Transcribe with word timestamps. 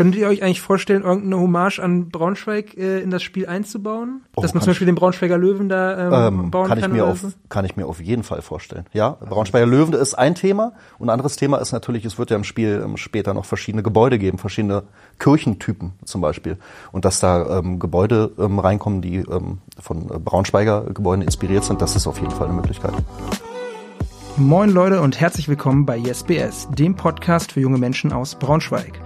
Könntet 0.00 0.18
ihr 0.18 0.28
euch 0.28 0.42
eigentlich 0.42 0.62
vorstellen, 0.62 1.02
irgendeine 1.02 1.38
Hommage 1.38 1.78
an 1.78 2.08
Braunschweig 2.08 2.74
äh, 2.74 3.00
in 3.00 3.10
das 3.10 3.22
Spiel 3.22 3.46
einzubauen? 3.46 4.22
Oh, 4.34 4.40
Dass 4.40 4.54
man 4.54 4.62
zum 4.62 4.70
Beispiel 4.70 4.86
den 4.86 4.94
Braunschweiger 4.94 5.36
Löwen 5.36 5.68
da 5.68 6.24
ähm, 6.26 6.44
ähm, 6.44 6.50
bauen 6.50 6.68
kann? 6.68 6.80
Kann 6.80 6.90
ich, 6.90 6.96
mir 6.96 7.04
auf, 7.04 7.20
so? 7.20 7.28
kann 7.50 7.66
ich 7.66 7.76
mir 7.76 7.84
auf 7.84 8.00
jeden 8.00 8.22
Fall 8.22 8.40
vorstellen. 8.40 8.86
Ja, 8.94 9.18
Braunschweiger 9.20 9.66
Löwen 9.66 9.92
ist 9.92 10.14
ein 10.14 10.34
Thema. 10.34 10.72
Und 10.98 11.10
ein 11.10 11.12
anderes 11.12 11.36
Thema 11.36 11.58
ist 11.58 11.72
natürlich, 11.72 12.06
es 12.06 12.18
wird 12.18 12.30
ja 12.30 12.36
im 12.36 12.44
Spiel 12.44 12.80
ähm, 12.82 12.96
später 12.96 13.34
noch 13.34 13.44
verschiedene 13.44 13.82
Gebäude 13.82 14.18
geben, 14.18 14.38
verschiedene 14.38 14.84
Kirchentypen 15.18 15.92
zum 16.06 16.22
Beispiel. 16.22 16.56
Und 16.92 17.04
dass 17.04 17.20
da 17.20 17.58
ähm, 17.58 17.78
Gebäude 17.78 18.32
ähm, 18.38 18.58
reinkommen, 18.58 19.02
die 19.02 19.16
ähm, 19.16 19.58
von 19.78 20.10
äh, 20.10 20.18
Braunschweiger 20.18 20.84
Gebäuden 20.94 21.20
inspiriert 21.20 21.64
sind, 21.64 21.82
das 21.82 21.94
ist 21.94 22.06
auf 22.06 22.18
jeden 22.20 22.32
Fall 22.32 22.46
eine 22.46 22.56
Möglichkeit. 22.56 22.94
Moin 24.36 24.70
Leute 24.70 25.02
und 25.02 25.20
herzlich 25.20 25.48
willkommen 25.48 25.84
bei 25.84 25.98
YesBS, 25.98 26.68
dem 26.70 26.94
Podcast 26.94 27.52
für 27.52 27.60
junge 27.60 27.76
Menschen 27.76 28.10
aus 28.10 28.36
Braunschweig. 28.36 28.98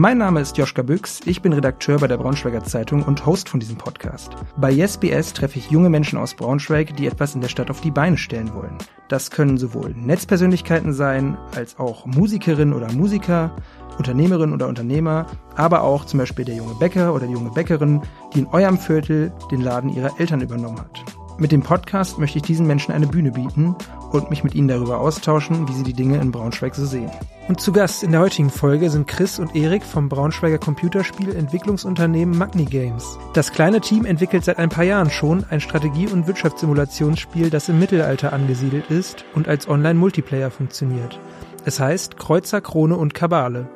Mein 0.00 0.18
Name 0.18 0.40
ist 0.40 0.56
Joschka 0.56 0.82
Büchs, 0.82 1.22
ich 1.24 1.42
bin 1.42 1.52
Redakteur 1.52 1.98
bei 1.98 2.06
der 2.06 2.18
Braunschweiger 2.18 2.62
Zeitung 2.62 3.02
und 3.02 3.26
Host 3.26 3.48
von 3.48 3.58
diesem 3.58 3.78
Podcast. 3.78 4.30
Bei 4.56 4.70
YesBS 4.70 5.32
treffe 5.32 5.58
ich 5.58 5.72
junge 5.72 5.90
Menschen 5.90 6.20
aus 6.20 6.34
Braunschweig, 6.34 6.94
die 6.94 7.08
etwas 7.08 7.34
in 7.34 7.40
der 7.40 7.48
Stadt 7.48 7.68
auf 7.68 7.80
die 7.80 7.90
Beine 7.90 8.16
stellen 8.16 8.54
wollen. 8.54 8.78
Das 9.08 9.32
können 9.32 9.58
sowohl 9.58 9.96
Netzpersönlichkeiten 9.96 10.92
sein, 10.92 11.36
als 11.56 11.80
auch 11.80 12.06
Musikerinnen 12.06 12.74
oder 12.74 12.92
Musiker, 12.92 13.56
Unternehmerinnen 13.98 14.54
oder 14.54 14.68
Unternehmer, 14.68 15.26
aber 15.56 15.82
auch 15.82 16.04
zum 16.04 16.20
Beispiel 16.20 16.44
der 16.44 16.54
junge 16.54 16.76
Bäcker 16.76 17.12
oder 17.12 17.26
die 17.26 17.32
junge 17.32 17.50
Bäckerin, 17.50 18.00
die 18.32 18.38
in 18.38 18.46
eurem 18.46 18.78
Viertel 18.78 19.32
den 19.50 19.62
Laden 19.62 19.90
ihrer 19.90 20.20
Eltern 20.20 20.42
übernommen 20.42 20.78
hat. 20.78 21.04
Mit 21.40 21.50
dem 21.50 21.62
Podcast 21.62 22.20
möchte 22.20 22.38
ich 22.38 22.44
diesen 22.44 22.68
Menschen 22.68 22.92
eine 22.92 23.08
Bühne 23.08 23.32
bieten 23.32 23.74
und 24.12 24.30
mich 24.30 24.44
mit 24.44 24.54
ihnen 24.54 24.68
darüber 24.68 24.98
austauschen, 25.00 25.68
wie 25.68 25.72
sie 25.72 25.82
die 25.82 25.92
Dinge 25.92 26.18
in 26.18 26.32
Braunschweig 26.32 26.74
so 26.74 26.86
sehen. 26.86 27.10
Und 27.48 27.60
zu 27.60 27.72
Gast 27.72 28.02
in 28.02 28.12
der 28.12 28.20
heutigen 28.20 28.50
Folge 28.50 28.90
sind 28.90 29.06
Chris 29.06 29.38
und 29.38 29.56
Erik 29.56 29.82
vom 29.82 30.08
Braunschweiger 30.08 30.58
Computerspiel-Entwicklungsunternehmen 30.58 32.36
Magni 32.36 32.66
Games. 32.66 33.18
Das 33.32 33.52
kleine 33.52 33.80
Team 33.80 34.04
entwickelt 34.04 34.44
seit 34.44 34.58
ein 34.58 34.68
paar 34.68 34.84
Jahren 34.84 35.10
schon 35.10 35.44
ein 35.48 35.60
Strategie- 35.60 36.08
und 36.08 36.26
Wirtschaftssimulationsspiel, 36.26 37.50
das 37.50 37.68
im 37.68 37.78
Mittelalter 37.78 38.32
angesiedelt 38.32 38.90
ist 38.90 39.24
und 39.34 39.48
als 39.48 39.68
Online-Multiplayer 39.68 40.50
funktioniert. 40.50 41.18
Es 41.64 41.80
heißt 41.80 42.18
Kreuzer, 42.18 42.60
Krone 42.60 42.96
und 42.96 43.14
Kabale. 43.14 43.68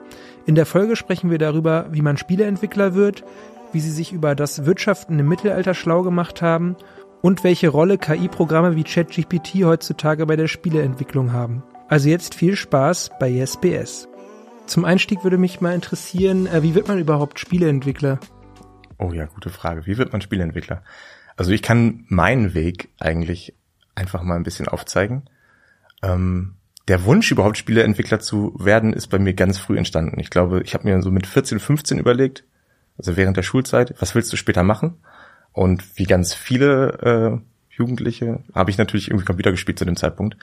In 0.45 0.55
der 0.55 0.67
Folge 0.67 0.97
sprechen 0.97 1.31
wir 1.31 1.39
darüber, 1.39 1.87
wie 1.91 2.03
man 2.03 2.17
Spieleentwickler 2.17 2.95
wird, 2.95 3.25
wie 3.73 3.81
sie 3.81 3.91
sich 3.91 4.13
über 4.13 4.35
das 4.35 4.67
Wirtschaften 4.67 5.19
im 5.19 5.29
Mittelalter 5.29 5.75
schlau 5.75 6.03
gemacht 6.03 6.43
haben 6.43 6.77
und 7.23 7.45
welche 7.45 7.69
Rolle 7.69 7.97
KI-Programme 7.97 8.77
wie 8.77 8.85
ChatGPT 8.85 9.65
heutzutage 9.65 10.27
bei 10.27 10.37
der 10.37 10.49
Spieleentwicklung 10.49 11.33
haben. 11.33 11.63
Also 11.89 12.09
jetzt 12.09 12.35
viel 12.35 12.57
Spaß 12.57 13.13
bei 13.19 13.31
YesBS. 13.31 14.09
Zum 14.67 14.85
Einstieg 14.85 15.25
würde 15.25 15.39
mich 15.39 15.61
mal 15.61 15.75
interessieren, 15.75 16.47
äh, 16.47 16.63
wie 16.63 16.75
wird 16.75 16.89
man 16.89 16.99
überhaupt 16.99 17.39
Spieleentwickler? 17.39 18.19
Oh 18.99 19.13
ja, 19.13 19.27
gute 19.27 19.51
Frage. 19.51 19.87
Wie 19.87 19.99
wird 19.99 20.13
man 20.13 20.21
Spieleentwickler? 20.21 20.83
Also 21.37 21.53
ich 21.53 21.63
kann 21.63 22.05
meinen 22.09 22.55
Weg 22.55 22.91
eigentlich 23.01 23.55
einfach 23.95 24.23
mal 24.23 24.37
ein 24.37 24.45
bisschen 24.45 24.69
aufzeigen. 24.69 25.25
Ähm, 26.03 26.55
der 26.89 27.05
Wunsch, 27.05 27.31
überhaupt 27.31 27.59
Spieleentwickler 27.59 28.21
zu 28.21 28.55
werden, 28.59 28.93
ist 28.93 29.09
bei 29.09 29.19
mir 29.19 29.35
ganz 29.35 29.59
früh 29.59 29.79
entstanden. 29.79 30.19
Ich 30.19 30.31
glaube, 30.31 30.63
ich 30.63 30.75
habe 30.75 30.89
mir 30.89 31.01
so 31.03 31.11
mit 31.11 31.27
14, 31.27 31.61
15 31.61 31.99
überlegt, 31.99 32.45
also 32.99 33.17
während 33.17 33.37
der 33.37 33.43
Schulzeit, 33.43 33.95
was 34.01 34.15
willst 34.15 34.33
du 34.33 34.37
später 34.37 34.63
machen? 34.63 34.97
Und 35.53 35.99
wie 35.99 36.05
ganz 36.05 36.35
viele 36.35 37.41
äh, 37.41 37.77
Jugendliche 37.77 38.41
habe 38.55 38.71
ich 38.71 38.79
natürlich 38.79 39.09
irgendwie 39.09 39.27
Computer 39.27 39.51
gespielt 39.51 39.79
zu 39.79 39.85
dem 39.85 39.97
Zeitpunkt. 39.97 40.37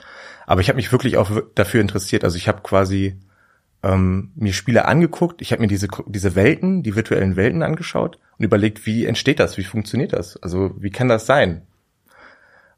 Aber 0.45 0.61
ich 0.61 0.69
habe 0.69 0.77
mich 0.77 0.91
wirklich 0.91 1.17
auch 1.17 1.31
dafür 1.55 1.81
interessiert. 1.81 2.23
Also 2.23 2.37
ich 2.37 2.47
habe 2.47 2.61
quasi 2.61 3.19
ähm, 3.83 4.31
mir 4.35 4.53
Spiele 4.53 4.85
angeguckt, 4.85 5.41
ich 5.41 5.51
habe 5.51 5.61
mir 5.61 5.67
diese, 5.67 5.87
diese 6.07 6.35
Welten, 6.35 6.83
die 6.83 6.95
virtuellen 6.95 7.35
Welten 7.35 7.63
angeschaut 7.63 8.19
und 8.37 8.45
überlegt, 8.45 8.85
wie 8.85 9.05
entsteht 9.05 9.39
das, 9.39 9.57
wie 9.57 9.63
funktioniert 9.63 10.13
das? 10.13 10.37
Also 10.37 10.75
wie 10.77 10.89
kann 10.89 11.07
das 11.07 11.25
sein? 11.25 11.61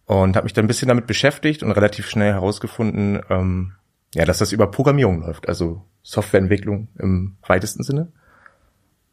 Und 0.06 0.36
habe 0.36 0.44
mich 0.44 0.54
dann 0.54 0.66
ein 0.66 0.68
bisschen 0.68 0.90
damit 0.90 1.08
beschäftigt 1.08 1.64
und 1.64 1.72
relativ 1.72 2.10
schnell 2.10 2.34
herausgefunden, 2.34 3.22
ähm, 3.30 3.74
ja, 4.14 4.26
dass 4.26 4.40
das 4.40 4.52
über 4.52 4.70
Programmierung 4.70 5.22
läuft, 5.22 5.48
also 5.48 5.86
Softwareentwicklung 6.04 6.90
im 7.00 7.38
weitesten 7.48 7.84
Sinne. 7.84 8.12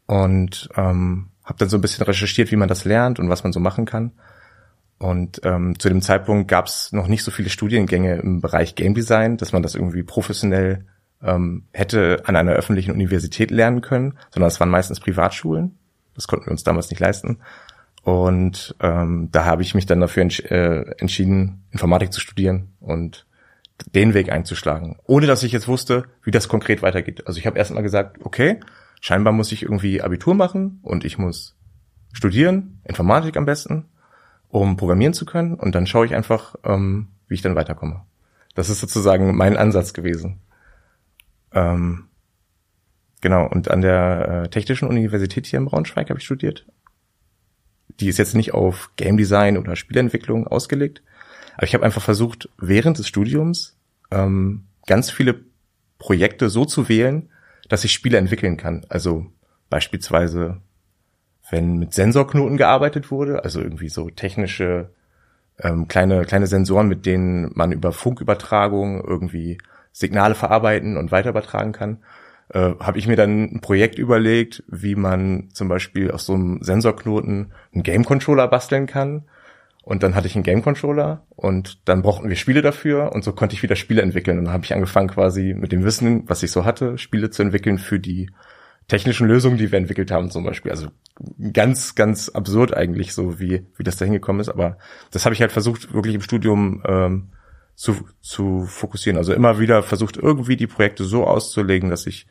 Und 0.05 0.69
ähm, 0.75 1.29
habe 1.49 1.57
dann 1.57 1.69
so 1.69 1.77
ein 1.77 1.81
bisschen 1.81 2.05
recherchiert, 2.05 2.51
wie 2.51 2.55
man 2.55 2.69
das 2.69 2.85
lernt 2.85 3.19
und 3.19 3.29
was 3.29 3.43
man 3.43 3.51
so 3.51 3.59
machen 3.59 3.85
kann. 3.85 4.11
Und 4.99 5.41
ähm, 5.43 5.79
zu 5.79 5.89
dem 5.89 6.01
Zeitpunkt 6.01 6.47
gab 6.47 6.67
es 6.67 6.91
noch 6.91 7.07
nicht 7.07 7.23
so 7.23 7.31
viele 7.31 7.49
Studiengänge 7.49 8.17
im 8.17 8.39
Bereich 8.39 8.75
Game 8.75 8.93
Design, 8.93 9.37
dass 9.37 9.51
man 9.51 9.63
das 9.63 9.73
irgendwie 9.73 10.03
professionell 10.03 10.85
ähm, 11.23 11.63
hätte 11.73 12.21
an 12.25 12.35
einer 12.35 12.51
öffentlichen 12.51 12.91
Universität 12.91 13.49
lernen 13.49 13.81
können, 13.81 14.17
sondern 14.29 14.49
es 14.49 14.59
waren 14.59 14.69
meistens 14.69 14.99
Privatschulen. 14.99 15.77
Das 16.13 16.27
konnten 16.27 16.45
wir 16.45 16.51
uns 16.51 16.63
damals 16.63 16.89
nicht 16.89 16.99
leisten. 16.99 17.39
Und 18.03 18.75
ähm, 18.79 19.29
da 19.31 19.45
habe 19.45 19.61
ich 19.61 19.73
mich 19.73 19.85
dann 19.85 20.01
dafür 20.01 20.23
entsch 20.23 20.41
äh, 20.51 20.81
entschieden, 20.97 21.63
Informatik 21.71 22.13
zu 22.13 22.21
studieren 22.21 22.73
und 22.79 23.25
den 23.95 24.13
Weg 24.13 24.31
einzuschlagen, 24.31 24.97
ohne 25.05 25.25
dass 25.25 25.43
ich 25.43 25.53
jetzt 25.53 25.67
wusste, 25.67 26.05
wie 26.23 26.31
das 26.31 26.49
konkret 26.49 26.81
weitergeht. 26.81 27.25
Also 27.25 27.39
ich 27.39 27.47
habe 27.47 27.57
erst 27.57 27.73
mal 27.73 27.81
gesagt, 27.81 28.17
okay, 28.23 28.59
scheinbar 28.99 29.33
muss 29.33 29.51
ich 29.51 29.63
irgendwie 29.63 30.01
Abitur 30.01 30.33
machen 30.33 30.79
und 30.81 31.05
ich 31.05 31.17
muss 31.17 31.55
studieren, 32.11 32.81
Informatik 32.83 33.37
am 33.37 33.45
besten, 33.45 33.85
um 34.49 34.77
programmieren 34.77 35.13
zu 35.13 35.25
können. 35.25 35.53
Und 35.53 35.75
dann 35.75 35.87
schaue 35.87 36.05
ich 36.05 36.15
einfach, 36.15 36.55
ähm, 36.63 37.09
wie 37.27 37.35
ich 37.35 37.41
dann 37.41 37.55
weiterkomme. 37.55 38.01
Das 38.55 38.69
ist 38.69 38.79
sozusagen 38.79 39.35
mein 39.35 39.57
Ansatz 39.57 39.93
gewesen. 39.93 40.39
Ähm, 41.53 42.05
genau, 43.21 43.47
und 43.47 43.69
an 43.71 43.81
der 43.81 44.43
äh, 44.45 44.49
Technischen 44.49 44.87
Universität 44.87 45.45
hier 45.45 45.59
in 45.59 45.65
Braunschweig 45.65 46.09
habe 46.09 46.19
ich 46.19 46.25
studiert. 46.25 46.65
Die 47.99 48.07
ist 48.07 48.17
jetzt 48.17 48.35
nicht 48.35 48.53
auf 48.53 48.91
Game 48.95 49.17
Design 49.17 49.57
oder 49.57 49.75
Spielentwicklung 49.75 50.47
ausgelegt. 50.47 51.01
Aber 51.55 51.65
ich 51.65 51.73
habe 51.73 51.85
einfach 51.85 52.01
versucht, 52.01 52.49
während 52.57 52.97
des 52.97 53.07
Studiums 53.07 53.77
ähm, 54.11 54.65
ganz 54.87 55.11
viele 55.11 55.41
Projekte 55.97 56.49
so 56.49 56.65
zu 56.65 56.87
wählen, 56.89 57.29
dass 57.69 57.83
ich 57.83 57.93
Spiele 57.93 58.17
entwickeln 58.17 58.57
kann. 58.57 58.85
Also 58.89 59.27
beispielsweise, 59.69 60.57
wenn 61.49 61.77
mit 61.77 61.93
Sensorknoten 61.93 62.57
gearbeitet 62.57 63.11
wurde, 63.11 63.43
also 63.43 63.61
irgendwie 63.61 63.89
so 63.89 64.09
technische 64.09 64.89
ähm, 65.59 65.87
kleine 65.87 66.25
kleine 66.25 66.47
Sensoren, 66.47 66.87
mit 66.87 67.05
denen 67.05 67.51
man 67.53 67.71
über 67.71 67.91
Funkübertragung 67.91 69.03
irgendwie 69.03 69.57
Signale 69.91 70.35
verarbeiten 70.35 70.97
und 70.97 71.11
weiter 71.11 71.29
übertragen 71.29 71.71
kann, 71.71 71.99
äh, 72.49 72.73
habe 72.79 72.97
ich 72.97 73.07
mir 73.07 73.15
dann 73.15 73.43
ein 73.43 73.61
Projekt 73.61 73.99
überlegt, 73.99 74.63
wie 74.67 74.95
man 74.95 75.49
zum 75.53 75.67
Beispiel 75.67 76.11
aus 76.11 76.25
so 76.25 76.33
einem 76.33 76.61
Sensorknoten 76.61 77.51
einen 77.73 77.83
Game 77.83 78.05
Controller 78.05 78.47
basteln 78.47 78.87
kann 78.87 79.25
und 79.89 80.03
dann 80.03 80.13
hatte 80.13 80.27
ich 80.27 80.35
einen 80.35 80.43
Game 80.43 80.61
Controller 80.61 81.25
und 81.29 81.79
dann 81.89 82.03
brauchten 82.03 82.29
wir 82.29 82.35
Spiele 82.35 82.61
dafür 82.61 83.11
und 83.11 83.23
so 83.23 83.33
konnte 83.33 83.55
ich 83.55 83.63
wieder 83.63 83.75
Spiele 83.75 84.03
entwickeln. 84.03 84.37
Und 84.37 84.45
dann 84.45 84.53
habe 84.53 84.63
ich 84.63 84.71
angefangen 84.71 85.07
quasi 85.07 85.55
mit 85.57 85.71
dem 85.71 85.83
Wissen, 85.83 86.29
was 86.29 86.43
ich 86.43 86.51
so 86.51 86.63
hatte, 86.63 86.99
Spiele 86.99 87.31
zu 87.31 87.41
entwickeln 87.41 87.79
für 87.79 87.99
die 87.99 88.29
technischen 88.87 89.27
Lösungen, 89.27 89.57
die 89.57 89.71
wir 89.71 89.79
entwickelt 89.79 90.11
haben 90.11 90.29
zum 90.29 90.43
Beispiel. 90.43 90.69
Also 90.69 90.89
ganz, 91.53 91.95
ganz 91.95 92.29
absurd 92.29 92.71
eigentlich 92.77 93.15
so, 93.15 93.39
wie, 93.39 93.65
wie 93.77 93.83
das 93.83 93.97
da 93.97 94.05
hingekommen 94.05 94.41
ist. 94.41 94.49
Aber 94.49 94.77
das 95.09 95.25
habe 95.25 95.33
ich 95.33 95.41
halt 95.41 95.51
versucht, 95.51 95.91
wirklich 95.91 96.13
im 96.13 96.21
Studium 96.21 96.83
ähm, 96.85 97.29
zu, 97.73 97.95
zu 98.21 98.67
fokussieren. 98.67 99.17
Also 99.17 99.33
immer 99.33 99.57
wieder 99.57 99.81
versucht, 99.81 100.17
irgendwie 100.17 100.55
die 100.55 100.67
Projekte 100.67 101.03
so 101.03 101.25
auszulegen, 101.25 101.89
dass 101.89 102.05
ich 102.05 102.27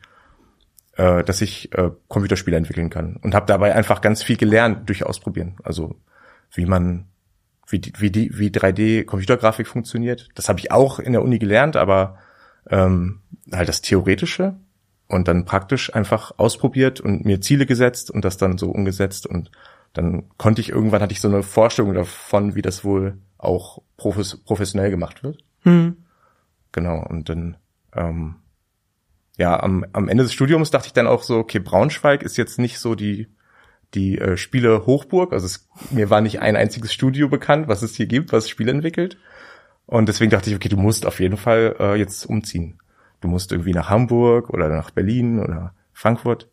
äh, 0.95 1.25
dass 1.25 1.41
ich 1.41 1.73
äh, 1.73 1.91
Computerspiele 2.07 2.55
entwickeln 2.55 2.89
kann. 2.89 3.17
Und 3.17 3.35
habe 3.35 3.47
dabei 3.47 3.75
einfach 3.75 3.99
ganz 3.99 4.23
viel 4.23 4.37
gelernt 4.37 4.87
durch 4.87 5.05
Ausprobieren. 5.05 5.57
Also 5.61 5.97
wie 6.53 6.65
man 6.65 7.09
wie, 7.69 7.81
wie, 7.97 8.11
die, 8.11 8.37
wie 8.37 8.49
3D-Computergrafik 8.49 9.67
funktioniert. 9.67 10.29
Das 10.35 10.49
habe 10.49 10.59
ich 10.59 10.71
auch 10.71 10.99
in 10.99 11.13
der 11.13 11.23
Uni 11.23 11.39
gelernt, 11.39 11.75
aber 11.75 12.17
ähm, 12.69 13.21
halt 13.51 13.69
das 13.69 13.81
Theoretische 13.81 14.55
und 15.07 15.27
dann 15.27 15.45
praktisch 15.45 15.93
einfach 15.93 16.33
ausprobiert 16.37 16.99
und 16.99 17.25
mir 17.25 17.41
Ziele 17.41 17.65
gesetzt 17.65 18.11
und 18.11 18.25
das 18.25 18.37
dann 18.37 18.57
so 18.57 18.69
umgesetzt 18.71 19.25
und 19.25 19.51
dann 19.93 20.29
konnte 20.37 20.61
ich 20.61 20.69
irgendwann 20.69 21.01
hatte 21.01 21.13
ich 21.13 21.21
so 21.21 21.27
eine 21.27 21.41
Vorstellung 21.41 21.93
davon, 21.95 22.53
wie 22.53 22.61
das 22.61 22.83
wohl 22.83 23.17
auch 23.37 23.81
profes 23.97 24.37
professionell 24.37 24.91
gemacht 24.91 25.23
wird. 25.23 25.43
Mhm. 25.63 25.97
Genau 26.71 27.03
und 27.07 27.29
dann 27.29 27.57
ähm, 27.95 28.35
ja 29.37 29.61
am, 29.61 29.85
am 29.93 30.09
Ende 30.09 30.23
des 30.23 30.33
Studiums 30.33 30.69
dachte 30.69 30.87
ich 30.87 30.93
dann 30.93 31.07
auch 31.07 31.23
so, 31.23 31.37
okay 31.37 31.59
Braunschweig 31.59 32.21
ist 32.21 32.37
jetzt 32.37 32.59
nicht 32.59 32.79
so 32.79 32.93
die 32.93 33.27
die 33.93 34.17
äh, 34.17 34.37
Spiele 34.37 34.85
Hochburg. 34.85 35.33
Also 35.33 35.45
es, 35.45 35.67
mir 35.91 36.09
war 36.09 36.21
nicht 36.21 36.41
ein 36.41 36.55
einziges 36.55 36.93
Studio 36.93 37.29
bekannt, 37.29 37.67
was 37.67 37.81
es 37.81 37.95
hier 37.95 38.07
gibt, 38.07 38.31
was 38.31 38.49
Spiele 38.49 38.71
entwickelt. 38.71 39.17
Und 39.85 40.07
deswegen 40.07 40.29
dachte 40.29 40.49
ich, 40.49 40.55
okay, 40.55 40.69
du 40.69 40.77
musst 40.77 41.05
auf 41.05 41.19
jeden 41.19 41.37
Fall 41.37 41.75
äh, 41.79 41.95
jetzt 41.95 42.25
umziehen. 42.25 42.79
Du 43.21 43.27
musst 43.27 43.51
irgendwie 43.51 43.73
nach 43.73 43.89
Hamburg 43.89 44.49
oder 44.49 44.69
nach 44.69 44.91
Berlin 44.91 45.39
oder 45.39 45.73
Frankfurt. 45.93 46.47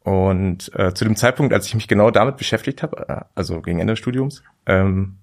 Und 0.00 0.70
äh, 0.78 0.94
zu 0.94 1.04
dem 1.04 1.16
Zeitpunkt, 1.16 1.52
als 1.52 1.66
ich 1.66 1.74
mich 1.74 1.88
genau 1.88 2.10
damit 2.10 2.36
beschäftigt 2.36 2.82
habe, 2.82 3.08
äh, 3.08 3.20
also 3.34 3.60
gegen 3.62 3.80
Ende 3.80 3.94
des 3.94 3.98
Studiums, 3.98 4.42
ähm, 4.66 5.16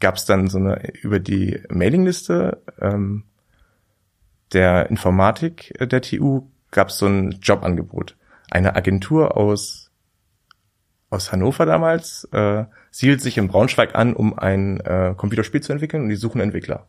gab 0.00 0.16
es 0.16 0.24
dann 0.24 0.48
so 0.48 0.58
eine 0.58 0.90
über 1.02 1.20
die 1.20 1.60
Mailingliste 1.68 2.62
ähm, 2.80 3.24
der 4.52 4.90
Informatik 4.90 5.74
der 5.80 6.02
TU 6.02 6.42
gab 6.70 6.88
es 6.88 6.98
so 6.98 7.06
ein 7.06 7.38
Jobangebot 7.42 8.16
eine 8.50 8.76
Agentur 8.76 9.36
aus 9.36 9.85
aus 11.16 11.32
Hannover 11.32 11.66
damals 11.66 12.28
äh, 12.32 12.64
siedelt 12.90 13.20
sich 13.20 13.38
in 13.38 13.48
Braunschweig 13.48 13.94
an, 13.94 14.14
um 14.14 14.38
ein 14.38 14.80
äh, 14.80 15.14
Computerspiel 15.16 15.62
zu 15.62 15.72
entwickeln 15.72 16.04
und 16.04 16.08
die 16.10 16.16
suchen 16.16 16.40
Entwickler. 16.40 16.86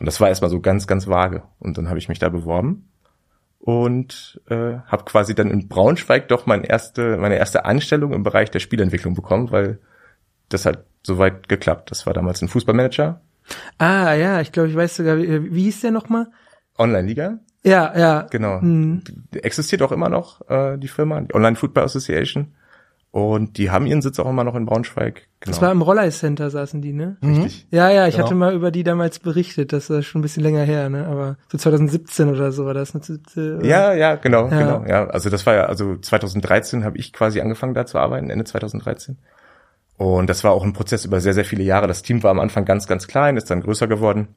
Und 0.00 0.06
das 0.06 0.20
war 0.20 0.28
erstmal 0.28 0.50
so 0.50 0.60
ganz, 0.60 0.86
ganz 0.86 1.06
vage. 1.06 1.42
Und 1.58 1.78
dann 1.78 1.88
habe 1.88 1.98
ich 1.98 2.08
mich 2.08 2.18
da 2.18 2.28
beworben 2.28 2.88
und 3.58 4.40
äh, 4.48 4.78
habe 4.86 5.04
quasi 5.04 5.34
dann 5.34 5.50
in 5.50 5.68
Braunschweig 5.68 6.28
doch 6.28 6.46
mein 6.46 6.64
erste, 6.64 7.16
meine 7.16 7.36
erste 7.36 7.64
Anstellung 7.64 8.12
im 8.12 8.22
Bereich 8.22 8.50
der 8.50 8.60
Spielentwicklung 8.60 9.14
bekommen, 9.14 9.50
weil 9.50 9.78
das 10.48 10.64
hat 10.64 10.84
soweit 11.02 11.48
geklappt. 11.48 11.90
Das 11.90 12.06
war 12.06 12.14
damals 12.14 12.42
ein 12.42 12.48
Fußballmanager. 12.48 13.20
Ah, 13.78 14.14
ja, 14.14 14.40
ich 14.40 14.52
glaube, 14.52 14.68
ich 14.68 14.76
weiß 14.76 14.96
sogar, 14.96 15.18
wie, 15.18 15.52
wie 15.52 15.64
hieß 15.64 15.80
der 15.80 15.90
nochmal? 15.90 16.26
Online-Liga. 16.78 17.40
Ja, 17.64 17.98
ja. 17.98 18.22
Genau. 18.30 18.60
Mhm. 18.60 19.02
Existiert 19.32 19.82
auch 19.82 19.92
immer 19.92 20.08
noch 20.08 20.48
äh, 20.48 20.78
die 20.78 20.88
Firma, 20.88 21.20
die 21.20 21.34
Online 21.34 21.56
Football 21.56 21.84
Association. 21.84 22.54
Und 23.18 23.58
die 23.58 23.70
haben 23.70 23.86
ihren 23.86 24.00
Sitz 24.00 24.20
auch 24.20 24.28
immer 24.28 24.44
noch 24.44 24.54
in 24.54 24.64
Braunschweig. 24.64 25.26
Genau. 25.40 25.52
Das 25.52 25.60
war 25.60 25.72
im 25.72 25.82
Rollei 25.82 26.10
Center 26.10 26.50
saßen 26.50 26.80
die, 26.80 26.92
ne? 26.92 27.16
Richtig. 27.22 27.66
Ja, 27.70 27.90
ja, 27.90 28.06
ich 28.06 28.14
genau. 28.14 28.26
hatte 28.26 28.34
mal 28.36 28.54
über 28.54 28.70
die 28.70 28.84
damals 28.84 29.18
berichtet, 29.18 29.72
das 29.72 29.90
ist 29.90 30.06
schon 30.06 30.20
ein 30.20 30.22
bisschen 30.22 30.42
länger 30.42 30.62
her, 30.62 30.88
ne? 30.88 31.06
Aber 31.06 31.36
so 31.50 31.58
2017 31.58 32.28
oder 32.28 32.52
so 32.52 32.64
war 32.64 32.74
das. 32.74 32.94
Ne? 32.94 33.00
Ja, 33.62 33.92
ja, 33.92 34.14
genau, 34.16 34.48
ja. 34.48 34.58
genau. 34.58 34.84
Ja, 34.86 35.06
also 35.08 35.30
das 35.30 35.46
war 35.46 35.54
ja, 35.54 35.66
also 35.66 35.96
2013 35.96 36.84
habe 36.84 36.96
ich 36.96 37.12
quasi 37.12 37.40
angefangen 37.40 37.74
da 37.74 37.86
zu 37.86 37.98
arbeiten, 37.98 38.30
Ende 38.30 38.44
2013. 38.44 39.18
Und 39.96 40.30
das 40.30 40.44
war 40.44 40.52
auch 40.52 40.64
ein 40.64 40.72
Prozess 40.72 41.04
über 41.04 41.20
sehr, 41.20 41.34
sehr 41.34 41.44
viele 41.44 41.64
Jahre. 41.64 41.88
Das 41.88 42.02
Team 42.02 42.22
war 42.22 42.30
am 42.30 42.38
Anfang 42.38 42.64
ganz, 42.64 42.86
ganz 42.86 43.08
klein, 43.08 43.36
ist 43.36 43.50
dann 43.50 43.62
größer 43.62 43.88
geworden. 43.88 44.28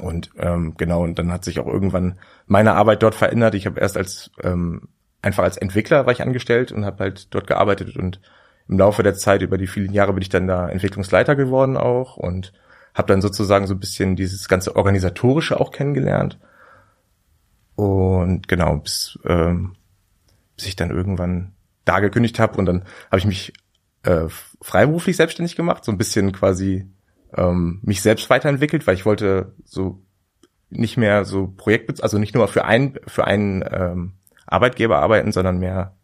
Und 0.00 0.30
ähm, 0.38 0.74
genau, 0.76 1.02
und 1.02 1.18
dann 1.18 1.32
hat 1.32 1.44
sich 1.44 1.58
auch 1.58 1.66
irgendwann 1.66 2.18
meine 2.46 2.74
Arbeit 2.74 3.02
dort 3.02 3.14
verändert. 3.14 3.54
Ich 3.54 3.66
habe 3.66 3.80
erst 3.80 3.96
als 3.96 4.30
ähm, 4.42 4.88
einfach 5.26 5.42
als 5.42 5.56
Entwickler 5.56 6.06
war 6.06 6.12
ich 6.12 6.22
angestellt 6.22 6.70
und 6.72 6.86
habe 6.86 7.04
halt 7.04 7.34
dort 7.34 7.48
gearbeitet 7.48 7.96
und 7.96 8.20
im 8.68 8.78
Laufe 8.78 9.02
der 9.02 9.14
Zeit 9.14 9.42
über 9.42 9.58
die 9.58 9.66
vielen 9.66 9.92
Jahre 9.92 10.12
bin 10.12 10.22
ich 10.22 10.28
dann 10.28 10.46
da 10.46 10.68
Entwicklungsleiter 10.68 11.36
geworden 11.36 11.76
auch 11.76 12.16
und 12.16 12.52
habe 12.94 13.08
dann 13.08 13.20
sozusagen 13.20 13.66
so 13.66 13.74
ein 13.74 13.80
bisschen 13.80 14.16
dieses 14.16 14.48
ganze 14.48 14.76
organisatorische 14.76 15.60
auch 15.60 15.72
kennengelernt. 15.72 16.38
Und 17.74 18.48
genau 18.48 18.76
bis 18.78 19.18
ähm, 19.26 19.74
bis 20.56 20.66
ich 20.66 20.76
dann 20.76 20.90
irgendwann 20.90 21.52
da 21.84 22.00
gekündigt 22.00 22.38
habe 22.38 22.56
und 22.56 22.66
dann 22.66 22.84
habe 23.10 23.18
ich 23.18 23.26
mich 23.26 23.52
äh, 24.04 24.28
freiberuflich 24.62 25.16
selbstständig 25.16 25.56
gemacht 25.56 25.84
so 25.84 25.92
ein 25.92 25.98
bisschen 25.98 26.32
quasi 26.32 26.88
ähm, 27.36 27.80
mich 27.82 28.00
selbst 28.00 28.30
weiterentwickelt 28.30 28.86
weil 28.86 28.94
ich 28.94 29.04
wollte 29.04 29.52
so 29.64 30.02
nicht 30.70 30.96
mehr 30.96 31.26
so 31.26 31.48
Projekt 31.48 32.02
also 32.02 32.16
nicht 32.18 32.34
nur 32.34 32.48
für 32.48 32.64
ein 32.64 32.98
für 33.06 33.26
einen 33.26 33.62
ähm, 33.70 34.15
Arbeitgeber 34.46 34.98
arbeiten, 34.98 35.32
sondern 35.32 35.58
mehr 35.58 35.94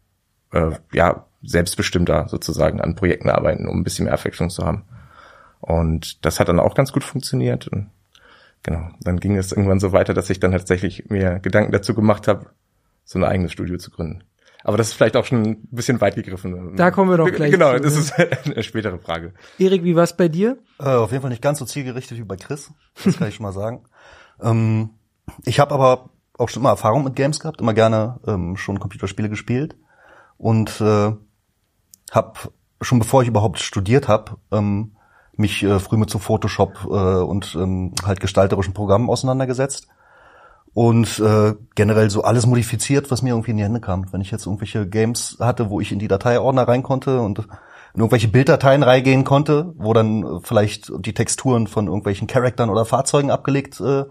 äh, 0.51 0.71
ja 0.91 1.25
selbstbestimmter 1.43 2.27
sozusagen 2.29 2.81
an 2.81 2.95
Projekten 2.95 3.29
arbeiten, 3.29 3.67
um 3.67 3.79
ein 3.79 3.83
bisschen 3.83 4.05
mehr 4.05 4.13
Abwechslung 4.13 4.49
zu 4.49 4.65
haben. 4.65 4.85
Und 5.59 6.25
das 6.25 6.39
hat 6.39 6.49
dann 6.49 6.59
auch 6.59 6.75
ganz 6.75 6.91
gut 6.91 7.03
funktioniert. 7.03 7.67
Und 7.67 7.89
genau, 8.63 8.89
dann 9.01 9.19
ging 9.19 9.37
es 9.37 9.51
irgendwann 9.51 9.79
so 9.79 9.91
weiter, 9.91 10.13
dass 10.13 10.29
ich 10.29 10.39
dann 10.39 10.51
tatsächlich 10.51 11.09
mir 11.09 11.39
Gedanken 11.39 11.71
dazu 11.71 11.93
gemacht 11.93 12.27
habe, 12.27 12.47
so 13.05 13.19
ein 13.19 13.23
eigenes 13.23 13.51
Studio 13.51 13.77
zu 13.77 13.91
gründen. 13.91 14.23
Aber 14.63 14.77
das 14.77 14.89
ist 14.89 14.93
vielleicht 14.93 15.17
auch 15.17 15.25
schon 15.25 15.43
ein 15.43 15.67
bisschen 15.71 15.99
weit 15.99 16.15
gegriffen. 16.15 16.75
Da 16.77 16.89
kommen 16.89 17.09
wir 17.09 17.17
doch 17.17 17.29
gleich. 17.29 17.51
Genau, 17.51 17.73
zu, 17.75 17.81
das 17.81 17.97
ist 17.97 18.13
eine 18.45 18.63
spätere 18.63 18.97
Frage. 18.97 19.33
Erik, 19.59 19.83
wie 19.83 19.95
war's 19.95 20.15
bei 20.15 20.29
dir? 20.29 20.57
Äh, 20.79 20.85
auf 20.85 21.11
jeden 21.11 21.21
Fall 21.21 21.31
nicht 21.31 21.41
ganz 21.41 21.59
so 21.59 21.65
zielgerichtet 21.65 22.17
wie 22.17 22.23
bei 22.23 22.37
Chris. 22.37 22.71
Das 23.03 23.17
kann 23.17 23.27
ich 23.27 23.35
schon 23.35 23.43
mal 23.43 23.51
sagen. 23.51 23.83
Ähm, 24.41 24.91
ich 25.43 25.59
habe 25.59 25.73
aber 25.73 26.09
auch 26.37 26.49
schon 26.49 26.61
immer 26.61 26.69
Erfahrung 26.69 27.03
mit 27.03 27.15
Games 27.15 27.39
gehabt, 27.39 27.61
immer 27.61 27.73
gerne 27.73 28.19
ähm, 28.27 28.57
schon 28.57 28.79
Computerspiele 28.79 29.29
gespielt 29.29 29.75
und 30.37 30.81
äh, 30.81 31.13
habe 32.11 32.33
schon 32.81 32.99
bevor 32.99 33.21
ich 33.21 33.27
überhaupt 33.27 33.59
studiert 33.59 34.07
habe, 34.07 34.37
ähm, 34.51 34.95
mich 35.35 35.63
äh, 35.63 35.79
früh 35.79 35.97
mit 35.97 36.09
so 36.09 36.19
Photoshop 36.19 36.85
äh, 36.85 36.87
und 36.87 37.55
ähm, 37.55 37.93
halt 38.05 38.19
gestalterischen 38.19 38.73
Programmen 38.73 39.09
auseinandergesetzt 39.09 39.87
und 40.73 41.19
äh, 41.19 41.53
generell 41.75 42.09
so 42.09 42.23
alles 42.23 42.45
modifiziert, 42.45 43.11
was 43.11 43.21
mir 43.21 43.29
irgendwie 43.29 43.51
in 43.51 43.57
die 43.57 43.63
Hände 43.63 43.79
kam. 43.79 44.11
Wenn 44.11 44.21
ich 44.21 44.31
jetzt 44.31 44.45
irgendwelche 44.45 44.87
Games 44.87 45.37
hatte, 45.39 45.69
wo 45.69 45.79
ich 45.79 45.91
in 45.91 45.99
die 45.99 46.07
Dateiordner 46.07 46.67
rein 46.67 46.83
konnte 46.83 47.19
und 47.19 47.39
in 47.39 47.99
irgendwelche 47.99 48.27
Bilddateien 48.27 48.81
reingehen 48.81 49.23
konnte, 49.23 49.73
wo 49.77 49.93
dann 49.93 50.41
vielleicht 50.43 50.91
die 51.05 51.13
Texturen 51.13 51.67
von 51.67 51.87
irgendwelchen 51.87 52.27
Charaktern 52.27 52.71
oder 52.71 52.85
Fahrzeugen 52.85 53.29
abgelegt 53.29 53.79
äh, 53.79 54.05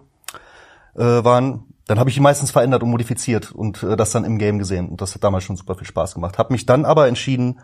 äh, 0.95 1.25
waren, 1.25 1.72
dann 1.87 1.99
habe 1.99 2.11
ich 2.11 2.15
die 2.15 2.21
meistens 2.21 2.51
verändert 2.51 2.83
und 2.83 2.91
modifiziert 2.91 3.53
und 3.53 3.83
äh, 3.83 3.97
das 3.97 4.11
dann 4.11 4.25
im 4.25 4.39
Game 4.39 4.59
gesehen. 4.59 4.89
Und 4.89 5.01
das 5.01 5.15
hat 5.15 5.25
damals 5.25 5.45
schon 5.45 5.57
super 5.57 5.75
viel 5.75 5.87
Spaß 5.87 6.15
gemacht. 6.15 6.39
Habe 6.39 6.53
mich 6.53 6.67
dann 6.67 6.85
aber 6.85 7.09
entschieden, 7.09 7.61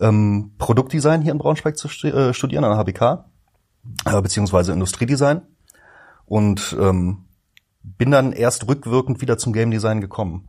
ähm, 0.00 0.52
Produktdesign 0.58 1.22
hier 1.22 1.32
in 1.32 1.38
Braunschweig 1.38 1.76
zu 1.76 1.88
stu 1.88 2.08
äh, 2.08 2.34
studieren 2.34 2.64
an 2.64 2.70
der 2.70 2.78
HBK, 2.78 3.24
äh, 4.04 4.22
beziehungsweise 4.22 4.72
Industriedesign. 4.72 5.42
Und 6.24 6.76
ähm, 6.78 7.24
bin 7.82 8.10
dann 8.10 8.32
erst 8.32 8.68
rückwirkend 8.68 9.20
wieder 9.20 9.38
zum 9.38 9.52
Game 9.52 9.70
Design 9.70 10.00
gekommen. 10.00 10.48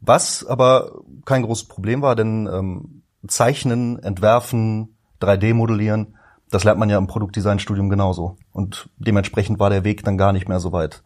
Was 0.00 0.44
aber 0.44 1.02
kein 1.24 1.42
großes 1.42 1.68
Problem 1.68 2.02
war, 2.02 2.16
denn 2.16 2.48
ähm, 2.52 3.02
Zeichnen, 3.26 3.98
Entwerfen, 4.02 4.96
3D 5.20 5.54
modellieren, 5.54 6.16
das 6.50 6.64
lernt 6.64 6.78
man 6.78 6.90
ja 6.90 6.98
im 6.98 7.06
Produktdesign-Studium 7.06 7.88
genauso. 7.88 8.36
Und 8.52 8.90
dementsprechend 8.96 9.58
war 9.58 9.70
der 9.70 9.84
Weg 9.84 10.04
dann 10.04 10.18
gar 10.18 10.32
nicht 10.32 10.48
mehr 10.48 10.60
so 10.60 10.72
weit. 10.72 11.02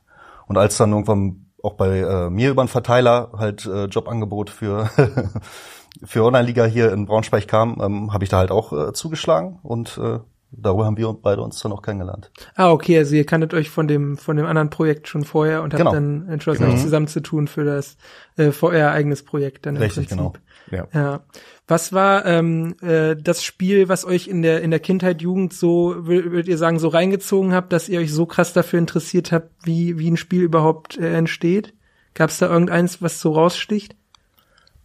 Und 0.47 0.59
als 0.59 0.77
dann 0.77 0.93
irgendwann 0.93 1.47
auch 1.63 1.75
bei 1.75 1.99
äh, 1.99 2.31
mir 2.31 2.51
über 2.51 2.63
einen 2.63 2.69
Verteiler 2.69 3.33
halt 3.37 3.67
äh, 3.67 3.87
Jobangebot 3.87 4.51
für 4.51 4.91
für 6.05 6.25
Online-Liga 6.25 6.65
hier 6.65 6.93
in 6.93 7.07
Braunschweig 7.07 7.49
kam, 7.49 7.81
ähm, 7.81 8.13
habe 8.13 8.25
ich 8.25 8.31
da 8.31 8.39
halt 8.39 8.51
auch 8.51 8.73
äh, 8.73 8.93
zugeschlagen 8.93 9.59
und 9.63 9.99
äh, 9.99 10.21
darüber 10.51 10.85
haben 10.85 10.97
wir 10.97 11.13
beide 11.13 11.43
uns 11.43 11.61
dann 11.61 11.73
auch 11.73 11.83
kennengelernt. 11.83 12.31
Ah, 12.55 12.71
okay, 12.71 12.99
also 12.99 13.15
ihr 13.15 13.27
kanntet 13.27 13.55
euch 13.55 13.71
von 13.71 13.89
dem 13.89 14.17
von 14.17 14.37
dem 14.37 14.47
anderen 14.47 14.71
Projekt 14.71 15.09
schon 15.09 15.25
vorher 15.25 15.63
und 15.63 15.73
habt 15.73 15.81
genau. 15.81 15.93
dann 15.93 16.29
entschlossen, 16.29 16.65
genau. 16.65 16.75
euch 16.75 16.83
zusammen 16.83 17.09
zu 17.09 17.21
tun 17.21 17.49
für 17.49 17.65
das 17.65 17.97
äh, 18.37 18.53
VR 18.53 18.93
eigenes 18.93 19.25
Projekt 19.25 19.67
dann 19.67 19.77
im 19.77 19.83
Richtig, 19.83 20.09
Prinzip. 20.09 20.19
genau. 20.19 20.33
Ja. 20.71 20.89
ja. 20.93 21.21
Was 21.69 21.93
war 21.93 22.25
ähm, 22.27 22.77
äh, 22.81 23.17
das 23.17 23.43
Spiel, 23.43 23.89
was 23.89 24.05
euch 24.05 24.29
in 24.29 24.43
der 24.43 24.63
in 24.63 24.71
der 24.71 24.79
Kindheit, 24.79 25.21
Jugend 25.21 25.53
so, 25.53 26.07
würdet 26.07 26.47
ihr 26.47 26.59
sagen, 26.59 26.79
so 26.79 26.89
reingezogen 26.89 27.53
habt, 27.53 27.73
dass 27.73 27.89
ihr 27.89 27.99
euch 27.99 28.13
so 28.13 28.25
krass 28.25 28.53
dafür 28.53 28.79
interessiert 28.79 29.33
habt, 29.33 29.51
wie 29.65 29.99
wie 29.99 30.11
ein 30.11 30.17
Spiel 30.17 30.43
überhaupt 30.43 30.97
äh, 30.97 31.15
entsteht? 31.15 31.75
Gab 32.15 32.31
es 32.31 32.39
da 32.39 32.49
irgendeins, 32.49 33.03
was 33.03 33.21
so 33.21 33.33
raussticht? 33.33 33.97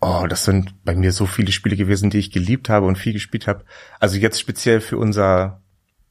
Oh, 0.02 0.26
das 0.28 0.46
sind 0.46 0.84
bei 0.84 0.96
mir 0.96 1.12
so 1.12 1.28
viele 1.28 1.52
Spiele 1.52 1.76
gewesen, 1.76 2.10
die 2.10 2.18
ich 2.18 2.32
geliebt 2.32 2.70
habe 2.70 2.88
und 2.88 2.98
viel 2.98 3.14
gespielt 3.14 3.46
habe. 3.46 3.64
Also 4.00 4.18
jetzt 4.18 4.40
speziell 4.40 4.82
für 4.82 4.98
unser 4.98 5.62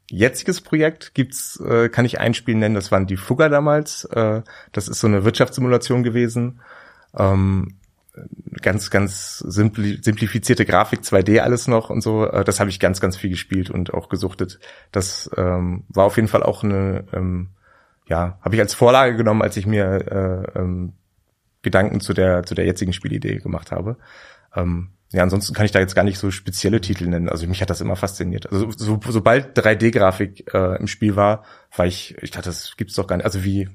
jetziges 0.08 0.60
Projekt 0.60 1.14
gibt's, 1.14 1.58
äh, 1.60 1.88
kann 1.88 2.04
ich 2.04 2.20
ein 2.20 2.34
Spiel 2.34 2.54
nennen, 2.54 2.76
das 2.76 2.92
waren 2.92 3.06
die 3.06 3.16
Fugger 3.16 3.48
damals. 3.48 4.04
Äh, 4.04 4.42
das 4.70 4.86
ist 4.86 5.00
so 5.00 5.08
eine 5.08 5.24
Wirtschaftssimulation 5.24 6.04
gewesen. 6.04 6.60
Ähm, 7.18 7.79
ganz, 8.62 8.90
ganz 8.90 9.38
simpli 9.38 9.98
simplifizierte 10.02 10.64
Grafik, 10.64 11.00
2D 11.00 11.40
alles 11.40 11.68
noch 11.68 11.90
und 11.90 12.02
so. 12.02 12.26
Äh, 12.26 12.44
das 12.44 12.60
habe 12.60 12.70
ich 12.70 12.80
ganz, 12.80 13.00
ganz 13.00 13.16
viel 13.16 13.30
gespielt 13.30 13.70
und 13.70 13.94
auch 13.94 14.08
gesuchtet. 14.08 14.58
Das 14.92 15.30
ähm, 15.36 15.84
war 15.88 16.04
auf 16.04 16.16
jeden 16.16 16.28
Fall 16.28 16.42
auch 16.42 16.62
eine, 16.62 17.04
ähm, 17.12 17.50
ja, 18.06 18.38
habe 18.42 18.54
ich 18.54 18.60
als 18.60 18.74
Vorlage 18.74 19.16
genommen, 19.16 19.42
als 19.42 19.56
ich 19.56 19.66
mir 19.66 19.84
äh, 20.54 20.58
ähm, 20.58 20.92
Gedanken 21.62 22.00
zu 22.00 22.14
der, 22.14 22.42
zu 22.44 22.54
der 22.54 22.64
jetzigen 22.64 22.92
Spielidee 22.92 23.36
gemacht 23.36 23.70
habe. 23.70 23.96
Ähm, 24.54 24.90
ja, 25.12 25.22
ansonsten 25.24 25.54
kann 25.54 25.66
ich 25.66 25.72
da 25.72 25.80
jetzt 25.80 25.94
gar 25.94 26.04
nicht 26.04 26.18
so 26.18 26.30
spezielle 26.30 26.80
Titel 26.80 27.06
nennen. 27.06 27.28
Also 27.28 27.46
mich 27.46 27.60
hat 27.60 27.70
das 27.70 27.80
immer 27.80 27.96
fasziniert. 27.96 28.50
Also 28.50 28.70
so, 28.70 29.00
sobald 29.08 29.58
3D-Grafik 29.58 30.54
äh, 30.54 30.78
im 30.78 30.86
Spiel 30.86 31.16
war, 31.16 31.44
war 31.76 31.86
ich, 31.86 32.16
ich 32.22 32.30
dachte, 32.30 32.48
das 32.48 32.76
gibt's 32.76 32.94
doch 32.94 33.08
gar 33.08 33.16
nicht. 33.16 33.26
Also 33.26 33.42
wie 33.42 33.68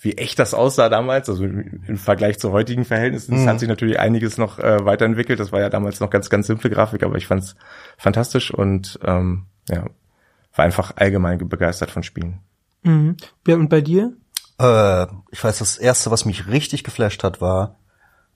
wie 0.00 0.16
echt 0.16 0.38
das 0.38 0.54
aussah 0.54 0.88
damals, 0.88 1.28
also 1.28 1.44
im 1.44 1.98
Vergleich 1.98 2.38
zu 2.38 2.52
heutigen 2.52 2.86
Verhältnissen, 2.86 3.42
mhm. 3.42 3.46
hat 3.46 3.60
sich 3.60 3.68
natürlich 3.68 4.00
einiges 4.00 4.38
noch 4.38 4.58
äh, 4.58 4.84
weiterentwickelt. 4.84 5.38
Das 5.38 5.52
war 5.52 5.60
ja 5.60 5.68
damals 5.68 6.00
noch 6.00 6.08
ganz, 6.08 6.30
ganz 6.30 6.46
simple 6.46 6.70
Grafik, 6.70 7.02
aber 7.02 7.16
ich 7.16 7.26
fand's 7.26 7.54
fantastisch 7.98 8.52
und 8.52 8.98
ähm, 9.04 9.46
ja, 9.68 9.84
war 10.54 10.64
einfach 10.64 10.96
allgemein 10.96 11.46
begeistert 11.48 11.90
von 11.90 12.02
Spielen. 12.02 12.40
Mhm. 12.82 13.16
Ja, 13.46 13.56
und 13.56 13.68
bei 13.68 13.82
dir? 13.82 14.14
Äh, 14.58 15.06
ich 15.30 15.44
weiß, 15.44 15.58
das 15.58 15.76
erste, 15.76 16.10
was 16.10 16.24
mich 16.24 16.48
richtig 16.48 16.82
geflasht 16.82 17.22
hat, 17.22 17.42
war 17.42 17.76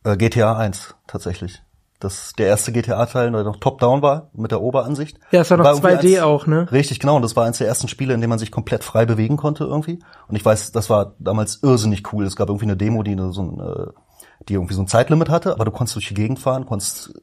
äh, 0.05 0.19
GTA 0.19 0.59
1 0.59 0.95
tatsächlich 1.07 1.63
das 2.05 2.33
der 2.39 2.47
erste 2.47 2.73
GTA-Teil, 2.73 3.33
der 3.33 3.45
noch 3.45 3.57
top-down 3.57 4.03
war, 4.03 4.31
mit 4.35 4.51
der 4.51 4.61
Oberansicht. 4.61 5.19
Ja, 5.31 5.41
es 5.41 5.51
war 5.51 5.57
noch 5.57 5.65
war 5.65 5.75
2D 5.75 6.15
eins, 6.15 6.21
auch, 6.21 6.47
ne? 6.47 6.71
Richtig, 6.71 7.01
genau. 7.01 7.17
Und 7.17 7.23
das 7.23 7.35
war 7.35 7.45
eins 7.45 7.59
der 7.59 7.67
ersten 7.67 7.89
Spiele, 7.89 8.15
in 8.15 8.21
dem 8.21 8.31
man 8.31 8.39
sich 8.39 8.51
komplett 8.51 8.85
frei 8.85 9.07
bewegen 9.07 9.37
konnte 9.37 9.65
irgendwie. 9.65 9.99
Und 10.29 10.37
ich 10.37 10.45
weiß, 10.45 10.73
das 10.73 10.91
war 10.91 11.15
damals 11.19 11.63
irrsinnig 11.63 12.13
cool. 12.13 12.25
Es 12.25 12.37
gab 12.37 12.49
irgendwie 12.49 12.67
eine 12.67 12.77
Demo, 12.77 13.03
die 13.03 13.17
so 13.31 13.43
ein, 13.43 13.61
äh, 13.61 13.87
die 14.49 14.55
irgendwie 14.55 14.75
so 14.75 14.83
ein 14.83 14.89
Zeitlimit 14.89 15.31
hatte, 15.31 15.53
aber 15.53 15.65
du 15.65 15.71
konntest 15.71 15.97
durch 15.97 16.09
die 16.09 16.15
Gegend 16.15 16.39
fahren, 16.39 16.67
konntest 16.67 17.15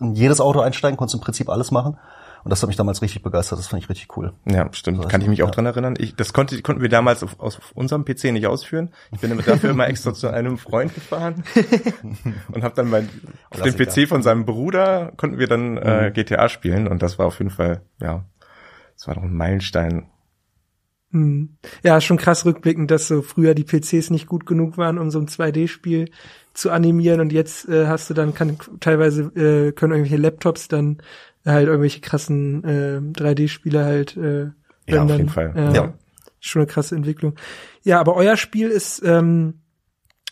in 0.00 0.14
jedes 0.14 0.40
Auto 0.40 0.60
einsteigen, 0.60 0.96
konntest 0.96 1.14
im 1.14 1.20
Prinzip 1.20 1.48
alles 1.48 1.70
machen. 1.70 1.98
Und 2.44 2.50
das 2.50 2.62
hat 2.62 2.68
mich 2.68 2.76
damals 2.76 3.00
richtig 3.00 3.22
begeistert, 3.22 3.58
das 3.58 3.68
fand 3.68 3.82
ich 3.82 3.88
richtig 3.88 4.16
cool. 4.18 4.34
Ja, 4.44 4.68
stimmt. 4.72 5.02
So, 5.02 5.08
Kann 5.08 5.22
ich 5.22 5.28
mich 5.28 5.42
auch 5.42 5.48
ja. 5.48 5.54
dran 5.54 5.66
erinnern. 5.66 5.94
Ich, 5.98 6.14
das 6.14 6.34
konnte, 6.34 6.60
konnten 6.60 6.82
wir 6.82 6.90
damals 6.90 7.22
auf, 7.22 7.40
auf 7.40 7.72
unserem 7.74 8.04
PC 8.04 8.24
nicht 8.32 8.46
ausführen. 8.46 8.90
Ich 9.12 9.20
bin 9.20 9.30
damit 9.30 9.48
dafür 9.48 9.70
immer 9.70 9.88
extra 9.88 10.12
zu 10.12 10.28
einem 10.28 10.58
Freund 10.58 10.94
gefahren 10.94 11.42
und 12.52 12.62
habe 12.62 12.74
dann 12.74 12.90
mein, 12.90 13.08
auf 13.48 13.62
dem 13.62 13.74
PC 13.74 14.06
von 14.08 14.22
seinem 14.22 14.44
Bruder 14.44 15.12
konnten 15.16 15.38
wir 15.38 15.46
dann 15.46 15.78
äh, 15.78 16.10
mhm. 16.10 16.12
GTA 16.12 16.50
spielen 16.50 16.86
und 16.86 17.02
das 17.02 17.18
war 17.18 17.26
auf 17.26 17.38
jeden 17.38 17.50
Fall, 17.50 17.80
ja, 18.00 18.24
das 18.94 19.08
war 19.08 19.14
doch 19.14 19.22
ein 19.22 19.34
Meilenstein 19.34 20.06
hm. 21.14 21.58
Ja, 21.84 22.00
schon 22.00 22.16
krass 22.16 22.44
rückblickend, 22.44 22.90
dass 22.90 23.06
so 23.06 23.22
früher 23.22 23.54
die 23.54 23.62
PCs 23.62 24.10
nicht 24.10 24.26
gut 24.26 24.46
genug 24.46 24.76
waren, 24.78 24.98
um 24.98 25.12
so 25.12 25.20
ein 25.20 25.28
2D-Spiel 25.28 26.10
zu 26.54 26.72
animieren 26.72 27.20
und 27.20 27.32
jetzt 27.32 27.68
äh, 27.68 27.86
hast 27.86 28.10
du 28.10 28.14
dann 28.14 28.34
kann 28.34 28.58
teilweise 28.80 29.22
äh, 29.36 29.72
können 29.72 29.92
irgendwelche 29.92 30.20
Laptops 30.20 30.66
dann 30.66 30.98
halt 31.52 31.66
irgendwelche 31.66 32.00
krassen 32.00 32.64
äh, 32.64 33.00
3D-Spiele 33.20 33.84
halt 33.84 34.16
äh, 34.16 34.50
ja, 34.86 35.02
auf 35.02 35.10
jeden 35.10 35.28
Fall. 35.28 35.52
Äh, 35.56 35.74
ja. 35.74 35.94
Schon 36.40 36.62
eine 36.62 36.70
krasse 36.70 36.94
Entwicklung. 36.94 37.36
Ja, 37.82 38.00
aber 38.00 38.16
euer 38.16 38.36
Spiel 38.36 38.68
ist 38.68 39.02
ähm, 39.04 39.60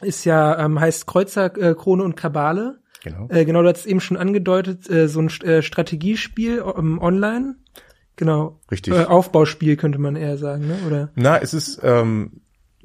ist 0.01 0.25
ja 0.25 0.59
ähm, 0.65 0.81
heißt 0.81 1.07
Kreuzer 1.07 1.57
äh, 1.57 1.75
Krone 1.75 2.05
und 2.05 2.17
Kabale. 2.17 2.81
Genau. 3.03 3.29
Äh, 3.31 3.45
genau, 3.45 3.63
du 3.63 3.69
hast 3.69 3.87
eben 3.87 4.01
schon 4.01 4.17
angedeutet, 4.17 4.89
äh, 4.89 5.09
so 5.09 5.21
ein 5.21 5.29
äh, 5.43 5.63
Strategiespiel 5.63 6.63
ähm, 6.77 7.01
online. 7.01 7.57
Genau. 8.17 8.61
Richtig. 8.71 8.95
Äh, 8.95 9.05
Aufbauspiel 9.05 9.77
könnte 9.77 9.99
man 9.99 10.17
eher 10.17 10.37
sagen, 10.39 10.69
ne? 10.69 10.79
Oder? 10.87 11.11
Na, 11.15 11.39
es 11.39 11.55
ist 11.55 11.81
ähm, 11.83 12.43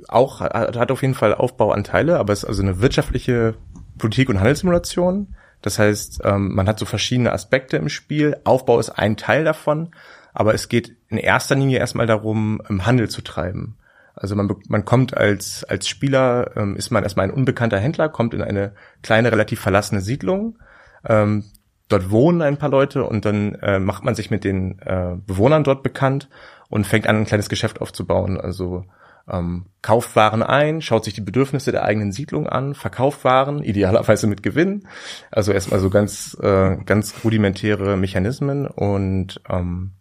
auch 0.08 0.42
hat 0.42 0.92
auf 0.92 1.02
jeden 1.02 1.16
Fall 1.16 1.34
Aufbauanteile, 1.34 2.18
aber 2.18 2.34
es 2.34 2.44
ist 2.44 2.50
also 2.50 2.62
eine 2.62 2.82
wirtschaftliche 2.82 3.56
Politik- 3.98 4.30
und 4.30 4.38
Handelssimulation. 4.38 5.36
Das 5.68 5.80
heißt, 5.80 6.22
ähm, 6.24 6.56
man 6.56 6.66
hat 6.66 6.80
so 6.80 6.86
verschiedene 6.86 7.34
Aspekte 7.34 7.76
im 7.76 7.90
Spiel. 7.90 8.38
Aufbau 8.46 8.80
ist 8.80 8.90
ein 8.90 9.18
Teil 9.18 9.44
davon, 9.44 9.94
aber 10.34 10.54
es 10.54 10.70
geht 10.70 10.96
in 11.10 11.18
erster 11.18 11.56
Linie 11.56 11.80
erstmal 11.80 12.08
darum, 12.08 12.62
Handel 12.70 13.10
zu 13.10 13.22
treiben. 13.22 13.78
Also 14.16 14.38
man, 14.38 14.50
man 14.70 14.86
kommt 14.86 15.18
als, 15.18 15.66
als 15.66 15.90
Spieler, 15.90 16.52
ähm, 16.56 16.78
ist 16.78 16.90
man 16.90 17.04
erstmal 17.04 17.26
ein 17.26 17.34
unbekannter 17.34 17.80
Händler, 17.80 18.08
kommt 18.08 18.34
in 18.34 18.42
eine 18.42 18.76
kleine, 19.04 19.30
relativ 19.30 19.60
verlassene 19.60 20.00
Siedlung. 20.00 20.58
Ähm, 21.06 21.44
dort 21.90 22.12
wohnen 22.12 22.42
ein 22.42 22.56
paar 22.56 22.70
Leute 22.70 23.04
und 23.04 23.26
dann 23.26 23.56
äh, 23.56 23.80
macht 23.80 24.06
man 24.06 24.16
sich 24.16 24.32
mit 24.32 24.46
den 24.46 24.80
äh, 24.80 25.18
Bewohnern 25.18 25.66
dort 25.66 25.84
bekannt 25.84 26.30
und 26.70 26.88
fängt 26.88 27.08
an, 27.08 27.18
ein 27.18 27.26
kleines 27.26 27.50
Geschäft 27.50 27.82
aufzubauen. 27.82 28.40
Also 28.40 28.86
ähm, 29.30 29.66
kauft 29.82 30.16
Waren 30.16 30.44
ein, 30.44 30.82
schaut 30.82 31.04
sich 31.04 31.14
die 31.14 31.22
Bedürfnisse 31.22 31.72
der 31.72 31.84
eigenen 31.84 32.12
Siedlung 32.12 32.48
an, 32.48 32.74
verkauft 32.74 33.24
Waren, 33.24 33.64
idealerweise 33.64 34.28
mit 34.28 34.44
Gewinn. 34.44 34.88
Also 35.32 35.52
erstmal 35.52 35.80
so 35.80 35.90
ganz, 35.90 36.38
äh, 36.42 36.78
ganz 36.86 37.14
rudimentäre 37.24 37.98
Mechanismen 37.98 38.68
und 38.68 39.42
ähm, 39.50 39.92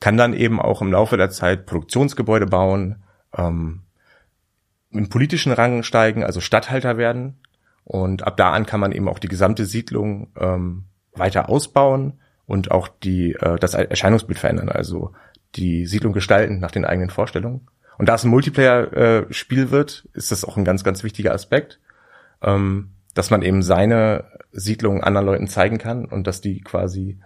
kann 0.00 0.16
dann 0.16 0.34
eben 0.34 0.60
auch 0.60 0.82
im 0.82 0.92
Laufe 0.92 1.16
der 1.16 1.30
Zeit 1.30 1.66
Produktionsgebäude 1.66 2.46
bauen, 2.46 3.02
ähm, 3.36 3.82
im 4.90 5.08
politischen 5.08 5.52
Rang 5.52 5.82
steigen, 5.82 6.24
also 6.24 6.40
Statthalter 6.40 6.96
werden. 6.96 7.38
Und 7.84 8.26
ab 8.26 8.36
da 8.36 8.52
an 8.52 8.66
kann 8.66 8.80
man 8.80 8.92
eben 8.92 9.08
auch 9.08 9.18
die 9.18 9.28
gesamte 9.28 9.64
Siedlung 9.64 10.28
ähm, 10.38 10.84
weiter 11.12 11.48
ausbauen 11.48 12.20
und 12.46 12.70
auch 12.70 12.88
die, 12.88 13.32
äh, 13.32 13.56
das 13.58 13.74
Erscheinungsbild 13.74 14.38
verändern, 14.38 14.68
also 14.68 15.12
die 15.54 15.86
Siedlung 15.86 16.12
gestalten 16.12 16.58
nach 16.58 16.70
den 16.70 16.84
eigenen 16.84 17.10
Vorstellungen. 17.10 17.66
Und 17.98 18.08
da 18.08 18.14
es 18.14 18.24
ein 18.24 18.30
Multiplayer-Spiel 18.30 19.62
äh, 19.62 19.70
wird, 19.70 20.08
ist 20.12 20.30
das 20.30 20.44
auch 20.44 20.56
ein 20.56 20.64
ganz, 20.64 20.84
ganz 20.84 21.02
wichtiger 21.02 21.32
Aspekt, 21.32 21.80
ähm, 22.42 22.90
dass 23.14 23.30
man 23.30 23.42
eben 23.42 23.62
seine 23.62 24.24
Siedlung 24.52 25.02
anderen 25.02 25.26
Leuten 25.26 25.48
zeigen 25.48 25.78
kann 25.78 26.04
und 26.04 26.26
dass 26.26 26.40
die 26.40 26.60
quasi 26.60 27.18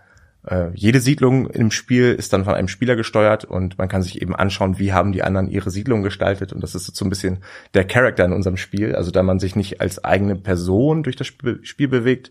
äh, 0.47 0.71
jede 0.75 1.01
Siedlung 1.01 1.49
im 1.49 1.71
Spiel 1.71 2.15
ist 2.15 2.33
dann 2.33 2.45
von 2.45 2.55
einem 2.55 2.69
Spieler 2.69 2.97
gesteuert 2.97 3.45
und 3.45 3.79
man 3.79 3.89
kann 3.89 4.03
sich 4.03 4.23
eben 4.23 4.35
anschauen, 4.35 4.79
wie 4.79 4.93
haben 4.93 5.13
die 5.13 5.23
anderen 5.23 5.49
ihre 5.49 5.71
Siedlung 5.71 6.03
gestaltet 6.03 6.53
und 6.53 6.63
das 6.63 6.75
ist 6.75 6.95
so 6.97 7.05
ein 7.05 7.11
bisschen 7.11 7.39
der 7.75 7.85
Charakter 7.85 8.25
in 8.25 8.33
unserem 8.33 8.57
Spiel, 8.57 8.95
also 8.95 9.11
da 9.11 9.23
man 9.23 9.39
sich 9.39 9.55
nicht 9.55 9.81
als 9.81 10.03
eigene 10.03 10.37
Person 10.37 11.03
durch 11.03 11.17
das 11.17 11.27
Spiel, 11.27 11.61
Spiel 11.63 11.89
bewegt, 11.89 12.31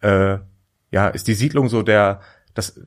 äh, 0.00 0.38
ja, 0.90 1.08
ist 1.08 1.28
die 1.28 1.34
Siedlung 1.34 1.68
so 1.68 1.82
der, 1.82 2.20
das, 2.54 2.80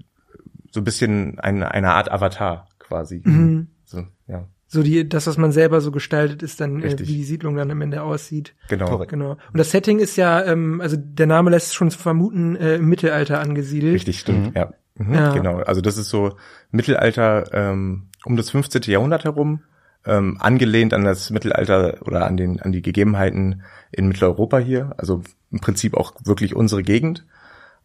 so 0.71 0.81
ein 0.81 0.83
bisschen 0.83 1.39
eine, 1.39 1.71
eine 1.71 1.91
Art 1.91 2.11
Avatar 2.11 2.67
quasi. 2.79 3.21
Mhm. 3.23 3.67
So, 3.85 4.05
ja. 4.27 4.47
So 4.75 4.83
die, 4.83 5.07
das, 5.07 5.25
was 5.25 5.37
man 5.37 5.53
selber 5.53 5.79
so 5.79 5.89
gestaltet, 5.89 6.43
ist 6.43 6.59
dann, 6.59 6.83
äh, 6.83 6.99
wie 6.99 7.15
die 7.15 7.23
Siedlung 7.23 7.55
dann 7.55 7.71
am 7.71 7.79
Ende 7.79 8.03
aussieht. 8.03 8.53
Genau. 8.67 8.87
Korrekt. 8.89 9.09
Genau. 9.09 9.31
Und 9.31 9.57
das 9.57 9.71
Setting 9.71 9.99
ist 9.99 10.17
ja, 10.17 10.43
ähm, 10.43 10.81
also 10.81 10.97
der 10.99 11.27
Name 11.27 11.49
lässt 11.49 11.73
schon 11.73 11.91
vermuten, 11.91 12.57
äh, 12.57 12.75
im 12.75 12.89
Mittelalter 12.89 13.39
angesiedelt. 13.39 13.95
Richtig, 13.95 14.19
stimmt, 14.19 14.47
mhm. 14.47 14.51
ja. 14.53 14.73
Mhm, 14.95 15.13
ja. 15.13 15.33
Genau. 15.33 15.59
Also 15.59 15.79
das 15.79 15.97
ist 15.97 16.09
so 16.09 16.35
Mittelalter 16.71 17.53
ähm, 17.53 18.09
um 18.25 18.35
das 18.35 18.49
15. 18.49 18.81
Jahrhundert 18.83 19.23
herum, 19.23 19.61
ähm, 20.05 20.37
angelehnt 20.41 20.93
an 20.93 21.05
das 21.05 21.29
Mittelalter 21.29 22.01
oder 22.01 22.25
an 22.25 22.35
den 22.35 22.61
an 22.61 22.73
die 22.73 22.81
Gegebenheiten 22.81 23.63
in 23.91 24.09
Mitteleuropa 24.09 24.57
hier. 24.57 24.93
Also 24.97 25.23
im 25.51 25.61
Prinzip 25.61 25.95
auch 25.95 26.15
wirklich 26.25 26.53
unsere 26.53 26.83
Gegend. 26.83 27.25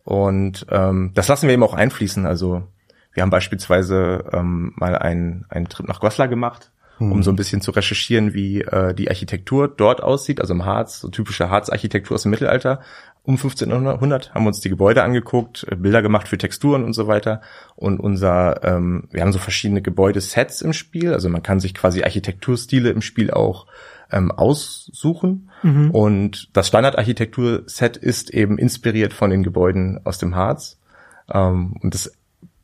Und 0.03 0.67
ähm, 0.71 1.13
das 1.15 1.29
lassen 1.29 1.47
wir 1.47 1.55
eben 1.55 1.63
auch 1.63 1.75
einfließen. 1.75 2.27
Also 2.27 2.65
wir 3.13 3.23
haben 3.23 3.31
beispielsweise 3.31 4.25
ähm, 4.33 4.73
mal 4.77 4.97
einen, 4.97 5.47
einen 5.49 5.69
Trip 5.69 5.87
nach 5.87 6.01
Goslar 6.01 6.29
gemacht, 6.29 6.73
um 7.01 7.15
hm. 7.15 7.23
so 7.23 7.31
ein 7.31 7.37
bisschen 7.37 7.61
zu 7.61 7.71
recherchieren, 7.71 8.35
wie 8.35 8.61
äh, 8.61 8.95
die 8.95 9.09
Architektur 9.09 9.69
dort 9.69 10.03
aussieht, 10.03 10.41
also 10.41 10.53
im 10.53 10.65
Harz, 10.65 11.01
so 11.01 11.09
typische 11.09 11.49
Harz-Architektur 11.49 12.15
aus 12.15 12.23
dem 12.23 12.31
Mittelalter. 12.31 12.81
Um 13.23 13.35
1500 13.35 14.35
haben 14.35 14.45
wir 14.45 14.49
uns 14.49 14.61
die 14.61 14.71
Gebäude 14.71 15.03
angeguckt, 15.03 15.67
äh, 15.71 15.77
Bilder 15.77 16.03
gemacht 16.03 16.29
für 16.29 16.39
Texturen 16.39 16.85
und 16.85 16.93
so 16.93 17.07
weiter. 17.07 17.41
Und 17.77 18.01
unser, 18.01 18.65
ähm, 18.65 19.09
wir 19.11 19.23
haben 19.23 19.33
so 19.33 19.39
verschiedene 19.39 19.83
Gebäudesets 19.83 20.63
im 20.63 20.73
Spiel, 20.73 21.13
also 21.13 21.29
man 21.29 21.43
kann 21.43 21.61
sich 21.61 21.75
quasi 21.75 22.03
Architekturstile 22.03 22.91
im 22.91 23.03
Spiel 23.03 23.31
auch 23.31 23.67
ähm, 24.13 24.31
aussuchen. 24.31 25.51
Mhm. 25.63 25.91
Und 25.91 26.51
das 26.53 26.69
Standardarchitektur-Set 26.69 27.97
ist 27.97 28.31
eben 28.31 28.59
inspiriert 28.59 29.13
von 29.13 29.31
den 29.31 29.43
Gebäuden 29.43 30.01
aus 30.05 30.19
dem 30.19 30.35
Harz. 30.35 30.79
Ähm, 31.33 31.77
und 31.81 31.95
das 31.95 32.13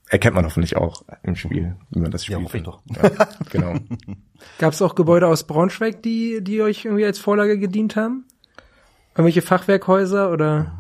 erkennt 0.09 0.35
man 0.35 0.45
hoffentlich 0.45 0.77
auch 0.77 1.03
im 1.23 1.37
Spiel, 1.37 1.77
wie 1.91 2.01
man 2.01 2.11
das 2.11 2.25
spielt. 2.25 2.39
Ja, 2.39 2.45
hoffe 2.45 2.59
ich 2.59 2.63
doch. 2.63 2.81
Ja, 2.87 3.11
genau. 3.51 3.75
Gab 4.59 4.73
es 4.73 4.83
auch 4.83 4.95
Gebäude 4.95 5.27
aus 5.27 5.45
Braunschweig, 5.45 6.03
die, 6.03 6.43
die 6.43 6.63
euch 6.63 6.85
irgendwie 6.85 7.05
als 7.05 7.19
Vorlage 7.19 7.59
gedient 7.59 7.97
haben? 7.97 8.25
Irgendwelche 9.15 9.43
Fachwerkhäuser 9.43 10.31
oder? 10.31 10.73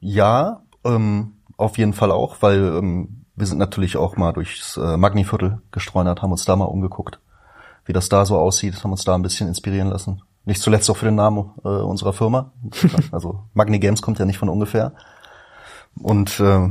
Ja, 0.00 0.62
ähm, 0.84 1.32
auf 1.56 1.78
jeden 1.78 1.92
Fall 1.92 2.10
auch, 2.10 2.36
weil 2.40 2.58
ähm, 2.58 3.24
wir 3.36 3.46
sind 3.46 3.58
natürlich 3.58 3.96
auch 3.96 4.16
mal 4.16 4.32
durchs 4.32 4.76
äh, 4.76 4.96
Magniviertel 4.96 5.60
gestreunert, 5.72 6.22
haben 6.22 6.32
uns 6.32 6.44
da 6.44 6.56
mal 6.56 6.64
umgeguckt 6.66 7.20
wie 7.90 7.92
das 7.92 8.08
da 8.08 8.24
so 8.24 8.38
aussieht, 8.38 8.84
haben 8.84 8.92
uns 8.92 9.04
da 9.04 9.16
ein 9.16 9.22
bisschen 9.22 9.48
inspirieren 9.48 9.88
lassen. 9.88 10.22
Nicht 10.44 10.62
zuletzt 10.62 10.88
auch 10.90 10.96
für 10.96 11.06
den 11.06 11.16
Namen 11.16 11.50
äh, 11.64 11.68
unserer 11.68 12.12
Firma. 12.12 12.52
also 13.10 13.42
Magni 13.52 13.80
Games 13.80 14.00
kommt 14.00 14.20
ja 14.20 14.24
nicht 14.24 14.38
von 14.38 14.48
ungefähr. 14.48 14.92
Und 16.00 16.38
äh, 16.38 16.70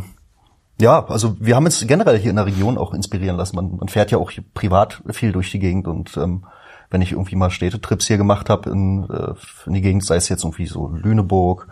ja, 0.82 1.06
also 1.06 1.36
wir 1.40 1.56
haben 1.56 1.66
uns 1.66 1.86
generell 1.86 2.18
hier 2.18 2.30
in 2.30 2.38
der 2.38 2.46
Region 2.46 2.78
auch 2.78 2.94
inspirieren 2.94 3.38
lassen. 3.38 3.56
Man, 3.56 3.78
man 3.78 3.90
fährt 3.90 4.12
ja 4.12 4.18
auch 4.18 4.32
privat 4.54 5.02
viel 5.12 5.32
durch 5.32 5.52
die 5.52 5.60
Gegend 5.60 5.88
und 5.88 6.16
ähm, 6.18 6.46
wenn 6.90 7.02
ich 7.02 7.12
irgendwie 7.12 7.36
mal 7.36 7.52
Städtetrips 7.52 8.08
hier 8.08 8.18
gemacht 8.18 8.50
habe 8.50 8.70
in, 8.70 9.10
äh, 9.10 9.34
in 9.66 9.74
die 9.74 9.82
Gegend, 9.82 10.06
sei 10.06 10.16
es 10.16 10.30
jetzt 10.30 10.44
irgendwie 10.44 10.66
so 10.66 10.88
Lüneburg 10.88 11.68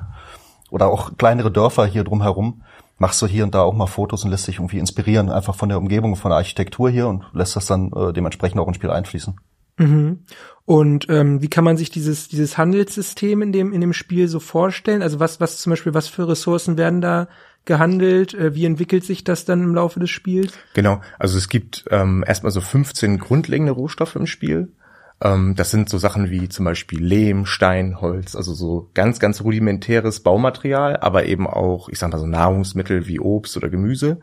oder 0.70 0.88
auch 0.88 1.18
kleinere 1.18 1.52
Dörfer 1.52 1.86
hier 1.86 2.04
drumherum, 2.04 2.64
machst 3.00 3.22
du 3.22 3.28
hier 3.28 3.44
und 3.44 3.56
da 3.56 3.62
auch 3.62 3.74
mal 3.74 3.88
Fotos 3.88 4.24
und 4.24 4.32
lässt 4.32 4.48
dich 4.48 4.58
irgendwie 4.58 4.80
inspirieren, 4.80 5.30
einfach 5.30 5.56
von 5.56 5.70
der 5.70 5.78
Umgebung, 5.78 6.16
von 6.16 6.30
der 6.30 6.38
Architektur 6.38 6.90
hier 6.90 7.08
und 7.08 7.24
lässt 7.34 7.56
das 7.56 7.66
dann 7.66 7.92
äh, 7.94 8.14
dementsprechend 8.14 8.60
auch 8.60 8.68
ins 8.68 8.78
Spiel 8.78 8.92
einfließen. 8.92 9.40
Mhm. 9.78 10.24
Und 10.66 11.08
ähm, 11.10 11.42
wie 11.42 11.50
kann 11.50 11.64
man 11.64 11.78
sich 11.78 11.92
dieses 11.92 12.28
dieses 12.28 12.58
Handelssystem 12.58 13.42
in 13.42 13.52
dem 13.52 13.72
in 13.74 13.82
dem 13.82 13.94
Spiel 13.94 14.28
so 14.28 14.40
vorstellen? 14.40 15.02
Also 15.02 15.20
was 15.20 15.40
was 15.40 15.60
zum 15.60 15.70
Beispiel 15.72 15.94
was 15.94 16.08
für 16.08 16.28
Ressourcen 16.28 16.78
werden 16.78 17.00
da 17.00 17.28
gehandelt? 17.68 18.34
Äh, 18.34 18.56
wie 18.56 18.66
entwickelt 18.66 19.06
sich 19.06 19.24
das 19.24 19.46
dann 19.46 19.62
im 19.62 19.76
Laufe 19.76 20.00
des 20.00 20.10
Spiels? 20.10 20.54
Genau, 20.74 21.02
also 21.20 21.38
es 21.38 21.50
gibt 21.50 21.86
ähm, 21.92 22.24
erstmal 22.26 22.52
so 22.52 22.62
15 22.62 23.20
grundlegende 23.20 23.74
Rohstoffe 23.74 24.16
im 24.16 24.26
Spiel. 24.26 24.70
Ähm, 25.22 25.56
das 25.56 25.72
sind 25.72 25.90
so 25.90 25.98
Sachen 25.98 26.30
wie 26.30 26.50
zum 26.50 26.66
Beispiel 26.66 27.04
Lehm, 27.04 27.46
Stein, 27.46 28.02
Holz, 28.02 28.36
also 28.36 28.54
so 28.54 28.90
ganz, 28.94 29.20
ganz 29.20 29.42
rudimentäres 29.42 30.22
Baumaterial, 30.22 30.98
aber 30.98 31.26
eben 31.26 31.48
auch, 31.48 31.90
ich 31.90 32.00
sag 32.00 32.12
mal 32.12 32.20
so 32.20 32.28
Nahrungsmittel 32.28 33.08
wie 33.08 33.20
Obst 33.20 33.58
oder 33.58 33.70
Gemüse. 33.70 34.20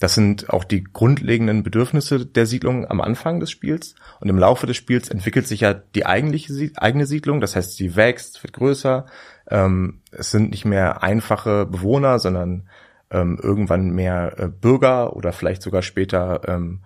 Das 0.00 0.14
sind 0.14 0.50
auch 0.50 0.64
die 0.64 0.82
grundlegenden 0.82 1.62
Bedürfnisse 1.62 2.26
der 2.26 2.46
Siedlung 2.46 2.90
am 2.90 3.00
Anfang 3.00 3.38
des 3.38 3.52
Spiels. 3.52 3.94
Und 4.20 4.28
im 4.28 4.38
Laufe 4.38 4.66
des 4.66 4.76
Spiels 4.76 5.08
entwickelt 5.08 5.46
sich 5.46 5.60
ja 5.60 5.72
die 5.72 6.04
eigentliche 6.04 6.72
eigene 6.76 7.06
Siedlung. 7.06 7.40
Das 7.40 7.54
heißt, 7.54 7.76
sie 7.76 7.94
wächst, 7.94 8.42
wird 8.42 8.54
größer. 8.54 9.06
Ähm, 9.50 10.00
es 10.10 10.30
sind 10.30 10.50
nicht 10.50 10.64
mehr 10.64 11.02
einfache 11.02 11.66
Bewohner, 11.66 12.18
sondern 12.18 12.68
ähm, 13.10 13.38
irgendwann 13.42 13.90
mehr 13.90 14.34
äh, 14.38 14.48
Bürger 14.48 15.14
oder 15.16 15.32
vielleicht 15.32 15.62
sogar 15.62 15.82
später 15.82 16.42
ähm, 16.46 16.80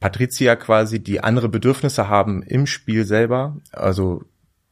Patrizier 0.00 0.56
quasi, 0.56 1.02
die 1.02 1.22
andere 1.22 1.48
Bedürfnisse 1.48 2.08
haben 2.08 2.42
im 2.42 2.66
Spiel 2.66 3.04
selber, 3.04 3.56
also 3.72 4.22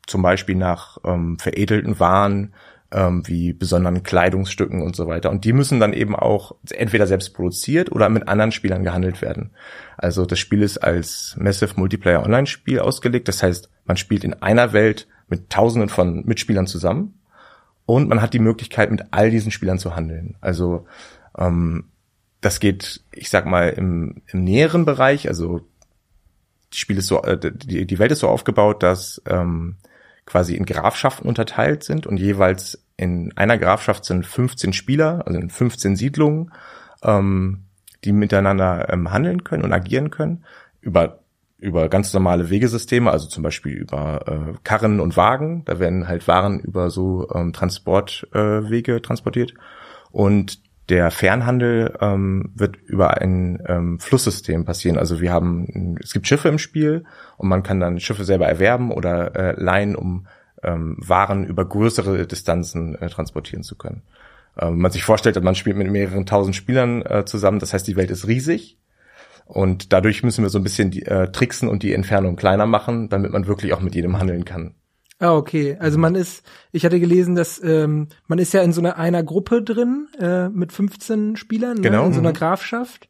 zum 0.07 0.23
Beispiel 0.23 0.57
nach 0.57 0.99
ähm, 1.05 1.39
veredelten 1.39 1.99
Waren, 1.99 2.53
ähm, 2.91 3.27
wie 3.27 3.53
besonderen 3.53 4.03
Kleidungsstücken 4.03 4.83
und 4.83 4.95
so 4.95 5.07
weiter. 5.07 5.31
Und 5.31 5.45
die 5.45 5.55
müssen 5.55 5.81
dann 5.81 5.95
eben 5.95 6.15
auch 6.15 6.55
entweder 6.71 7.07
selbst 7.07 7.35
produziert 7.35 7.91
oder 7.91 8.09
mit 8.11 8.29
anderen 8.29 8.53
Spielern 8.53 8.85
gehandelt 8.85 9.23
werden. 9.23 9.53
Also 9.97 10.27
das 10.27 10.39
Spiel 10.39 10.63
ist 10.63 10.79
als 10.79 11.37
Massive 11.39 11.75
Multiplayer 11.77 12.23
Online-Spiel 12.23 12.81
ausgelegt. 12.81 13.29
Das 13.29 13.43
heißt, 13.43 13.71
man 13.87 13.97
spielt 13.97 14.25
in 14.25 14.35
einer 14.43 14.73
Welt 14.73 15.09
mit 15.29 15.49
Tausenden 15.49 15.89
von 15.89 16.27
Mitspielern 16.27 16.67
zusammen 16.67 17.22
und 17.87 18.09
man 18.09 18.23
hat 18.23 18.35
die 18.35 18.39
Möglichkeit, 18.39 18.91
mit 18.91 19.05
all 19.11 19.31
diesen 19.31 19.51
Spielern 19.51 19.79
zu 19.79 19.97
handeln. 19.97 20.37
Also 20.41 20.87
ähm, 21.37 21.85
das 22.41 22.61
geht, 22.61 23.03
ich 23.13 23.31
sag 23.31 23.47
mal, 23.47 23.69
im, 23.71 24.23
im 24.27 24.45
näheren 24.45 24.85
Bereich, 24.85 25.29
also 25.29 25.61
die 26.73 26.79
Spiel 26.79 26.99
ist 26.99 27.07
so, 27.07 27.23
äh, 27.23 27.39
die, 27.39 27.87
die 27.87 27.99
Welt 27.99 28.13
ist 28.13 28.21
so 28.21 28.29
aufgebaut, 28.29 28.83
dass 28.83 29.23
ähm, 29.27 29.77
quasi 30.27 30.55
in 30.55 30.65
Grafschaften 30.65 31.29
unterteilt 31.29 31.85
sind 31.85 32.07
und 32.07 32.19
jeweils 32.19 32.85
in 32.97 33.37
einer 33.37 33.59
Grafschaft 33.59 34.05
sind 34.05 34.27
15 34.27 34.73
Spieler, 34.73 35.27
also 35.27 35.39
in 35.39 35.51
15 35.51 35.97
Siedlungen, 35.97 36.53
ähm, 37.03 37.65
die 38.05 38.13
miteinander 38.13 38.93
ähm, 38.93 39.11
handeln 39.13 39.45
können 39.45 39.65
und 39.65 39.73
agieren 39.73 40.11
können 40.11 40.45
über 40.81 41.22
über 41.63 41.89
ganz 41.89 42.13
normale 42.13 42.51
Wegesysteme, 42.51 43.11
also 43.11 43.29
zum 43.29 43.43
Beispiel 43.43 43.73
über 43.73 44.27
äh, 44.27 44.59
Karren 44.65 45.01
und 45.01 45.17
Wagen. 45.17 45.65
Da 45.65 45.79
werden 45.79 46.09
halt 46.09 46.27
Waren 46.27 46.61
über 46.61 46.91
so 46.91 47.29
ähm, 47.33 47.53
Transportwege 47.53 48.97
äh, 48.97 49.01
transportiert. 49.01 49.55
Und 50.11 50.61
der 50.89 51.11
Fernhandel 51.13 51.97
ähm, 52.01 52.51
wird 52.55 52.77
über 52.77 53.19
ein 53.19 53.63
ähm, 53.67 54.01
Flusssystem 54.01 54.65
passieren. 54.65 54.99
Also 54.99 55.21
wir 55.21 55.33
haben, 55.33 55.97
es 56.03 56.13
gibt 56.13 56.27
Schiffe 56.27 56.49
im 56.49 56.59
Spiel 56.59 57.05
und 57.37 57.49
man 57.49 57.63
kann 57.63 57.79
dann 57.79 58.01
Schiffe 58.01 58.25
selber 58.25 58.47
erwerben 58.47 58.91
oder 58.91 59.35
äh, 59.37 59.55
leihen, 59.57 59.95
um 59.95 60.27
ähm, 60.65 60.97
Waren 60.99 61.45
über 61.45 61.65
größere 61.65 62.27
Distanzen 62.27 62.97
äh, 62.97 63.09
transportieren 63.09 63.63
zu 63.63 63.77
können. 63.77 64.03
Ähm, 64.59 64.79
man 64.79 64.91
sich 64.91 65.05
vorstellt, 65.05 65.41
man 65.43 65.55
spielt 65.55 65.77
mit 65.77 65.91
mehreren 65.91 66.27
tausend 66.27 66.57
Spielern 66.57 67.03
äh, 67.03 67.25
zusammen, 67.25 67.61
das 67.61 67.73
heißt, 67.73 67.87
die 67.87 67.97
Welt 67.97 68.11
ist 68.11 68.27
riesig. 68.27 68.77
Und 69.47 69.93
dadurch 69.93 70.23
müssen 70.23 70.43
wir 70.43 70.51
so 70.51 70.59
ein 70.59 70.65
bisschen 70.65 70.91
die, 70.91 71.03
äh, 71.03 71.31
tricksen 71.31 71.69
und 71.69 71.83
die 71.83 71.93
Entfernung 71.93 72.37
kleiner 72.37 72.67
machen, 72.67 73.09
damit 73.09 73.33
man 73.33 73.47
wirklich 73.47 73.73
auch 73.73 73.81
mit 73.81 73.95
jedem 73.95 74.19
handeln 74.19 74.45
kann. 74.45 74.75
Ah, 75.19 75.37
okay. 75.37 75.77
Also 75.79 75.99
man 75.99 76.17
ist, 76.17 76.45
ich 76.73 76.85
hatte 76.85 76.99
gelesen, 76.99 77.37
dass 77.37 77.63
ähm, 77.63 78.09
man 78.27 78.41
ist 78.41 78.53
ja 78.55 78.63
in 78.63 78.73
so 78.73 78.81
einer, 78.81 78.97
einer 78.97 79.23
Gruppe 79.23 79.63
drin 79.63 80.09
äh, 80.19 80.49
mit 80.49 80.73
15 80.73 81.37
Spielern, 81.37 81.77
ne, 81.77 81.83
genau. 81.83 82.07
in 82.07 82.13
so 82.13 82.19
einer 82.19 82.31
mhm. 82.31 82.37
Grafschaft. 82.37 83.09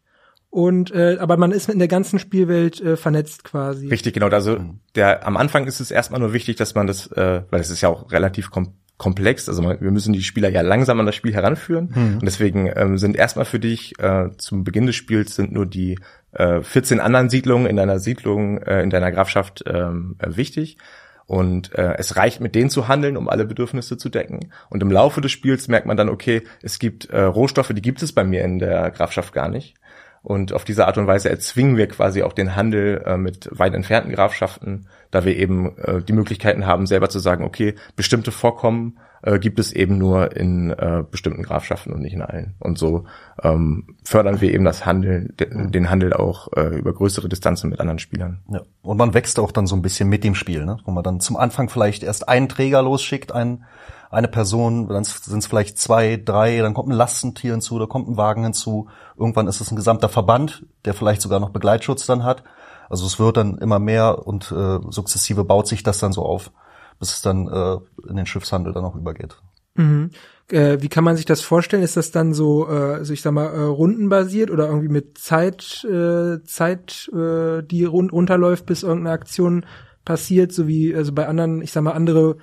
Und 0.51 0.91
äh, 0.91 1.17
aber 1.19 1.39
man 1.39 1.51
ist 1.51 1.71
in 1.71 1.79
der 1.79 1.89
ganzen 1.89 2.19
Spielwelt 2.19 2.79
äh, 2.83 2.99
vernetzt 2.99 3.45
quasi. 3.45 3.89
Richtig, 3.89 4.13
genau. 4.13 4.29
Also 4.29 4.59
der 4.95 5.27
am 5.27 5.39
Anfang 5.39 5.67
ist 5.67 5.81
es 5.81 5.91
erstmal 5.91 6.21
nur 6.21 6.35
wichtig, 6.35 6.57
dass 6.57 6.75
man 6.75 6.87
das, 6.87 7.07
äh, 7.13 7.45
weil 7.49 7.61
es 7.63 7.71
ist 7.71 7.81
ja 7.81 7.89
auch 7.89 8.13
relativ 8.13 8.51
kom 8.51 8.75
komplex. 9.03 9.49
Also 9.49 9.65
wir 9.65 9.91
müssen 9.91 10.13
die 10.13 10.23
Spieler 10.23 10.49
ja 10.49 10.61
langsam 10.61 11.01
an 11.01 11.07
das 11.07 11.17
Spiel 11.17 11.35
heranführen. 11.35 11.93
Mhm. 11.93 12.15
Und 12.15 12.25
deswegen 12.25 12.71
ähm, 12.77 12.99
sind 12.99 13.17
erstmal 13.17 13.45
für 13.45 13.59
dich 13.59 13.99
äh, 13.99 14.29
zum 14.39 14.63
Beginn 14.63 14.87
des 14.87 14.95
Spiels 14.95 15.35
sind 15.35 15.51
nur 15.51 15.67
die 15.67 15.99
äh, 16.31 16.63
14 16.63 17.01
anderen 17.01 17.29
Siedlungen 17.29 17.67
in 17.67 17.75
deiner 17.75 17.99
Siedlung, 17.99 18.59
äh, 18.59 18.81
in 18.81 18.91
deiner 18.91 19.11
Grafschaft 19.11 19.65
ähm, 19.67 20.15
äh, 20.21 20.37
wichtig. 20.37 20.79
Und 21.27 21.75
äh, 21.75 21.95
es 21.99 22.17
reicht, 22.17 22.41
mit 22.41 22.55
denen 22.55 22.71
zu 22.71 22.87
handeln, 22.87 23.17
um 23.17 23.29
alle 23.29 23.45
Bedürfnisse 23.45 23.97
zu 23.97 24.09
decken. 24.09 24.53
Und 24.71 24.83
im 24.85 24.91
Laufe 24.93 25.21
des 25.21 25.33
Spiels 25.33 25.67
merkt 25.67 25.87
man 25.87 25.97
dann, 25.97 26.09
okay, 26.09 26.43
es 26.63 26.79
gibt 26.79 27.07
äh, 27.11 27.23
Rohstoffe, 27.23 27.73
die 27.75 27.83
gibt 27.83 28.05
es 28.05 28.13
bei 28.13 28.23
mir 28.23 28.45
in 28.45 28.61
der 28.61 28.93
Grafschaft 28.93 29.33
gar 29.33 29.49
nicht. 29.49 29.75
Und 30.23 30.53
auf 30.53 30.65
diese 30.65 30.87
Art 30.87 30.99
und 30.99 31.07
Weise 31.07 31.31
erzwingen 31.31 31.77
wir 31.77 31.89
quasi 31.89 32.23
auch 32.23 32.33
den 32.33 32.55
Handel 32.55 33.03
äh, 33.05 33.17
mit 33.17 33.49
weit 33.51 33.75
entfernten 33.75 34.13
Grafschaften, 34.13 34.87
da 35.11 35.25
wir 35.25 35.37
eben 35.37 35.77
äh, 35.79 36.01
die 36.01 36.13
Möglichkeiten 36.13 36.65
haben, 36.65 36.87
selber 36.87 37.09
zu 37.09 37.19
sagen, 37.19 37.45
okay, 37.45 37.75
bestimmte 37.97 38.31
Vorkommen 38.31 38.99
äh, 39.23 39.39
gibt 39.39 39.59
es 39.59 39.73
eben 39.73 39.99
nur 39.99 40.37
in 40.37 40.71
äh, 40.71 41.05
bestimmten 41.11 41.43
Grafschaften 41.43 41.93
und 41.93 42.03
nicht 42.03 42.13
in 42.13 42.23
allen. 42.23 42.55
Und 42.61 42.79
so 42.79 43.05
ähm, 43.43 43.97
fördern 44.05 44.41
wir 44.41 44.53
eben 44.53 44.65
das 44.65 44.87
Handel, 44.87 45.33
den 45.37 45.91
Handel 45.91 46.13
auch 46.13 46.49
äh, 46.57 46.79
über 46.79 46.93
größere 46.93 47.29
Distanzen 47.29 47.71
mit 47.71 47.81
anderen 47.81 47.99
Spielern. 47.99 48.41
Ja. 48.49 48.63
Und 48.83 48.99
man 48.99 49.15
wächst 49.15 49.41
auch 49.41 49.51
dann 49.51 49.67
so 49.67 49.75
ein 49.75 49.83
bisschen 49.83 50.09
mit 50.09 50.23
dem 50.23 50.35
Spiel, 50.37 50.65
ne? 50.65 50.79
wo 50.85 50.93
man 50.93 51.03
dann 51.03 51.21
zum 51.21 51.37
Anfang 51.37 51.69
vielleicht 51.69 52.03
erst 52.03 52.29
einen 52.29 52.49
Träger 52.49 52.83
losschickt, 52.83 53.33
einen 53.33 53.65
eine 54.13 54.29
Person, 54.29 54.89
dann 54.89 55.05
sind 55.05 55.39
es 55.39 55.47
vielleicht 55.47 55.79
zwei, 55.79 56.21
drei, 56.23 56.59
dann 56.59 56.75
kommt 56.75 56.91
ein 56.91 56.97
Lastentier 56.97 57.53
hinzu, 57.53 57.79
da 57.79 57.87
kommt 57.87 58.09
ein 58.09 58.19
Wagen 58.19 58.45
hinzu. 58.45 58.89
Irgendwann 59.17 59.49
ist 59.49 59.61
es 59.61 59.73
ein 59.73 59.77
gesamter 59.77 60.11
Verband, 60.11 60.67
der 60.85 60.93
vielleicht 60.93 61.23
sogar 61.23 61.41
noch 61.41 61.51
Begleitschutz 61.51 62.05
dann 62.05 62.23
hat. 62.23 62.45
Also 62.91 63.07
es 63.07 63.19
wird 63.19 63.39
dann 63.39 63.57
immer 63.57 63.79
mehr 63.79 64.27
und 64.27 64.53
äh, 64.53 64.81
sukzessive 64.91 65.45
baut 65.45 65.67
sich 65.67 65.83
das 65.83 65.99
dann 65.99 66.13
so 66.13 66.25
auf, 66.27 66.53
bis 67.01 67.15
es 67.15 67.23
dann 67.23 67.49
äh, 67.49 67.79
in 68.09 68.17
den 68.17 68.27
Schiffshandel 68.27 68.75
dann 68.75 68.85
auch 68.85 68.97
übergeht. 68.97 69.39
Mhm. 69.77 70.11
Äh, 70.51 70.83
wie 70.83 70.91
kann 70.91 71.05
man 71.05 71.17
sich 71.17 71.25
das 71.25 71.41
vorstellen? 71.41 71.83
Ist 71.83 71.97
das 71.97 72.11
dann 72.11 72.35
so, 72.35 72.69
äh, 72.69 72.73
also 72.73 73.15
ich 73.15 73.23
sag 73.23 73.33
mal, 73.33 73.47
äh, 73.47 73.63
rundenbasiert 73.63 74.51
oder 74.51 74.67
irgendwie 74.67 74.91
mit 74.91 75.17
Zeit, 75.17 75.85
äh, 75.85 76.43
Zeit, 76.45 77.09
äh, 77.15 77.63
die 77.63 77.85
rund 77.87 78.13
runterläuft, 78.13 78.67
bis 78.67 78.83
irgendeine 78.83 79.15
Aktion 79.15 79.65
passiert, 80.05 80.53
so 80.53 80.67
wie 80.69 80.95
also 80.95 81.13
bei 81.13 81.27
anderen, 81.27 81.63
ich 81.63 81.73
sag 81.73 81.83
mal, 81.83 81.93
andere 81.93 82.37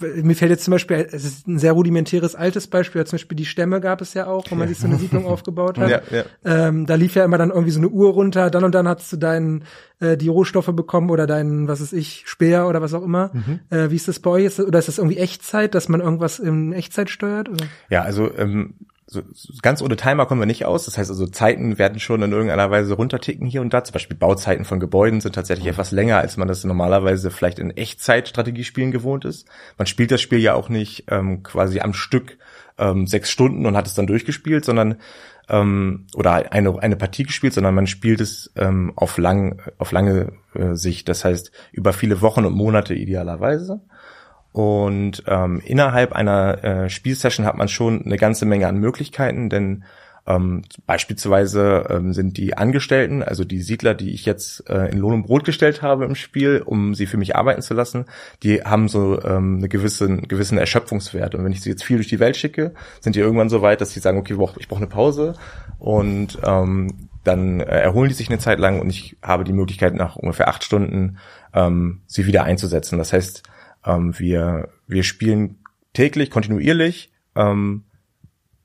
mir 0.00 0.34
fällt 0.34 0.50
jetzt 0.50 0.64
zum 0.64 0.72
Beispiel, 0.72 1.08
es 1.10 1.24
ist 1.24 1.46
ein 1.48 1.58
sehr 1.58 1.72
rudimentäres 1.72 2.34
altes 2.34 2.66
Beispiel, 2.66 3.04
zum 3.06 3.16
Beispiel 3.16 3.36
die 3.36 3.46
Stämme 3.46 3.80
gab 3.80 4.00
es 4.00 4.14
ja 4.14 4.26
auch, 4.26 4.44
wo 4.50 4.54
man 4.54 4.68
sich 4.68 4.78
so 4.78 4.86
eine 4.86 4.96
Siedlung 4.96 5.26
aufgebaut 5.26 5.78
hat. 5.78 5.90
Ja, 5.90 6.00
ja. 6.10 6.24
Ähm, 6.44 6.86
da 6.86 6.94
lief 6.96 7.14
ja 7.14 7.24
immer 7.24 7.38
dann 7.38 7.50
irgendwie 7.50 7.70
so 7.70 7.80
eine 7.80 7.88
Uhr 7.88 8.10
runter, 8.12 8.50
dann 8.50 8.64
und 8.64 8.74
dann 8.74 8.86
hast 8.86 9.12
du 9.12 9.16
deinen 9.16 9.64
äh, 10.00 10.16
die 10.16 10.28
Rohstoffe 10.28 10.72
bekommen 10.74 11.10
oder 11.10 11.26
deinen, 11.26 11.68
was 11.68 11.80
ist 11.80 11.92
ich, 11.92 12.24
Speer 12.26 12.68
oder 12.68 12.82
was 12.82 12.92
auch 12.92 13.02
immer. 13.02 13.30
Mhm. 13.32 13.60
Äh, 13.70 13.90
wie 13.90 13.96
ist 13.96 14.08
das 14.08 14.20
bei 14.20 14.30
euch? 14.30 14.44
Ist 14.44 14.58
das, 14.58 14.66
oder 14.66 14.78
ist 14.78 14.88
das 14.88 14.98
irgendwie 14.98 15.18
Echtzeit, 15.18 15.74
dass 15.74 15.88
man 15.88 16.00
irgendwas 16.00 16.38
in 16.38 16.72
Echtzeit 16.72 17.08
steuert? 17.08 17.48
Oder? 17.48 17.64
Ja, 17.88 18.02
also 18.02 18.30
ähm, 18.36 18.74
so, 19.08 19.22
ganz 19.62 19.82
ohne 19.82 19.96
Timer 19.96 20.26
kommen 20.26 20.40
wir 20.40 20.46
nicht 20.46 20.64
aus. 20.64 20.84
Das 20.84 20.98
heißt 20.98 21.10
also, 21.10 21.26
Zeiten 21.26 21.78
werden 21.78 22.00
schon 22.00 22.22
in 22.22 22.32
irgendeiner 22.32 22.70
Weise 22.72 22.94
runterticken 22.94 23.46
hier 23.46 23.60
und 23.60 23.72
da. 23.72 23.84
Zum 23.84 23.92
Beispiel 23.92 24.16
Bauzeiten 24.16 24.64
von 24.64 24.80
Gebäuden 24.80 25.20
sind 25.20 25.34
tatsächlich 25.34 25.68
etwas 25.68 25.92
länger, 25.92 26.18
als 26.18 26.36
man 26.36 26.48
das 26.48 26.64
normalerweise 26.64 27.30
vielleicht 27.30 27.60
in 27.60 27.70
Echtzeit-Strategiespielen 27.70 28.90
gewohnt 28.90 29.24
ist. 29.24 29.46
Man 29.78 29.86
spielt 29.86 30.10
das 30.10 30.20
Spiel 30.20 30.40
ja 30.40 30.54
auch 30.54 30.68
nicht 30.68 31.04
ähm, 31.08 31.44
quasi 31.44 31.78
am 31.78 31.94
Stück 31.94 32.38
ähm, 32.78 33.06
sechs 33.06 33.30
Stunden 33.30 33.64
und 33.64 33.76
hat 33.76 33.86
es 33.86 33.94
dann 33.94 34.08
durchgespielt, 34.08 34.64
sondern 34.64 34.96
ähm, 35.48 36.06
oder 36.14 36.52
eine, 36.52 36.82
eine 36.82 36.96
Partie 36.96 37.22
gespielt, 37.22 37.54
sondern 37.54 37.74
man 37.74 37.86
spielt 37.86 38.20
es 38.20 38.52
ähm, 38.56 38.92
auf 38.96 39.18
lang, 39.18 39.62
auf 39.78 39.92
lange 39.92 40.32
äh, 40.54 40.74
Sicht. 40.74 41.08
Das 41.08 41.24
heißt, 41.24 41.52
über 41.70 41.92
viele 41.92 42.20
Wochen 42.22 42.44
und 42.44 42.54
Monate 42.54 42.94
idealerweise. 42.94 43.80
Und 44.56 45.22
ähm, 45.26 45.60
innerhalb 45.62 46.14
einer 46.14 46.64
äh, 46.64 46.88
Spielsession 46.88 47.44
hat 47.44 47.58
man 47.58 47.68
schon 47.68 48.06
eine 48.06 48.16
ganze 48.16 48.46
Menge 48.46 48.66
an 48.66 48.78
Möglichkeiten, 48.78 49.50
denn 49.50 49.84
ähm, 50.26 50.62
beispielsweise 50.86 51.84
ähm, 51.90 52.14
sind 52.14 52.38
die 52.38 52.56
Angestellten, 52.56 53.22
also 53.22 53.44
die 53.44 53.60
Siedler, 53.60 53.92
die 53.92 54.14
ich 54.14 54.24
jetzt 54.24 54.66
äh, 54.70 54.86
in 54.86 54.96
Lohn 54.96 55.12
und 55.12 55.26
Brot 55.26 55.44
gestellt 55.44 55.82
habe 55.82 56.06
im 56.06 56.14
Spiel, 56.14 56.62
um 56.64 56.94
sie 56.94 57.04
für 57.04 57.18
mich 57.18 57.36
arbeiten 57.36 57.60
zu 57.60 57.74
lassen, 57.74 58.06
die 58.42 58.62
haben 58.62 58.88
so 58.88 59.22
ähm, 59.22 59.58
eine 59.58 59.68
gewisse, 59.68 60.08
gewissen 60.22 60.56
Erschöpfungswert. 60.56 61.34
Und 61.34 61.44
wenn 61.44 61.52
ich 61.52 61.60
sie 61.60 61.68
jetzt 61.68 61.84
viel 61.84 61.98
durch 61.98 62.08
die 62.08 62.18
Welt 62.18 62.38
schicke, 62.38 62.72
sind 63.02 63.14
die 63.14 63.20
irgendwann 63.20 63.50
so 63.50 63.60
weit, 63.60 63.82
dass 63.82 63.92
sie 63.92 64.00
sagen, 64.00 64.16
okay, 64.16 64.32
ich 64.32 64.38
brauche 64.38 64.58
brauch 64.66 64.78
eine 64.78 64.86
Pause. 64.86 65.34
Und 65.78 66.38
ähm, 66.42 67.10
dann 67.24 67.60
äh, 67.60 67.82
erholen 67.82 68.08
die 68.08 68.14
sich 68.14 68.30
eine 68.30 68.38
Zeit 68.38 68.58
lang 68.58 68.80
und 68.80 68.88
ich 68.88 69.18
habe 69.20 69.44
die 69.44 69.52
Möglichkeit, 69.52 69.94
nach 69.94 70.16
ungefähr 70.16 70.48
acht 70.48 70.64
Stunden 70.64 71.18
ähm, 71.52 72.00
sie 72.06 72.24
wieder 72.24 72.44
einzusetzen. 72.44 72.96
Das 72.96 73.12
heißt, 73.12 73.42
ähm, 73.86 74.18
wir, 74.18 74.68
wir 74.86 75.02
spielen 75.02 75.58
täglich, 75.92 76.30
kontinuierlich, 76.30 77.12
ähm, 77.34 77.84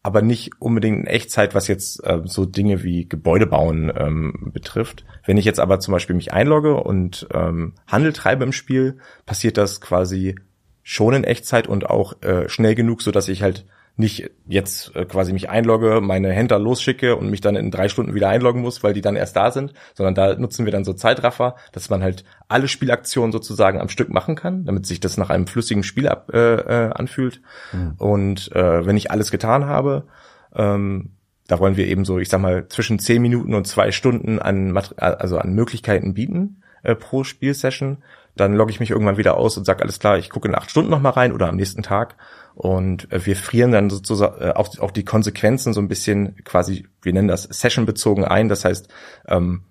aber 0.04 0.22
nicht 0.22 0.60
unbedingt 0.60 1.02
in 1.02 1.08
Echtzeit, 1.08 1.54
was 1.54 1.68
jetzt 1.68 2.04
äh, 2.04 2.22
so 2.26 2.46
Dinge 2.46 2.84
wie 2.84 3.08
Gebäude 3.08 3.46
bauen 3.46 3.92
ähm, 3.96 4.52
betrifft. 4.52 5.06
Wenn 5.26 5.38
ich 5.38 5.46
jetzt 5.46 5.60
aber 5.60 5.80
zum 5.80 5.92
Beispiel 5.92 6.16
mich 6.16 6.34
einlogge 6.34 6.76
und 6.76 7.28
ähm, 7.34 7.76
Handel 7.88 8.12
treibe 8.12 8.44
im 8.44 8.52
Spiel, 8.52 8.98
passiert 9.26 9.58
das 9.58 9.80
quasi 9.80 10.36
schon 10.82 11.14
in 11.14 11.24
Echtzeit 11.24 11.68
und 11.68 11.88
auch 11.88 12.22
äh, 12.24 12.50
schnell 12.50 12.74
genug, 12.74 13.04
so 13.04 13.12
dass 13.12 13.28
ich 13.28 13.44
halt 13.44 13.68
nicht 14.02 14.30
jetzt 14.46 14.94
äh, 14.96 15.06
quasi 15.06 15.32
mich 15.32 15.50
einlogge, 15.50 16.02
meine 16.02 16.32
Händler 16.34 16.60
losschicke 16.60 17.16
und 17.16 17.30
mich 17.30 17.40
dann 17.40 17.56
in 17.56 17.72
drei 17.72 17.88
Stunden 17.88 18.14
wieder 18.14 18.28
einloggen 18.28 18.62
muss, 18.62 18.84
weil 18.84 18.94
die 18.94 19.02
dann 19.02 19.16
erst 19.16 19.38
da 19.38 19.52
sind, 19.52 19.74
sondern 19.94 20.16
da 20.16 20.36
nutzen 20.36 20.66
wir 20.66 20.74
dann 20.74 20.84
so 20.84 20.92
Zeitraffer, 20.92 21.56
dass 21.72 21.90
man 21.90 22.04
halt 22.04 22.26
alle 22.50 22.68
Spielaktionen 22.68 23.32
sozusagen 23.32 23.80
am 23.80 23.88
Stück 23.88 24.10
machen 24.10 24.36
kann, 24.36 24.66
damit 24.66 24.86
sich 24.86 25.00
das 25.00 25.16
nach 25.16 25.30
einem 25.30 25.48
flüssigen 25.48 25.84
Spiel 25.84 26.10
ab, 26.10 26.32
äh, 26.34 26.56
äh, 26.56 26.90
anfühlt. 26.92 27.42
Mhm. 27.72 27.94
Und 27.98 28.52
äh, 28.54 28.86
wenn 28.86 28.98
ich 28.98 29.12
alles 29.12 29.32
getan 29.32 29.66
habe, 29.66 30.08
ähm, 30.54 31.12
da 31.48 31.60
wollen 31.60 31.78
wir 31.78 31.88
eben 31.88 32.04
so, 32.04 32.20
ich 32.20 32.30
sag 32.30 32.42
mal, 32.42 32.68
zwischen 32.68 33.00
zehn 33.00 33.22
Minuten 33.22 33.54
und 33.54 33.68
zwei 33.68 33.92
Stunden 33.92 34.40
an, 34.40 34.78
also 34.98 35.38
an 35.38 35.54
Möglichkeiten 35.54 36.14
bieten 36.14 36.64
äh, 36.84 36.96
pro 36.96 37.24
Spielsession. 37.24 37.98
Dann 38.36 38.54
logge 38.54 38.72
ich 38.72 38.80
mich 38.80 38.92
irgendwann 38.92 39.18
wieder 39.18 39.38
aus 39.38 39.58
und 39.58 39.66
sage, 39.66 39.84
alles 39.84 40.00
klar, 40.00 40.18
ich 40.18 40.30
gucke 40.30 40.48
in 40.48 40.56
acht 40.56 40.70
Stunden 40.70 40.90
nochmal 40.90 41.14
rein 41.14 41.34
oder 41.34 41.50
am 41.50 41.56
nächsten 41.56 41.84
Tag 41.84 42.16
und 42.56 43.12
äh, 43.12 43.26
wir 43.26 43.36
frieren 43.36 43.72
dann 43.72 43.90
sozusagen 43.90 44.42
äh, 44.42 44.52
auch, 44.52 44.78
auch 44.80 44.92
die 44.92 45.06
Konsequenzen 45.06 45.74
so 45.74 45.82
ein 45.82 45.88
bisschen 45.88 46.36
quasi, 46.44 46.88
wir 47.02 47.14
nennen 47.14 47.28
das 47.28 47.44
sessionbezogen 47.44 48.26
ein. 48.26 48.50
Das 48.50 48.66
heißt, 48.66 48.88
ähm, 49.28 49.64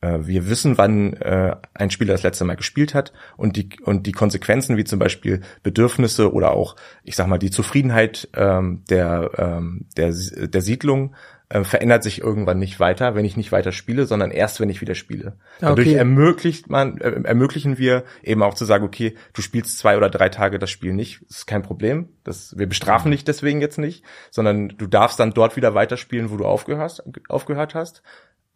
äh, 0.00 0.18
wir 0.22 0.48
wissen, 0.48 0.76
wann 0.78 1.14
äh, 1.14 1.56
ein 1.74 1.90
Spieler 1.90 2.12
das 2.12 2.22
letzte 2.22 2.44
Mal 2.44 2.56
gespielt 2.56 2.94
hat 2.94 3.12
und 3.36 3.56
die 3.56 3.70
und 3.82 4.06
die 4.06 4.12
Konsequenzen 4.12 4.76
wie 4.76 4.84
zum 4.84 4.98
Beispiel 4.98 5.40
Bedürfnisse 5.62 6.32
oder 6.32 6.52
auch, 6.52 6.76
ich 7.04 7.16
sag 7.16 7.28
mal, 7.28 7.38
die 7.38 7.50
Zufriedenheit 7.50 8.28
ähm, 8.34 8.82
der 8.90 9.30
ähm, 9.38 9.86
der 9.96 10.12
der 10.12 10.62
Siedlung 10.62 11.14
äh, 11.52 11.64
verändert 11.64 12.02
sich 12.02 12.22
irgendwann 12.22 12.58
nicht 12.58 12.80
weiter, 12.80 13.14
wenn 13.14 13.26
ich 13.26 13.36
nicht 13.36 13.52
weiter 13.52 13.72
spiele, 13.72 14.06
sondern 14.06 14.30
erst, 14.30 14.58
wenn 14.58 14.70
ich 14.70 14.80
wieder 14.80 14.94
spiele. 14.94 15.36
Dadurch 15.60 15.88
okay. 15.88 15.96
ermöglicht 15.96 16.70
man, 16.70 16.96
äh, 16.98 17.10
ermöglichen 17.24 17.76
wir 17.76 18.04
eben 18.22 18.42
auch 18.42 18.54
zu 18.54 18.64
sagen, 18.64 18.86
okay, 18.86 19.16
du 19.34 19.42
spielst 19.42 19.76
zwei 19.76 19.98
oder 19.98 20.08
drei 20.08 20.30
Tage 20.30 20.58
das 20.58 20.70
Spiel 20.70 20.94
nicht, 20.94 21.20
das 21.28 21.38
ist 21.38 21.46
kein 21.46 21.62
Problem. 21.62 22.08
Das, 22.24 22.56
wir 22.56 22.66
bestrafen 22.66 23.10
dich 23.10 23.24
deswegen 23.24 23.60
jetzt 23.60 23.78
nicht, 23.78 24.02
sondern 24.30 24.70
du 24.70 24.86
darfst 24.86 25.20
dann 25.20 25.34
dort 25.34 25.56
wieder 25.56 25.74
weiterspielen, 25.74 26.30
wo 26.30 26.38
du 26.38 26.46
aufgehört, 26.46 27.02
aufgehört 27.28 27.74
hast. 27.74 28.02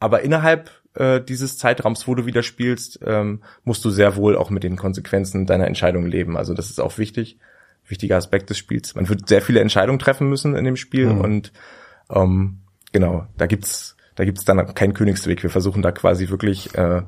Aber 0.01 0.23
innerhalb 0.23 0.71
äh, 0.95 1.21
dieses 1.21 1.59
Zeitraums, 1.59 2.09
wo 2.09 2.15
du 2.15 2.25
wieder 2.25 2.43
spielst, 2.43 3.01
ähm, 3.05 3.43
musst 3.65 3.85
du 3.85 3.91
sehr 3.91 4.17
wohl 4.17 4.37
auch 4.37 4.49
mit 4.49 4.65
den 4.65 4.77
Konsequenzen 4.77 5.45
deiner 5.45 5.67
Entscheidung 5.67 6.07
leben. 6.07 6.39
Also 6.39 6.55
das 6.55 6.71
ist 6.71 6.81
auch 6.81 6.97
wichtig, 6.97 7.39
wichtiger 7.87 8.17
Aspekt 8.17 8.49
des 8.49 8.57
Spiels. 8.57 8.95
Man 8.95 9.11
wird 9.11 9.29
sehr 9.29 9.43
viele 9.43 9.61
Entscheidungen 9.61 9.99
treffen 9.99 10.31
müssen 10.31 10.57
in 10.57 10.65
dem 10.65 10.77
Spiel 10.77 11.13
mhm. 11.13 11.21
und 11.21 11.53
ähm, 12.11 12.63
genau, 12.97 13.27
da 13.37 13.47
gibt's, 13.47 13.97
da 14.15 14.25
gibt's 14.25 14.45
dann 14.45 14.75
keinen 14.75 14.95
Königsweg. 14.95 15.43
Wir 15.43 15.51
versuchen 15.51 15.83
da 15.83 15.93
quasi 15.93 16.31
wirklich 16.31 16.75
äh, 16.75 17.03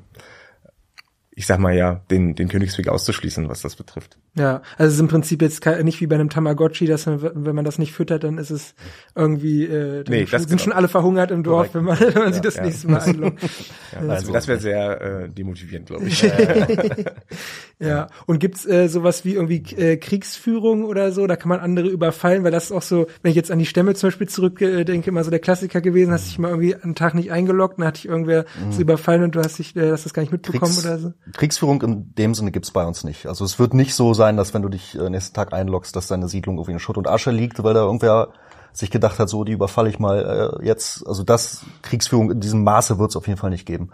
ich 1.38 1.46
sag 1.46 1.60
mal 1.60 1.72
ja, 1.72 2.02
den, 2.10 2.34
den 2.34 2.48
Königsweg 2.48 2.88
auszuschließen, 2.88 3.48
was 3.48 3.62
das 3.62 3.76
betrifft. 3.76 4.18
Ja, 4.38 4.62
also 4.76 4.88
es 4.88 4.94
ist 4.94 5.00
im 5.00 5.08
Prinzip 5.08 5.42
jetzt 5.42 5.64
nicht 5.82 6.00
wie 6.00 6.06
bei 6.06 6.14
einem 6.14 6.30
Tamagotchi, 6.30 6.86
dass 6.86 7.06
man, 7.06 7.20
wenn 7.20 7.54
man 7.54 7.64
das 7.64 7.78
nicht 7.78 7.92
füttert, 7.92 8.22
dann 8.24 8.38
ist 8.38 8.50
es 8.50 8.74
irgendwie, 9.14 9.64
äh, 9.64 10.04
dann 10.04 10.14
nee, 10.14 10.24
sind 10.24 10.48
genau. 10.48 10.62
schon 10.62 10.72
alle 10.72 10.88
verhungert 10.88 11.30
im 11.30 11.42
Dorf, 11.42 11.74
wenn 11.74 11.84
man, 11.84 11.98
wenn 11.98 12.14
man 12.14 12.28
ja, 12.28 12.32
sie 12.32 12.40
das 12.40 12.56
ja. 12.56 12.62
nächste 12.62 12.88
Mal 12.88 13.00
einloggt. 13.00 13.42
ja, 13.92 14.08
also 14.08 14.32
das 14.32 14.46
wäre 14.46 14.60
sehr 14.60 15.00
äh, 15.00 15.28
demotivierend, 15.28 15.86
glaube 15.86 16.06
ich. 16.06 16.22
ja, 17.80 18.06
und 18.26 18.38
gibt's 18.38 18.64
äh, 18.64 18.88
sowas 18.88 19.24
wie 19.24 19.34
irgendwie 19.34 19.64
äh, 19.76 19.96
Kriegsführung 19.96 20.84
oder 20.84 21.10
so? 21.10 21.26
Da 21.26 21.36
kann 21.36 21.48
man 21.48 21.60
andere 21.60 21.88
überfallen, 21.88 22.44
weil 22.44 22.52
das 22.52 22.66
ist 22.66 22.72
auch 22.72 22.82
so, 22.82 23.06
wenn 23.22 23.30
ich 23.30 23.36
jetzt 23.36 23.50
an 23.50 23.58
die 23.58 23.66
Stämme 23.66 23.94
zum 23.94 24.08
Beispiel 24.08 24.28
zurückdenke, 24.28 24.92
äh, 24.92 25.08
immer 25.08 25.24
so 25.24 25.30
der 25.30 25.40
Klassiker 25.40 25.80
gewesen, 25.80 26.12
hast 26.12 26.28
dich 26.28 26.38
mal 26.38 26.50
irgendwie 26.50 26.76
einen 26.76 26.94
Tag 26.94 27.14
nicht 27.14 27.32
eingeloggt, 27.32 27.78
dann 27.78 27.86
hatte 27.86 27.98
ich 27.98 28.08
irgendwer 28.08 28.44
mhm. 28.64 28.72
so 28.72 28.80
überfallen 28.80 29.24
und 29.24 29.34
du 29.34 29.40
hast 29.40 29.58
dich, 29.58 29.74
äh, 29.74 29.90
hast 29.90 30.04
das 30.04 30.14
gar 30.14 30.22
nicht 30.22 30.32
mitbekommen 30.32 30.72
Kriegs 30.72 30.86
oder 30.86 30.98
so. 30.98 31.12
Kriegsführung 31.32 31.82
in 31.82 32.14
dem 32.14 32.34
Sinne 32.34 32.52
gibt's 32.52 32.70
bei 32.70 32.84
uns 32.84 33.04
nicht. 33.04 33.26
Also 33.26 33.44
es 33.44 33.58
wird 33.58 33.74
nicht 33.74 33.94
so 33.94 34.14
sein, 34.14 34.27
dass 34.36 34.54
wenn 34.54 34.62
du 34.62 34.68
dich 34.68 34.98
äh, 34.98 35.10
nächsten 35.10 35.34
Tag 35.34 35.52
einloggst, 35.52 35.94
dass 35.96 36.08
deine 36.08 36.28
Siedlung 36.28 36.56
irgendwie 36.56 36.72
in 36.72 36.78
Schutt 36.78 36.98
und 36.98 37.08
Asche 37.08 37.30
liegt, 37.30 37.62
weil 37.62 37.74
da 37.74 37.80
irgendwer 37.80 38.28
sich 38.72 38.90
gedacht 38.90 39.18
hat, 39.18 39.28
so 39.28 39.44
die 39.44 39.52
überfalle 39.52 39.88
ich 39.88 39.98
mal 39.98 40.60
äh, 40.60 40.66
jetzt. 40.66 41.06
Also 41.06 41.24
das 41.24 41.64
Kriegsführung 41.82 42.30
in 42.30 42.40
diesem 42.40 42.64
Maße 42.64 42.98
wird's 42.98 43.16
auf 43.16 43.26
jeden 43.26 43.38
Fall 43.38 43.50
nicht 43.50 43.66
geben. 43.66 43.90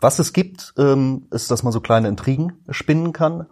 Was 0.00 0.18
es 0.18 0.32
gibt, 0.32 0.74
ähm, 0.78 1.26
ist, 1.30 1.50
dass 1.50 1.62
man 1.62 1.72
so 1.72 1.80
kleine 1.80 2.08
Intrigen 2.08 2.64
spinnen 2.70 3.12
kann, 3.12 3.46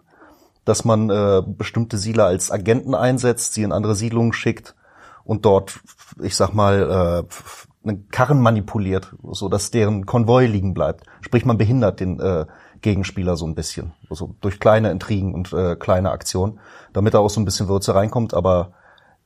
dass 0.65 0.83
man 0.85 1.09
äh, 1.09 1.43
bestimmte 1.45 1.97
Siedler 1.97 2.25
als 2.25 2.51
Agenten 2.51 2.95
einsetzt, 2.95 3.53
sie 3.53 3.63
in 3.63 3.71
andere 3.71 3.95
Siedlungen 3.95 4.33
schickt 4.33 4.75
und 5.23 5.45
dort, 5.45 5.79
ich 6.21 6.35
sag 6.35 6.53
mal, 6.53 7.25
äh, 7.25 7.87
einen 7.87 8.09
Karren 8.09 8.41
manipuliert, 8.41 9.15
so 9.31 9.47
dass 9.47 9.71
deren 9.71 10.05
Konvoi 10.05 10.45
liegen 10.47 10.73
bleibt. 10.73 11.05
Sprich, 11.21 11.45
man 11.45 11.57
behindert 11.57 11.99
den 11.99 12.19
äh, 12.19 12.45
Gegenspieler 12.81 13.35
so 13.35 13.45
ein 13.45 13.55
bisschen. 13.55 13.93
Also 14.09 14.35
durch 14.41 14.59
kleine 14.59 14.91
Intrigen 14.91 15.33
und 15.33 15.53
äh, 15.53 15.75
kleine 15.75 16.11
Aktionen, 16.11 16.59
damit 16.93 17.13
da 17.13 17.19
auch 17.19 17.29
so 17.29 17.39
ein 17.39 17.45
bisschen 17.45 17.67
Würze 17.67 17.95
reinkommt, 17.95 18.33
aber 18.33 18.73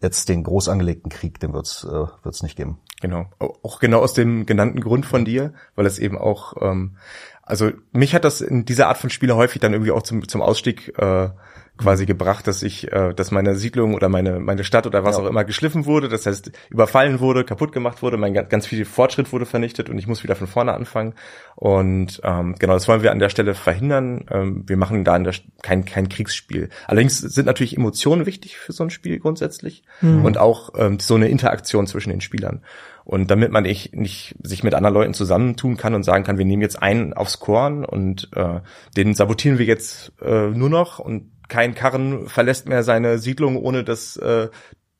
jetzt 0.01 0.29
den 0.29 0.43
groß 0.43 0.69
angelegten 0.69 1.09
Krieg, 1.09 1.39
den 1.39 1.53
wird's 1.53 1.83
äh, 1.83 2.05
wird's 2.23 2.43
nicht 2.43 2.55
geben. 2.55 2.79
Genau, 3.01 3.25
auch 3.39 3.79
genau 3.79 3.99
aus 3.99 4.13
dem 4.13 4.45
genannten 4.45 4.79
Grund 4.79 5.05
von 5.05 5.25
dir, 5.25 5.53
weil 5.75 5.85
es 5.85 5.99
eben 5.99 6.17
auch, 6.17 6.53
ähm, 6.61 6.95
also 7.43 7.71
mich 7.91 8.15
hat 8.15 8.23
das 8.23 8.41
in 8.41 8.65
dieser 8.65 8.87
Art 8.87 8.97
von 8.97 9.09
Spiele 9.09 9.35
häufig 9.35 9.61
dann 9.61 9.73
irgendwie 9.73 9.91
auch 9.91 10.03
zum 10.03 10.27
zum 10.27 10.41
Ausstieg 10.41 10.97
äh, 10.97 11.29
quasi 11.75 12.05
gebracht, 12.05 12.45
dass 12.45 12.61
ich, 12.61 12.91
äh, 12.91 13.13
dass 13.13 13.31
meine 13.31 13.55
Siedlung 13.55 13.95
oder 13.95 14.07
meine 14.07 14.39
meine 14.39 14.63
Stadt 14.63 14.85
oder 14.85 15.03
was 15.03 15.17
ja. 15.17 15.23
auch 15.23 15.27
immer 15.27 15.43
geschliffen 15.43 15.85
wurde, 15.85 16.07
das 16.07 16.25
heißt 16.25 16.51
überfallen 16.69 17.19
wurde, 17.19 17.43
kaputt 17.43 17.71
gemacht 17.71 18.01
wurde, 18.01 18.17
mein 18.17 18.33
ganz 18.33 18.67
viel 18.67 18.85
Fortschritt 18.85 19.33
wurde 19.33 19.45
vernichtet 19.45 19.89
und 19.89 19.97
ich 19.97 20.07
muss 20.07 20.23
wieder 20.23 20.35
von 20.35 20.47
vorne 20.47 20.73
anfangen. 20.73 21.15
Und 21.55 22.21
ähm, 22.23 22.55
genau, 22.59 22.73
das 22.73 22.87
wollen 22.87 23.01
wir 23.01 23.11
an 23.11 23.19
der 23.19 23.29
Stelle 23.29 23.55
verhindern. 23.55 24.25
Ähm, 24.29 24.63
wir 24.67 24.77
machen 24.77 25.03
da 25.03 25.17
der, 25.17 25.33
kein 25.63 25.83
kein 25.83 26.09
Kriegsspiel. 26.09 26.69
Allerdings 26.87 27.19
sind 27.19 27.45
natürlich 27.45 27.75
Emotionen 27.75 28.25
wichtig 28.25 28.57
für 28.57 28.71
so 28.71 28.83
ein 28.83 28.89
Spiel 28.89 29.19
grundsätzlich 29.19 29.83
mhm. 30.01 30.23
und 30.23 30.37
auch 30.37 30.69
ähm, 30.77 30.99
so 30.99 31.15
eine 31.15 31.27
Interaktion 31.27 31.87
zwischen 31.87 32.11
den 32.11 32.21
Spielern. 32.21 32.61
Und 33.05 33.29
damit 33.31 33.51
man 33.51 33.63
nicht, 33.63 33.95
nicht 33.95 34.35
sich 34.43 34.63
mit 34.63 34.73
anderen 34.73 34.93
Leuten 34.93 35.13
zusammentun 35.13 35.77
kann 35.77 35.93
und 35.93 36.03
sagen 36.03 36.23
kann, 36.23 36.37
wir 36.37 36.45
nehmen 36.45 36.61
jetzt 36.61 36.81
einen 36.81 37.13
aufs 37.13 37.39
Korn 37.39 37.83
und 37.83 38.29
äh, 38.35 38.61
den 38.95 39.13
sabotieren 39.13 39.59
wir 39.59 39.65
jetzt 39.65 40.13
äh, 40.21 40.49
nur 40.49 40.69
noch 40.69 40.99
und 40.99 41.31
kein 41.49 41.75
Karren 41.75 42.27
verlässt 42.27 42.67
mehr 42.67 42.83
seine 42.83 43.17
Siedlung, 43.17 43.57
ohne 43.57 43.83
dass 43.83 44.15
äh, 44.17 44.47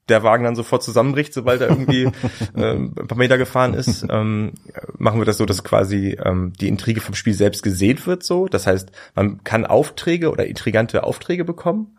der 0.10 0.24
Wagen 0.24 0.44
dann 0.44 0.56
sofort 0.56 0.84
zusammenbricht, 0.84 1.34
sobald 1.34 1.62
er 1.62 1.70
irgendwie 1.70 2.04
äh, 2.56 2.74
ein 2.74 2.94
paar 2.94 3.18
Meter 3.18 3.38
gefahren 3.38 3.74
ist, 3.74 4.06
ähm, 4.10 4.54
machen 4.98 5.20
wir 5.20 5.26
das 5.26 5.38
so, 5.38 5.46
dass 5.46 5.64
quasi 5.64 6.18
ähm, 6.24 6.52
die 6.60 6.68
Intrige 6.68 7.00
vom 7.00 7.16
Spiel 7.16 7.34
selbst 7.34 7.64
gesät 7.64 8.06
wird 8.06 8.24
so. 8.24 8.48
Das 8.48 8.68
heißt, 8.68 8.92
man 9.16 9.44
kann 9.44 9.66
Aufträge 9.66 10.30
oder 10.30 10.46
intrigante 10.46 11.04
Aufträge 11.04 11.46
bekommen 11.46 11.98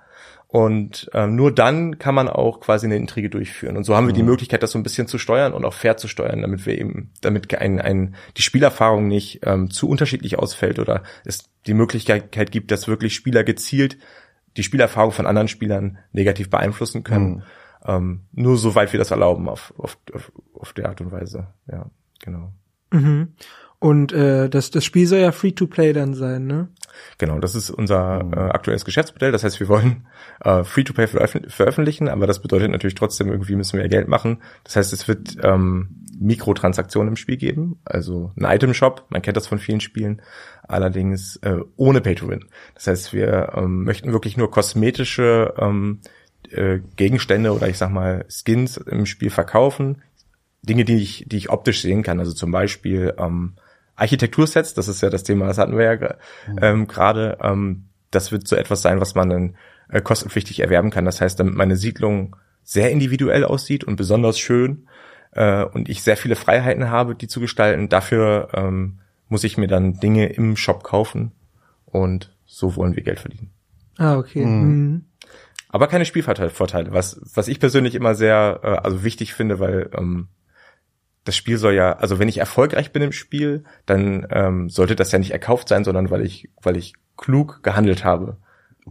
und 0.54 1.10
ähm, 1.14 1.34
nur 1.34 1.52
dann 1.52 1.98
kann 1.98 2.14
man 2.14 2.28
auch 2.28 2.60
quasi 2.60 2.86
eine 2.86 2.94
Intrige 2.94 3.28
durchführen. 3.28 3.76
Und 3.76 3.82
so 3.82 3.96
haben 3.96 4.06
wir 4.06 4.14
die 4.14 4.22
mhm. 4.22 4.28
Möglichkeit, 4.28 4.62
das 4.62 4.70
so 4.70 4.78
ein 4.78 4.84
bisschen 4.84 5.08
zu 5.08 5.18
steuern 5.18 5.52
und 5.52 5.64
auch 5.64 5.74
fair 5.74 5.96
zu 5.96 6.06
steuern, 6.06 6.42
damit 6.42 6.64
wir 6.64 6.78
eben, 6.78 7.10
damit 7.22 7.52
ein, 7.58 7.80
ein, 7.80 8.14
die 8.36 8.42
Spielerfahrung 8.42 9.08
nicht 9.08 9.40
ähm, 9.42 9.68
zu 9.72 9.88
unterschiedlich 9.88 10.38
ausfällt 10.38 10.78
oder 10.78 11.02
es 11.24 11.50
die 11.66 11.74
Möglichkeit 11.74 12.52
gibt, 12.52 12.70
dass 12.70 12.86
wirklich 12.86 13.16
Spieler 13.16 13.42
gezielt 13.42 13.98
die 14.56 14.62
Spielerfahrung 14.62 15.10
von 15.10 15.26
anderen 15.26 15.48
Spielern 15.48 15.98
negativ 16.12 16.50
beeinflussen 16.50 17.02
können. 17.02 17.34
Mhm. 17.34 17.42
Ähm, 17.86 18.20
nur 18.30 18.56
soweit 18.56 18.92
wir 18.92 18.98
das 19.00 19.10
erlauben 19.10 19.48
auf, 19.48 19.74
auf, 19.76 19.98
auf, 20.12 20.30
auf 20.54 20.72
der 20.72 20.88
Art 20.88 21.00
und 21.00 21.10
Weise. 21.10 21.48
Ja, 21.66 21.90
genau. 22.20 22.52
Mhm. 22.92 23.32
Und 23.80 24.12
äh, 24.12 24.48
das, 24.48 24.70
das 24.70 24.84
Spiel 24.84 25.08
soll 25.08 25.18
ja 25.18 25.32
Free-to-Play 25.32 25.94
dann 25.94 26.14
sein, 26.14 26.46
ne? 26.46 26.68
Genau, 27.18 27.38
das 27.38 27.54
ist 27.54 27.70
unser 27.70 28.24
mhm. 28.24 28.32
äh, 28.32 28.36
aktuelles 28.36 28.84
Geschäftsmodell. 28.84 29.32
Das 29.32 29.44
heißt, 29.44 29.60
wir 29.60 29.68
wollen 29.68 30.06
äh, 30.40 30.64
Free-to-Play 30.64 31.06
veröffentlichen, 31.48 32.08
aber 32.08 32.26
das 32.26 32.42
bedeutet 32.42 32.70
natürlich 32.70 32.94
trotzdem, 32.94 33.30
irgendwie 33.30 33.56
müssen 33.56 33.78
wir 33.78 33.88
Geld 33.88 34.08
machen. 34.08 34.42
Das 34.64 34.76
heißt, 34.76 34.92
es 34.92 35.08
wird 35.08 35.36
ähm, 35.42 36.04
Mikrotransaktionen 36.18 37.08
im 37.08 37.16
Spiel 37.16 37.36
geben, 37.36 37.80
also 37.84 38.32
ein 38.36 38.44
Item-Shop, 38.44 39.06
man 39.08 39.22
kennt 39.22 39.36
das 39.36 39.46
von 39.46 39.58
vielen 39.58 39.80
Spielen, 39.80 40.22
allerdings 40.62 41.36
äh, 41.36 41.58
ohne 41.76 42.00
Pay-to-Win. 42.00 42.46
Das 42.74 42.86
heißt, 42.86 43.12
wir 43.12 43.52
ähm, 43.56 43.84
möchten 43.84 44.12
wirklich 44.12 44.36
nur 44.36 44.50
kosmetische 44.50 45.54
ähm, 45.58 46.00
äh, 46.50 46.80
Gegenstände 46.96 47.52
oder 47.52 47.68
ich 47.68 47.78
sag 47.78 47.90
mal 47.90 48.24
Skins 48.28 48.76
im 48.76 49.06
Spiel 49.06 49.30
verkaufen. 49.30 50.02
Dinge, 50.62 50.84
die 50.84 50.96
ich, 50.96 51.24
die 51.28 51.36
ich 51.36 51.50
optisch 51.50 51.82
sehen 51.82 52.02
kann, 52.02 52.20
also 52.20 52.32
zum 52.32 52.50
Beispiel 52.50 53.14
ähm, 53.18 53.54
Architektursets, 53.96 54.74
das 54.74 54.88
ist 54.88 55.02
ja 55.02 55.10
das 55.10 55.22
Thema, 55.22 55.46
das 55.46 55.58
hatten 55.58 55.76
wir 55.76 55.84
ja 55.84 56.16
mhm. 56.48 56.58
ähm, 56.60 56.86
gerade. 56.88 57.38
Ähm, 57.40 57.84
das 58.10 58.32
wird 58.32 58.46
so 58.46 58.56
etwas 58.56 58.82
sein, 58.82 59.00
was 59.00 59.14
man 59.14 59.28
dann 59.28 59.56
äh, 59.88 60.00
kostenpflichtig 60.00 60.60
erwerben 60.60 60.90
kann. 60.90 61.04
Das 61.04 61.20
heißt, 61.20 61.38
damit 61.38 61.54
meine 61.54 61.76
Siedlung 61.76 62.36
sehr 62.62 62.90
individuell 62.90 63.44
aussieht 63.44 63.84
und 63.84 63.96
besonders 63.96 64.38
schön 64.38 64.88
äh, 65.32 65.64
und 65.64 65.88
ich 65.88 66.02
sehr 66.02 66.16
viele 66.16 66.36
Freiheiten 66.36 66.90
habe, 66.90 67.14
die 67.14 67.28
zu 67.28 67.40
gestalten, 67.40 67.88
dafür 67.88 68.48
ähm, 68.54 69.00
muss 69.28 69.44
ich 69.44 69.58
mir 69.58 69.66
dann 69.66 69.98
Dinge 70.00 70.26
im 70.26 70.56
Shop 70.56 70.82
kaufen 70.84 71.32
und 71.86 72.34
so 72.46 72.76
wollen 72.76 72.96
wir 72.96 73.02
Geld 73.02 73.20
verdienen. 73.20 73.50
Ah, 73.98 74.16
okay. 74.16 74.44
Mhm. 74.44 74.68
Mhm. 74.68 75.04
Aber 75.68 75.88
keine 75.88 76.04
Spielvorteile, 76.04 76.92
was, 76.92 77.20
was 77.34 77.48
ich 77.48 77.58
persönlich 77.58 77.94
immer 77.94 78.14
sehr 78.14 78.60
äh, 78.62 78.66
also 78.66 79.02
wichtig 79.02 79.34
finde, 79.34 79.58
weil 79.58 79.90
ähm, 79.96 80.28
das 81.24 81.36
Spiel 81.36 81.58
soll 81.58 81.74
ja, 81.74 81.94
also 81.94 82.18
wenn 82.18 82.28
ich 82.28 82.38
erfolgreich 82.38 82.92
bin 82.92 83.02
im 83.02 83.12
Spiel, 83.12 83.64
dann 83.86 84.26
ähm, 84.30 84.68
sollte 84.68 84.94
das 84.94 85.10
ja 85.10 85.18
nicht 85.18 85.32
erkauft 85.32 85.68
sein, 85.68 85.84
sondern 85.84 86.10
weil 86.10 86.24
ich, 86.24 86.50
weil 86.62 86.76
ich 86.76 86.94
klug 87.16 87.62
gehandelt 87.62 88.04
habe 88.04 88.36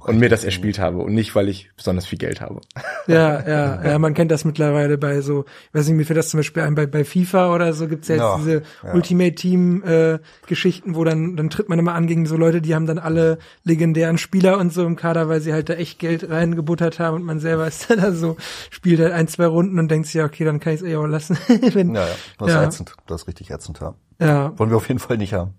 und 0.06 0.20
mir 0.20 0.30
das 0.30 0.44
erspielt 0.44 0.80
habe 0.80 1.00
und 1.00 1.14
nicht, 1.14 1.36
weil 1.36 1.50
ich 1.50 1.72
besonders 1.76 2.06
viel 2.06 2.20
Geld 2.20 2.42
habe. 2.42 2.62
Ja, 3.06 3.46
ja, 3.46 3.86
ja, 3.86 4.00
man 4.00 4.14
kennt 4.14 4.32
das 4.32 4.46
mittlerweile 4.46 4.98
bei 4.98 5.20
so, 5.20 5.44
ich 5.44 5.74
weiß 5.74 5.88
nicht, 5.88 5.98
mir 5.98 6.06
fällt 6.06 6.18
das 6.18 6.30
zum 6.30 6.40
Beispiel 6.40 6.64
ein, 6.64 6.74
bei, 6.74 6.86
bei 6.86 7.04
FIFA 7.04 7.54
oder 7.54 7.74
so 7.74 7.90
gibt's 7.90 8.08
ja 8.08 8.16
jetzt 8.16 8.24
ja, 8.24 8.38
diese 8.38 8.64
ja. 8.82 8.94
Ultimate 8.94 9.36
Team 9.36 9.84
äh, 9.84 10.20
Geschichten, 10.48 10.96
wo 10.96 11.04
dann, 11.04 11.36
dann 11.36 11.50
tritt 11.50 11.68
man 11.68 11.80
immer 11.80 11.96
an 11.96 12.08
gegen 12.08 12.26
so 12.26 12.38
Leute, 12.38 12.62
die 12.62 12.76
haben 12.76 12.86
dann 12.86 13.00
alle 13.00 13.40
legendären 13.66 14.18
Spieler 14.18 14.58
und 14.58 14.72
so 14.72 14.86
im 14.86 14.96
Kader, 14.96 15.28
weil 15.28 15.42
sie 15.42 15.52
halt 15.52 15.68
da 15.68 15.74
echt 15.74 16.00
Geld 16.00 16.30
reingebuttert 16.30 17.00
haben 17.00 17.18
und 17.18 17.24
man 17.24 17.40
selber 17.42 17.68
ist 17.68 17.90
da 17.90 18.14
so, 18.14 18.38
spielt 18.70 19.02
halt 19.02 19.12
ein, 19.12 19.28
zwei 19.28 19.48
Runden 19.48 19.78
und 19.80 19.92
denkt 19.92 20.06
sich, 20.08 20.16
ja, 20.16 20.24
okay, 20.24 20.46
dann 20.46 20.62
kann 20.62 20.74
ich 20.74 20.80
es 20.80 20.88
eh 20.88 20.96
auch 20.96 21.06
lassen. 21.06 21.38
Wenn, 21.74 21.94
ja, 21.94 22.08
ja, 22.08 22.14
das 22.38 22.50
ist 22.50 22.56
ätzend, 22.56 22.96
das 23.06 23.24
ist 23.24 23.28
richtig 23.28 23.52
ätzend, 23.52 23.82
ja. 23.82 23.96
Ja. 24.20 24.58
Wollen 24.58 24.70
wir 24.70 24.78
auf 24.78 24.88
jeden 24.88 25.02
Fall 25.02 25.18
nicht 25.18 25.34
haben. 25.34 25.56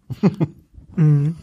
mhm. 0.97 1.37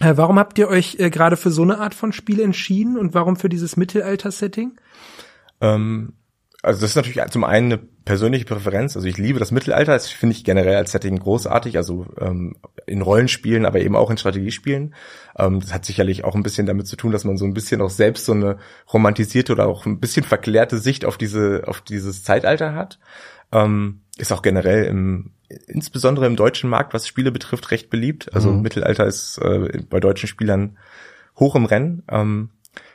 Äh, 0.00 0.16
warum 0.16 0.38
habt 0.38 0.58
ihr 0.58 0.68
euch 0.68 0.96
äh, 0.98 1.10
gerade 1.10 1.36
für 1.36 1.50
so 1.50 1.62
eine 1.62 1.78
Art 1.78 1.94
von 1.94 2.12
Spiel 2.12 2.40
entschieden 2.40 2.98
und 2.98 3.14
warum 3.14 3.36
für 3.36 3.48
dieses 3.48 3.76
Mittelalter-Setting? 3.76 4.80
Ähm, 5.60 6.14
also 6.62 6.80
das 6.80 6.90
ist 6.90 6.96
natürlich 6.96 7.22
zum 7.30 7.44
einen 7.44 7.72
eine 7.72 7.82
persönliche 8.04 8.44
Präferenz. 8.44 8.96
Also 8.96 9.06
ich 9.08 9.18
liebe 9.18 9.38
das 9.38 9.50
Mittelalter, 9.50 9.92
das 9.92 10.08
finde 10.08 10.36
ich 10.36 10.44
generell 10.44 10.76
als 10.76 10.92
Setting 10.92 11.18
großartig, 11.18 11.76
also 11.76 12.06
ähm, 12.18 12.56
in 12.86 13.02
Rollenspielen, 13.02 13.64
aber 13.66 13.80
eben 13.80 13.96
auch 13.96 14.10
in 14.10 14.16
Strategiespielen. 14.16 14.94
Ähm, 15.38 15.60
das 15.60 15.72
hat 15.72 15.84
sicherlich 15.84 16.24
auch 16.24 16.34
ein 16.34 16.42
bisschen 16.42 16.66
damit 16.66 16.86
zu 16.86 16.96
tun, 16.96 17.12
dass 17.12 17.24
man 17.24 17.36
so 17.36 17.44
ein 17.44 17.54
bisschen 17.54 17.80
auch 17.80 17.90
selbst 17.90 18.24
so 18.24 18.32
eine 18.32 18.58
romantisierte 18.92 19.52
oder 19.52 19.68
auch 19.68 19.86
ein 19.86 20.00
bisschen 20.00 20.24
verklärte 20.24 20.78
Sicht 20.78 21.04
auf 21.04 21.18
diese, 21.18 21.62
auf 21.66 21.82
dieses 21.82 22.24
Zeitalter 22.24 22.74
hat. 22.74 22.98
Ähm, 23.52 24.00
ist 24.18 24.32
auch 24.32 24.42
generell 24.42 24.84
im, 24.84 25.32
insbesondere 25.66 26.26
im 26.26 26.36
deutschen 26.36 26.70
Markt, 26.70 26.94
was 26.94 27.06
Spiele 27.06 27.32
betrifft, 27.32 27.70
recht 27.70 27.90
beliebt. 27.90 28.34
Also 28.34 28.50
mhm. 28.50 28.62
Mittelalter 28.62 29.06
ist 29.06 29.38
äh, 29.38 29.82
bei 29.88 30.00
deutschen 30.00 30.28
Spielern 30.28 30.78
hoch 31.36 31.56
im 31.56 31.64
Rennen. 31.64 32.02
Ähm, 32.08 32.50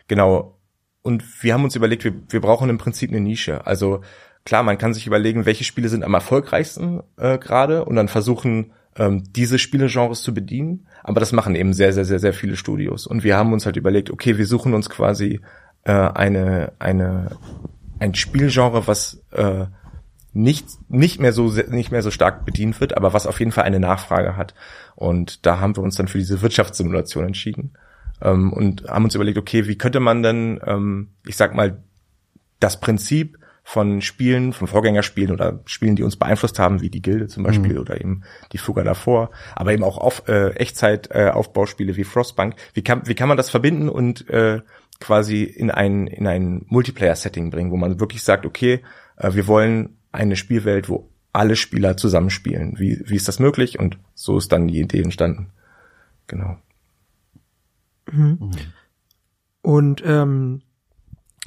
genau, 0.07 0.57
und 1.01 1.23
wir 1.43 1.53
haben 1.53 1.63
uns 1.63 1.75
überlegt, 1.75 2.03
wir, 2.03 2.13
wir 2.29 2.41
brauchen 2.41 2.69
im 2.69 2.77
Prinzip 2.77 3.11
eine 3.11 3.19
Nische. 3.19 3.67
Also 3.67 4.01
klar, 4.43 4.63
man 4.63 4.77
kann 4.77 4.93
sich 4.93 5.05
überlegen, 5.05 5.45
welche 5.45 5.63
Spiele 5.63 5.89
sind 5.89 6.03
am 6.03 6.13
erfolgreichsten 6.13 7.01
äh, 7.17 7.37
gerade 7.37 7.85
und 7.85 7.95
dann 7.95 8.07
versuchen, 8.07 8.71
ähm, 8.97 9.23
diese 9.33 9.59
Spielegenres 9.59 10.23
zu 10.23 10.33
bedienen. 10.33 10.87
Aber 11.03 11.19
das 11.19 11.31
machen 11.31 11.55
eben 11.55 11.73
sehr, 11.73 11.93
sehr, 11.93 12.05
sehr, 12.05 12.19
sehr 12.19 12.33
viele 12.33 12.55
Studios. 12.55 13.05
Und 13.05 13.23
wir 13.23 13.37
haben 13.37 13.53
uns 13.53 13.65
halt 13.65 13.75
überlegt, 13.75 14.09
okay, 14.09 14.37
wir 14.37 14.47
suchen 14.47 14.73
uns 14.73 14.89
quasi 14.89 15.41
äh, 15.83 15.91
eine, 15.91 16.73
eine, 16.79 17.37
ein 17.99 18.15
Spielgenre, 18.15 18.87
was 18.87 19.21
äh, 19.31 19.65
nicht, 20.35 20.67
nicht 20.89 21.19
mehr 21.21 21.31
so, 21.31 21.47
nicht 21.69 21.91
mehr 21.91 22.01
so 22.01 22.11
stark 22.11 22.45
bedient 22.45 22.81
wird, 22.81 22.97
aber 22.97 23.13
was 23.13 23.25
auf 23.25 23.39
jeden 23.39 23.53
Fall 23.53 23.63
eine 23.63 23.79
Nachfrage 23.79 24.35
hat. 24.35 24.53
Und 24.95 25.45
da 25.45 25.61
haben 25.61 25.77
wir 25.77 25.81
uns 25.81 25.95
dann 25.95 26.09
für 26.09 26.17
diese 26.17 26.41
Wirtschaftssimulation 26.41 27.25
entschieden 27.25 27.73
ähm, 28.21 28.51
und 28.51 28.83
haben 28.83 29.05
uns 29.05 29.15
überlegt, 29.15 29.37
okay, 29.37 29.65
wie 29.65 29.77
könnte 29.77 30.01
man 30.01 30.23
denn, 30.23 30.59
ähm, 30.65 31.11
ich 31.25 31.37
sag 31.37 31.55
mal, 31.55 31.81
das 32.59 32.81
Prinzip 32.81 33.39
von 33.63 34.01
Spielen, 34.01 34.51
von 34.51 34.67
Vorgängerspielen 34.67 35.31
oder 35.31 35.61
Spielen, 35.65 35.95
die 35.95 36.03
uns 36.03 36.17
beeinflusst 36.17 36.59
haben, 36.59 36.81
wie 36.81 36.89
die 36.89 37.01
Gilde 37.01 37.27
zum 37.27 37.43
Beispiel 37.43 37.73
mhm. 37.73 37.79
oder 37.79 37.99
eben 37.99 38.23
die 38.51 38.57
Fuga 38.57 38.83
davor, 38.83 39.31
aber 39.55 39.71
eben 39.71 39.85
auch 39.85 39.97
auf 39.97 40.27
äh, 40.27 40.49
Echtzeit-Aufbauspiele 40.49 41.93
äh, 41.93 41.95
wie 41.95 42.03
Frostbank. 42.03 42.55
Wie 42.73 42.83
kann, 42.83 43.03
wie 43.05 43.15
kann 43.15 43.29
man 43.29 43.37
das 43.37 43.49
verbinden 43.49 43.87
und 43.87 44.29
äh, 44.29 44.59
quasi 44.99 45.43
in 45.43 45.71
ein, 45.71 46.07
in 46.07 46.27
ein 46.27 46.65
Multiplayer-Setting 46.67 47.51
bringen, 47.51 47.71
wo 47.71 47.77
man 47.77 48.01
wirklich 48.01 48.21
sagt, 48.21 48.45
okay, 48.45 48.81
äh, 49.17 49.33
wir 49.33 49.47
wollen 49.47 49.94
eine 50.15 50.35
Spielwelt, 50.35 50.89
wo 50.89 51.09
alle 51.31 51.55
Spieler 51.55 51.97
zusammenspielen. 51.97 52.79
Wie, 52.79 53.01
wie 53.05 53.15
ist 53.15 53.27
das 53.27 53.39
möglich? 53.39 53.77
Und 53.77 53.97
so 54.13 54.37
ist 54.37 54.51
dann 54.51 54.67
die 54.67 54.79
Idee 54.79 55.01
entstanden. 55.01 55.51
Genau. 56.27 56.57
Mhm. 58.11 58.37
mhm. 58.39 58.51
Und 59.61 60.03
ähm, 60.05 60.61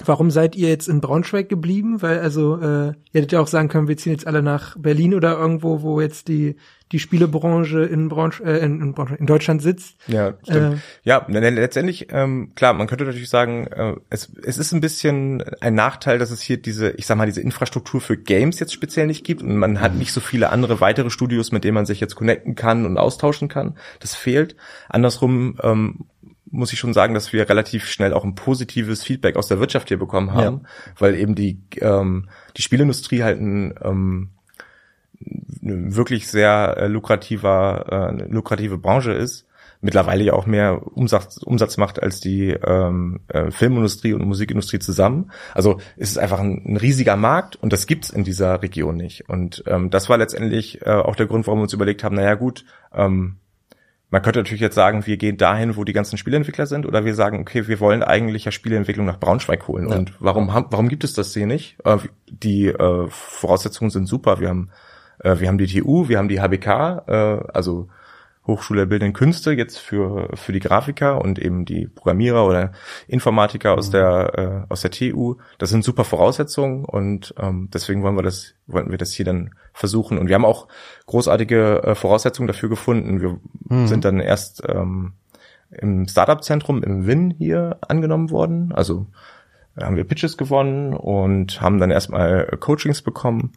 warum 0.05 0.31
seid 0.31 0.57
ihr 0.57 0.69
jetzt 0.69 0.89
in 0.89 1.01
Braunschweig 1.01 1.49
geblieben? 1.49 2.03
Weil 2.03 2.21
also 2.21 2.57
äh, 2.57 2.89
ihr 2.89 2.95
hättet 3.13 3.33
ja 3.33 3.41
auch 3.41 3.47
sagen 3.47 3.69
können, 3.69 3.89
wir 3.89 3.97
ziehen 3.97 4.13
jetzt 4.13 4.27
alle 4.27 4.43
nach 4.43 4.77
Berlin 4.79 5.15
oder 5.15 5.39
irgendwo, 5.39 5.83
wo 5.83 6.01
jetzt 6.01 6.29
die 6.29 6.57
die 6.93 6.99
Spielebranche 6.99 7.83
in, 7.83 8.09
Braunsch 8.09 8.41
äh, 8.41 8.59
in, 8.59 8.81
in, 8.81 8.95
in 9.19 9.27
Deutschland 9.27 9.61
sitzt. 9.61 9.97
Ja, 10.07 10.35
stimmt. 10.43 10.77
Äh, 10.77 10.79
ja, 11.03 11.27
letztendlich, 11.29 12.09
ähm, 12.11 12.53
klar, 12.55 12.73
man 12.73 12.87
könnte 12.87 13.05
natürlich 13.05 13.29
sagen, 13.29 13.67
äh, 13.67 13.97
es, 14.09 14.33
es 14.43 14.57
ist 14.57 14.73
ein 14.73 14.81
bisschen 14.81 15.43
ein 15.61 15.75
Nachteil, 15.75 16.19
dass 16.19 16.31
es 16.31 16.41
hier 16.41 16.57
diese, 16.57 16.91
ich 16.93 17.07
sag 17.07 17.19
mal, 17.19 17.27
diese 17.27 17.43
Infrastruktur 17.43 18.01
für 18.01 18.17
Games 18.17 18.59
jetzt 18.59 18.73
speziell 18.73 19.07
nicht 19.07 19.25
gibt 19.25 19.43
und 19.43 19.57
man 19.57 19.81
hat 19.81 19.95
nicht 19.95 20.13
so 20.13 20.21
viele 20.21 20.51
andere 20.51 20.81
weitere 20.81 21.11
Studios, 21.11 21.53
mit 21.53 21.65
denen 21.65 21.75
man 21.75 21.87
sich 21.87 22.01
jetzt 22.01 22.15
connecten 22.15 22.55
kann 22.55 22.87
und 22.87 22.97
austauschen 22.97 23.49
kann. 23.49 23.77
Das 24.01 24.15
fehlt. 24.15 24.57
Andersrum 24.89 25.59
ähm, 25.63 26.07
muss 26.51 26.73
ich 26.73 26.79
schon 26.79 26.95
sagen, 26.95 27.15
dass 27.15 27.33
wir 27.33 27.49
relativ 27.49 27.87
schnell 27.87 28.13
auch 28.13 28.25
ein 28.25 28.35
positives 28.35 29.03
Feedback 29.03 29.37
aus 29.37 29.49
der 29.49 29.61
Wirtschaft 29.61 29.89
hier 29.89 29.99
bekommen 29.99 30.33
haben, 30.33 30.63
ja. 30.63 30.93
weil 30.99 31.15
eben 31.15 31.35
die 31.35 31.61
ähm, 31.81 32.29
die 32.57 32.63
Spielindustrie 32.63 33.23
halt 33.23 33.41
ein 33.41 33.75
ähm, 33.83 34.31
wirklich 35.61 36.29
sehr 36.29 36.77
äh, 36.79 36.87
lukrativer 36.87 38.13
äh, 38.13 38.33
lukrative 38.33 38.79
Branche 38.79 39.13
ist, 39.13 39.47
mittlerweile 39.81 40.25
ja 40.25 40.33
auch 40.33 40.47
mehr 40.47 40.81
Umsatz, 40.97 41.39
Umsatz 41.39 41.77
macht 41.77 42.03
als 42.03 42.21
die 42.21 42.51
ähm, 42.51 43.21
äh, 43.29 43.51
Filmindustrie 43.51 44.13
und 44.13 44.25
Musikindustrie 44.25 44.79
zusammen. 44.79 45.31
Also 45.55 45.81
es 45.97 46.11
ist 46.11 46.19
einfach 46.19 46.41
ein, 46.41 46.63
ein, 46.67 46.77
riesiger 46.77 47.17
Markt 47.17 47.57
und 47.57 47.73
das 47.73 47.87
gibt's 47.87 48.11
in 48.11 48.25
dieser 48.25 48.63
Region 48.63 48.97
nicht. 48.97 49.29
Und 49.29 49.63
ähm, 49.67 49.91
das 49.91 50.09
war 50.09 50.19
letztendlich 50.19 50.83
äh, 50.83 50.91
auch 50.91 51.17
der 51.17 51.27
Grund, 51.27 51.47
warum 51.47 51.61
wir 51.61 51.65
uns 51.65 51.73
überlegt 51.73 52.05
haben, 52.05 52.17
naja 52.17 52.35
gut, 52.35 52.65
ähm, 52.93 53.37
man 54.11 54.23
könnte 54.23 54.38
natürlich 54.38 54.62
jetzt 54.62 54.75
sagen, 54.75 55.07
wir 55.07 55.16
gehen 55.18 55.37
dahin, 55.37 55.77
wo 55.77 55.85
die 55.85 55.92
ganzen 55.92 56.16
Spieleentwickler 56.16 56.66
sind, 56.66 56.87
oder 56.87 57.05
wir 57.05 57.14
sagen, 57.14 57.40
okay, 57.40 57.68
wir 57.68 57.79
wollen 57.79 58.03
eigentlich 58.03 58.47
ja 58.47 58.53
Spieleentwicklung 58.53 59.05
nach 59.05 59.21
Braunschweig 59.21 59.68
holen. 59.68 59.88
Ja. 59.88 59.97
Und 59.97 60.14
warum 60.18 60.55
haben, 60.55 60.66
warum 60.71 60.88
gibt 60.88 61.05
es 61.05 61.12
das 61.12 61.35
hier 61.35 61.47
nicht? 61.47 61.77
Äh, 61.85 61.99
die 62.27 62.68
äh, 62.68 63.07
Voraussetzungen 63.09 63.90
sind 63.90 64.07
super. 64.07 64.40
Wir 64.40 64.49
haben, 64.49 64.71
äh, 65.18 65.38
wir 65.38 65.49
haben 65.49 65.59
die 65.59 65.66
TU, 65.66 66.09
wir 66.09 66.18
haben 66.18 66.29
die 66.29 66.40
HBK, 66.40 67.05
äh, 67.07 67.12
also 67.53 67.88
Hochschule 68.49 68.81
der 68.81 68.87
Bildenden 68.87 69.13
Künste 69.13 69.53
jetzt 69.53 69.79
für 69.79 70.31
für 70.35 70.53
die 70.53 70.59
Grafiker 70.59 71.21
und 71.21 71.39
eben 71.39 71.65
die 71.65 71.87
Programmierer 71.87 72.47
oder 72.47 72.73
Informatiker 73.07 73.75
aus 73.75 73.89
mhm. 73.89 73.93
der 73.93 74.65
äh, 74.69 74.73
aus 74.73 74.81
der 74.81 74.91
TU. 74.91 75.37
Das 75.59 75.71
sind 75.71 75.85
super 75.85 76.05
Voraussetzungen 76.05 76.85
und 76.85 77.35
ähm, 77.39 77.69
deswegen 77.73 78.03
wollen 78.03 78.17
wir 78.17 78.23
das 78.23 78.55
wollten 78.67 78.91
wir 78.91 78.99
das 78.99 79.13
hier 79.13 79.27
dann 79.27 79.55
versuchen 79.73 80.19
und 80.19 80.29
wir 80.29 80.35
haben 80.35 80.45
auch 80.45 80.67
großartige 81.07 81.83
äh, 81.85 81.95
Voraussetzungen 81.95 82.49
dafür 82.49 82.69
gefunden. 82.71 83.21
Wir 83.21 83.39
mhm. 83.69 83.87
sind 83.87 84.05
dann 84.05 84.19
erst 84.19 84.63
ähm, 84.67 85.13
im 85.71 86.09
Startup 86.09 86.43
Zentrum 86.43 86.83
im 86.83 87.07
Win 87.07 87.31
hier 87.31 87.77
angenommen 87.87 88.31
worden, 88.31 88.73
also 88.73 89.07
haben 89.79 89.97
wir 89.97 90.05
Pitches 90.05 90.37
gewonnen 90.37 90.95
und 90.95 91.61
haben 91.61 91.79
dann 91.79 91.91
erstmal 91.91 92.47
Coachings 92.59 93.03
bekommen 93.03 93.53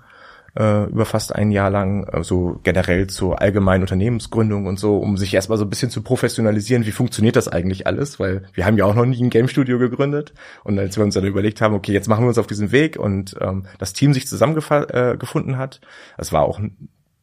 äh, 0.58 0.86
über 0.86 1.06
fast 1.06 1.36
ein 1.36 1.52
Jahr 1.52 1.70
lang, 1.70 2.08
so 2.24 2.60
generell 2.64 3.08
zur 3.08 3.42
allgemeinen 3.42 3.84
Unternehmensgründung 3.84 4.66
und 4.66 4.80
so, 4.80 4.98
um 4.98 5.18
sich 5.18 5.34
erstmal 5.34 5.58
so 5.58 5.66
ein 5.66 5.70
bisschen 5.70 5.90
zu 5.90 6.02
professionalisieren, 6.02 6.86
wie 6.86 6.92
funktioniert 6.92 7.36
das 7.36 7.48
eigentlich 7.48 7.88
alles, 7.88 8.20
weil 8.20 8.44
wir 8.54 8.66
haben 8.66 8.78
ja 8.78 8.86
auch 8.86 8.96
noch 8.96 9.06
nie 9.06 9.22
ein 9.22 9.30
Game 9.30 9.48
Studio 9.48 9.80
gegründet. 9.80 10.34
Und 10.64 10.78
als 10.80 10.98
wir 10.98 11.04
uns 11.04 11.16
dann 11.16 11.26
überlegt 11.26 11.62
haben, 11.62 11.76
okay, 11.76 11.94
jetzt 11.94 12.08
machen 12.08 12.24
wir 12.24 12.30
uns 12.30 12.38
auf 12.38 12.48
diesen 12.48 12.72
Weg 12.72 12.98
und 12.98 13.36
ähm, 13.40 13.66
das 13.80 13.94
Team 13.94 14.14
sich 14.14 14.28
zusammengefunden 14.28 15.54
äh, 15.54 15.58
hat, 15.58 15.82
es 16.18 16.34
war 16.34 16.44
auch 16.44 16.60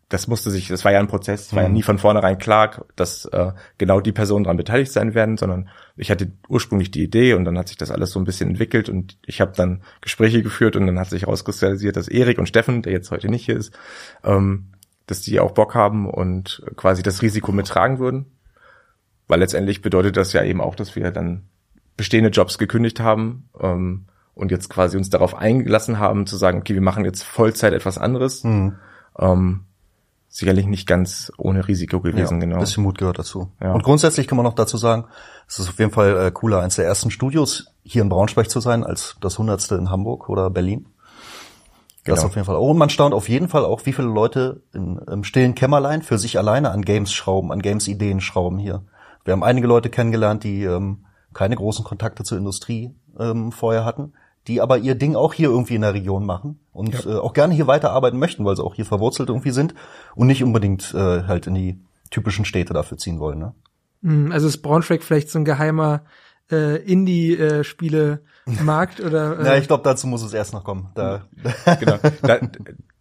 das 0.08 0.26
musste 0.26 0.50
sich, 0.50 0.68
das 0.68 0.84
war 0.84 0.92
ja 0.92 1.00
ein 1.00 1.06
Prozess, 1.06 1.46
es 1.46 1.54
war 1.54 1.62
ja 1.62 1.68
mhm. 1.68 1.74
nie 1.74 1.82
von 1.82 1.98
vornherein 1.98 2.38
klar, 2.38 2.86
dass 2.96 3.26
äh, 3.26 3.52
genau 3.76 4.00
die 4.00 4.12
Personen 4.12 4.44
daran 4.44 4.56
beteiligt 4.56 4.90
sein 4.90 5.14
werden, 5.14 5.36
sondern 5.36 5.68
ich 5.96 6.10
hatte 6.10 6.32
ursprünglich 6.48 6.90
die 6.90 7.02
Idee 7.02 7.34
und 7.34 7.44
dann 7.44 7.58
hat 7.58 7.68
sich 7.68 7.76
das 7.76 7.90
alles 7.90 8.12
so 8.12 8.18
ein 8.18 8.24
bisschen 8.24 8.48
entwickelt 8.48 8.88
und 8.88 9.18
ich 9.26 9.42
habe 9.42 9.52
dann 9.54 9.82
Gespräche 10.00 10.42
geführt 10.42 10.76
und 10.76 10.86
dann 10.86 10.98
hat 10.98 11.10
sich 11.10 11.22
herauskristallisiert, 11.22 11.96
dass 11.96 12.08
Erik 12.08 12.38
und 12.38 12.48
Steffen, 12.48 12.80
der 12.80 12.92
jetzt 12.92 13.10
heute 13.10 13.28
nicht 13.28 13.44
hier 13.44 13.56
ist, 13.56 13.78
ähm, 14.24 14.72
dass 15.06 15.20
die 15.20 15.40
auch 15.40 15.52
Bock 15.52 15.74
haben 15.74 16.08
und 16.08 16.62
quasi 16.76 17.02
das 17.02 17.20
Risiko 17.20 17.52
mittragen 17.52 17.98
würden. 17.98 18.26
Weil 19.26 19.40
letztendlich 19.40 19.82
bedeutet 19.82 20.16
das 20.16 20.32
ja 20.32 20.42
eben 20.42 20.62
auch, 20.62 20.74
dass 20.74 20.96
wir 20.96 21.10
dann 21.10 21.48
bestehende 21.98 22.30
Jobs 22.30 22.56
gekündigt 22.56 23.00
haben 23.00 23.50
ähm, 23.60 24.06
und 24.34 24.50
jetzt 24.50 24.70
quasi 24.70 24.96
uns 24.96 25.10
darauf 25.10 25.34
eingelassen 25.34 25.98
haben, 25.98 26.26
zu 26.26 26.36
sagen, 26.36 26.60
okay, 26.60 26.72
wir 26.72 26.80
machen 26.80 27.04
jetzt 27.04 27.24
Vollzeit 27.24 27.74
etwas 27.74 27.98
anderes. 27.98 28.44
Mhm. 28.44 28.76
Ähm, 29.18 29.64
sicherlich 30.28 30.66
nicht 30.66 30.86
ganz 30.86 31.32
ohne 31.38 31.66
Risiko 31.66 32.00
gewesen, 32.00 32.34
ja, 32.34 32.40
genau. 32.40 32.56
Ein 32.56 32.60
bisschen 32.60 32.82
Mut 32.82 32.98
gehört 32.98 33.18
dazu. 33.18 33.48
Ja. 33.60 33.72
Und 33.72 33.82
grundsätzlich 33.82 34.28
kann 34.28 34.36
man 34.36 34.44
noch 34.44 34.54
dazu 34.54 34.76
sagen, 34.76 35.06
es 35.46 35.58
ist 35.58 35.68
auf 35.68 35.78
jeden 35.78 35.90
Fall 35.90 36.26
äh, 36.26 36.30
cooler, 36.30 36.60
eines 36.60 36.76
der 36.76 36.84
ersten 36.84 37.10
Studios 37.10 37.72
hier 37.82 38.02
in 38.02 38.08
Braunschweig 38.08 38.50
zu 38.50 38.60
sein, 38.60 38.84
als 38.84 39.16
das 39.20 39.38
hundertste 39.38 39.76
in 39.76 39.90
Hamburg 39.90 40.28
oder 40.28 40.50
Berlin. 40.50 40.86
Genau. 42.04 42.16
Das 42.16 42.24
auf 42.24 42.34
jeden 42.34 42.46
Fall. 42.46 42.56
Und 42.56 42.78
man 42.78 42.90
staunt 42.90 43.14
auf 43.14 43.28
jeden 43.28 43.48
Fall 43.48 43.64
auch, 43.64 43.84
wie 43.84 43.92
viele 43.92 44.08
Leute 44.08 44.62
in, 44.72 44.98
im 44.98 45.24
stillen 45.24 45.54
Kämmerlein 45.54 46.02
für 46.02 46.18
sich 46.18 46.38
alleine 46.38 46.70
an 46.70 46.82
Games 46.82 47.12
schrauben, 47.12 47.52
an 47.52 47.60
Games-Ideen 47.60 48.20
schrauben 48.20 48.58
hier. 48.58 48.82
Wir 49.24 49.32
haben 49.32 49.42
einige 49.42 49.66
Leute 49.66 49.90
kennengelernt, 49.90 50.44
die 50.44 50.64
ähm, 50.64 51.04
keine 51.34 51.56
großen 51.56 51.84
Kontakte 51.84 52.24
zur 52.24 52.38
Industrie 52.38 52.94
ähm, 53.18 53.52
vorher 53.52 53.84
hatten, 53.84 54.12
die 54.48 54.60
aber 54.60 54.78
ihr 54.78 54.94
Ding 54.94 55.14
auch 55.14 55.34
hier 55.34 55.50
irgendwie 55.50 55.74
in 55.74 55.82
der 55.82 55.94
Region 55.94 56.24
machen 56.24 56.58
und 56.72 57.04
ja. 57.04 57.12
äh, 57.12 57.18
auch 57.18 57.34
gerne 57.34 57.54
hier 57.54 57.66
weiterarbeiten 57.66 58.18
möchten, 58.18 58.44
weil 58.44 58.56
sie 58.56 58.64
auch 58.64 58.74
hier 58.74 58.86
verwurzelt 58.86 59.28
irgendwie 59.28 59.50
sind 59.50 59.74
und 60.14 60.26
nicht 60.26 60.42
unbedingt 60.42 60.92
äh, 60.94 61.24
halt 61.24 61.46
in 61.46 61.54
die 61.54 61.78
typischen 62.10 62.44
Städte 62.44 62.72
dafür 62.72 62.96
ziehen 62.96 63.20
wollen. 63.20 63.38
Ne? 63.38 63.54
Hm, 64.02 64.32
also 64.32 64.48
ist 64.48 64.62
Braunschweig 64.62 65.02
vielleicht 65.02 65.30
so 65.30 65.38
ein 65.38 65.44
geheimer 65.44 66.02
äh, 66.50 66.76
Indie-Spiele 66.76 68.22
Markt 68.62 69.00
oder? 69.00 69.38
Äh 69.38 69.44
ja, 69.44 69.56
ich 69.56 69.66
glaube, 69.66 69.82
dazu 69.84 70.06
muss 70.06 70.22
es 70.22 70.32
erst 70.32 70.52
noch 70.52 70.64
kommen. 70.64 70.90
Da. 70.94 71.26
genau. 71.80 71.98
Da, 72.22 72.40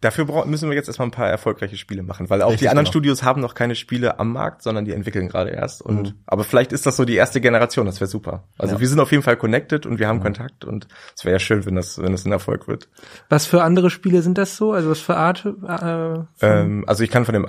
dafür 0.00 0.46
müssen 0.46 0.68
wir 0.68 0.76
jetzt 0.76 0.88
erstmal 0.88 1.08
ein 1.08 1.12
paar 1.12 1.28
erfolgreiche 1.28 1.76
Spiele 1.76 2.02
machen, 2.02 2.28
weil 2.30 2.42
auch 2.42 2.48
Richtig, 2.48 2.60
die 2.60 2.68
anderen 2.68 2.84
genau. 2.84 2.92
Studios 2.92 3.22
haben 3.22 3.40
noch 3.40 3.54
keine 3.54 3.74
Spiele 3.74 4.18
am 4.18 4.32
Markt, 4.32 4.62
sondern 4.62 4.84
die 4.84 4.92
entwickeln 4.92 5.28
gerade 5.28 5.50
erst. 5.50 5.82
Und 5.82 6.08
mhm. 6.08 6.14
aber 6.26 6.44
vielleicht 6.44 6.72
ist 6.72 6.86
das 6.86 6.96
so 6.96 7.04
die 7.04 7.14
erste 7.14 7.40
Generation. 7.40 7.86
Das 7.86 8.00
wäre 8.00 8.08
super. 8.08 8.44
Also 8.58 8.74
ja. 8.74 8.80
wir 8.80 8.88
sind 8.88 9.00
auf 9.00 9.10
jeden 9.10 9.22
Fall 9.22 9.36
connected 9.36 9.86
und 9.86 9.98
wir 9.98 10.08
haben 10.08 10.18
mhm. 10.18 10.24
Kontakt 10.24 10.64
und 10.64 10.88
es 11.16 11.24
wäre 11.24 11.34
ja 11.34 11.40
schön, 11.40 11.64
wenn 11.64 11.76
das 11.76 11.98
wenn 11.98 12.12
das 12.12 12.24
ein 12.24 12.32
Erfolg 12.32 12.68
wird. 12.68 12.88
Was 13.28 13.46
für 13.46 13.62
andere 13.62 13.90
Spiele 13.90 14.22
sind 14.22 14.38
das 14.38 14.56
so? 14.56 14.72
Also 14.72 14.90
was 14.90 15.00
für 15.00 15.16
Art? 15.16 15.46
Äh, 15.46 16.46
ähm, 16.46 16.84
also 16.86 17.02
ich 17.02 17.10
kann 17.10 17.24
von 17.24 17.34
dem 17.34 17.46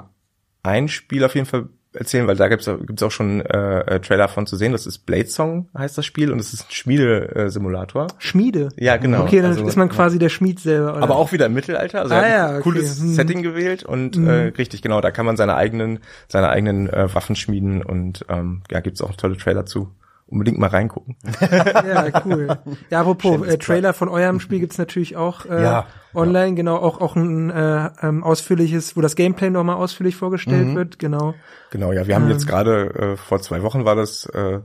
ein 0.64 0.88
Spiel 0.88 1.24
auf 1.24 1.36
jeden 1.36 1.48
Fall 1.48 1.70
erzählen, 1.94 2.28
weil 2.28 2.36
da 2.36 2.48
gibt's 2.48 2.66
gibt's 2.66 3.02
auch 3.02 3.12
schon 3.12 3.42
äh, 3.42 3.80
äh, 3.82 4.00
Trailer 4.00 4.28
von 4.28 4.46
zu 4.46 4.56
sehen. 4.56 4.72
Das 4.72 4.86
ist 4.86 5.06
Blade 5.06 5.28
Song 5.28 5.70
heißt 5.78 5.98
das 5.98 6.06
Spiel 6.06 6.32
und 6.32 6.40
es 6.40 6.54
ist 6.54 6.68
ein 6.70 6.72
Schmiedesimulator. 6.72 8.08
Schmiede? 8.18 8.70
Ja, 8.78 8.98
genau. 8.98 9.24
Okay, 9.24 9.42
dann 9.42 9.52
also, 9.52 9.68
ist 9.68 9.76
man 9.76 9.90
quasi 9.90 10.20
der 10.20 10.30
Schmied 10.30 10.60
selber. 10.60 10.94
Oder? 10.94 11.04
Aber 11.04 11.16
auch 11.16 11.32
wieder 11.32 11.48
im 11.48 11.54
Mittelalter. 11.54 12.02
Also 12.02 12.16
ah, 12.16 12.28
ja, 12.28 12.50
okay. 12.52 12.62
cooles 12.62 13.00
hm. 13.00 13.14
Setting 13.14 13.42
gewählt 13.42 13.84
und 13.84 14.16
hm. 14.16 14.28
äh, 14.28 14.34
richtig, 14.58 14.82
genau, 14.82 15.02
da 15.02 15.12
kann 15.12 15.26
man 15.26 15.38
seine 15.38 15.56
eigenen, 15.56 16.00
seine 16.28 16.50
eigenen 16.50 16.90
äh, 16.90 17.14
Waffen 17.14 17.36
schmieden 17.36 17.82
und 17.82 18.26
ähm, 18.30 18.62
ja, 18.70 18.80
gibt's 18.82 19.02
auch 19.02 19.16
tolle 19.16 19.38
Trailer 19.38 19.66
zu 19.66 19.92
unbedingt 20.30 20.60
mal 20.60 20.68
reingucken. 20.68 21.16
ja, 21.42 22.24
cool. 22.26 22.48
Ja, 22.90 23.02
apropos, 23.02 23.46
äh, 23.48 23.58
Trailer 23.58 23.94
von 23.94 24.10
eurem 24.10 24.40
Spiel 24.40 24.60
gibt's 24.60 24.78
natürlich 24.78 25.18
auch 25.18 25.46
äh, 25.46 25.64
ja, 25.64 25.88
online, 26.14 26.50
ja. 26.50 26.56
genau, 26.56 26.78
auch 26.78 27.02
auch 27.02 27.16
ein 27.16 27.50
äh, 27.50 27.90
ähm, 28.02 28.24
ausführliches, 28.24 28.96
wo 28.96 29.02
das 29.02 29.16
Gameplay 29.16 29.50
nochmal 29.50 29.76
ausführlich 29.78 30.16
vorgestellt 30.16 30.68
mhm. 30.68 30.76
wird, 30.76 31.00
genau. 31.00 31.34
Genau, 31.72 31.92
ja, 31.92 32.08
wir 32.08 32.16
haben 32.16 32.26
ähm, 32.26 32.32
jetzt 32.32 32.48
gerade 32.48 33.14
äh, 33.14 33.18
vor 33.18 33.42
zwei 33.42 33.64
Wochen 33.64 33.86
war 33.86 33.96
das 33.96 34.26
äh, 34.28 34.60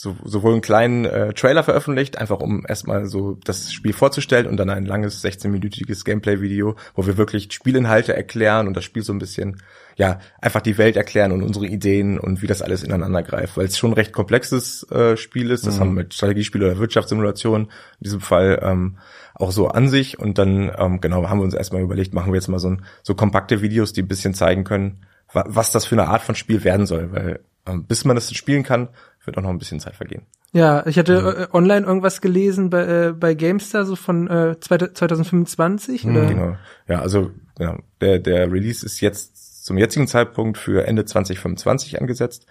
so, 0.00 0.14
sowohl 0.24 0.52
einen 0.52 0.60
kleinen 0.60 1.04
äh, 1.06 1.34
Trailer 1.34 1.64
veröffentlicht, 1.64 2.18
einfach 2.18 2.38
um 2.38 2.64
erstmal 2.68 3.06
so 3.06 3.36
das 3.42 3.72
Spiel 3.72 3.92
vorzustellen 3.92 4.46
und 4.46 4.56
dann 4.56 4.70
ein 4.70 4.86
langes 4.86 5.24
16-minütiges 5.24 6.04
Gameplay-Video, 6.04 6.76
wo 6.94 7.06
wir 7.06 7.16
wirklich 7.16 7.52
Spielinhalte 7.52 8.14
erklären 8.14 8.68
und 8.68 8.76
das 8.76 8.84
Spiel 8.84 9.02
so 9.02 9.12
ein 9.12 9.18
bisschen, 9.18 9.60
ja, 9.96 10.20
einfach 10.40 10.60
die 10.60 10.78
Welt 10.78 10.96
erklären 10.96 11.32
und 11.32 11.42
unsere 11.42 11.66
Ideen 11.66 12.20
und 12.20 12.42
wie 12.42 12.46
das 12.46 12.62
alles 12.62 12.84
ineinander 12.84 13.24
greift, 13.24 13.56
weil 13.56 13.66
es 13.66 13.76
schon 13.76 13.90
ein 13.90 13.94
recht 13.94 14.12
komplexes 14.12 14.88
äh, 14.92 15.16
Spiel 15.16 15.50
ist. 15.50 15.66
Das 15.66 15.76
mhm. 15.76 15.80
haben 15.80 15.88
wir 15.96 16.02
mit 16.04 16.14
Strategiespiel 16.14 16.62
oder 16.62 16.78
Wirtschaftssimulation 16.78 17.62
in 17.62 17.68
diesem 17.98 18.20
Fall 18.20 18.60
ähm, 18.62 18.98
auch 19.34 19.50
so 19.50 19.66
an 19.66 19.88
sich 19.88 20.16
und 20.16 20.38
dann, 20.38 20.70
ähm, 20.78 21.00
genau, 21.00 21.28
haben 21.28 21.40
wir 21.40 21.44
uns 21.44 21.54
erstmal 21.54 21.82
überlegt, 21.82 22.14
machen 22.14 22.30
wir 22.32 22.36
jetzt 22.36 22.48
mal 22.48 22.60
so, 22.60 22.70
ein, 22.70 22.84
so 23.02 23.16
kompakte 23.16 23.62
Videos, 23.62 23.92
die 23.92 24.02
ein 24.02 24.08
bisschen 24.08 24.34
zeigen 24.34 24.62
können, 24.62 25.00
was 25.32 25.72
das 25.72 25.86
für 25.86 25.96
eine 25.96 26.06
Art 26.06 26.22
von 26.22 26.36
Spiel 26.36 26.62
werden 26.62 26.86
soll, 26.86 27.10
weil 27.10 27.40
ähm, 27.68 27.84
bis 27.84 28.04
man 28.04 28.16
das 28.16 28.32
spielen 28.34 28.62
kann, 28.62 28.88
wird 29.28 29.38
auch 29.38 29.42
noch 29.42 29.50
ein 29.50 29.58
bisschen 29.58 29.78
Zeit 29.78 29.94
vergehen. 29.94 30.22
Ja, 30.52 30.84
ich 30.86 30.98
hatte 30.98 31.20
mhm. 31.20 31.42
äh, 31.42 31.46
online 31.56 31.86
irgendwas 31.86 32.20
gelesen 32.20 32.70
bei, 32.70 33.08
äh, 33.08 33.12
bei 33.12 33.34
GameStar, 33.34 33.84
so 33.84 33.94
von 33.94 34.28
äh, 34.28 34.58
2025. 34.58 36.04
Mhm, 36.04 36.16
oder? 36.16 36.26
Genau. 36.26 36.56
Ja, 36.88 37.00
also 37.00 37.30
genau, 37.56 37.78
der, 38.00 38.18
der 38.18 38.50
Release 38.50 38.84
ist 38.84 39.00
jetzt 39.00 39.64
zum 39.64 39.78
jetzigen 39.78 40.08
Zeitpunkt 40.08 40.58
für 40.58 40.86
Ende 40.86 41.04
2025 41.04 42.00
angesetzt. 42.00 42.46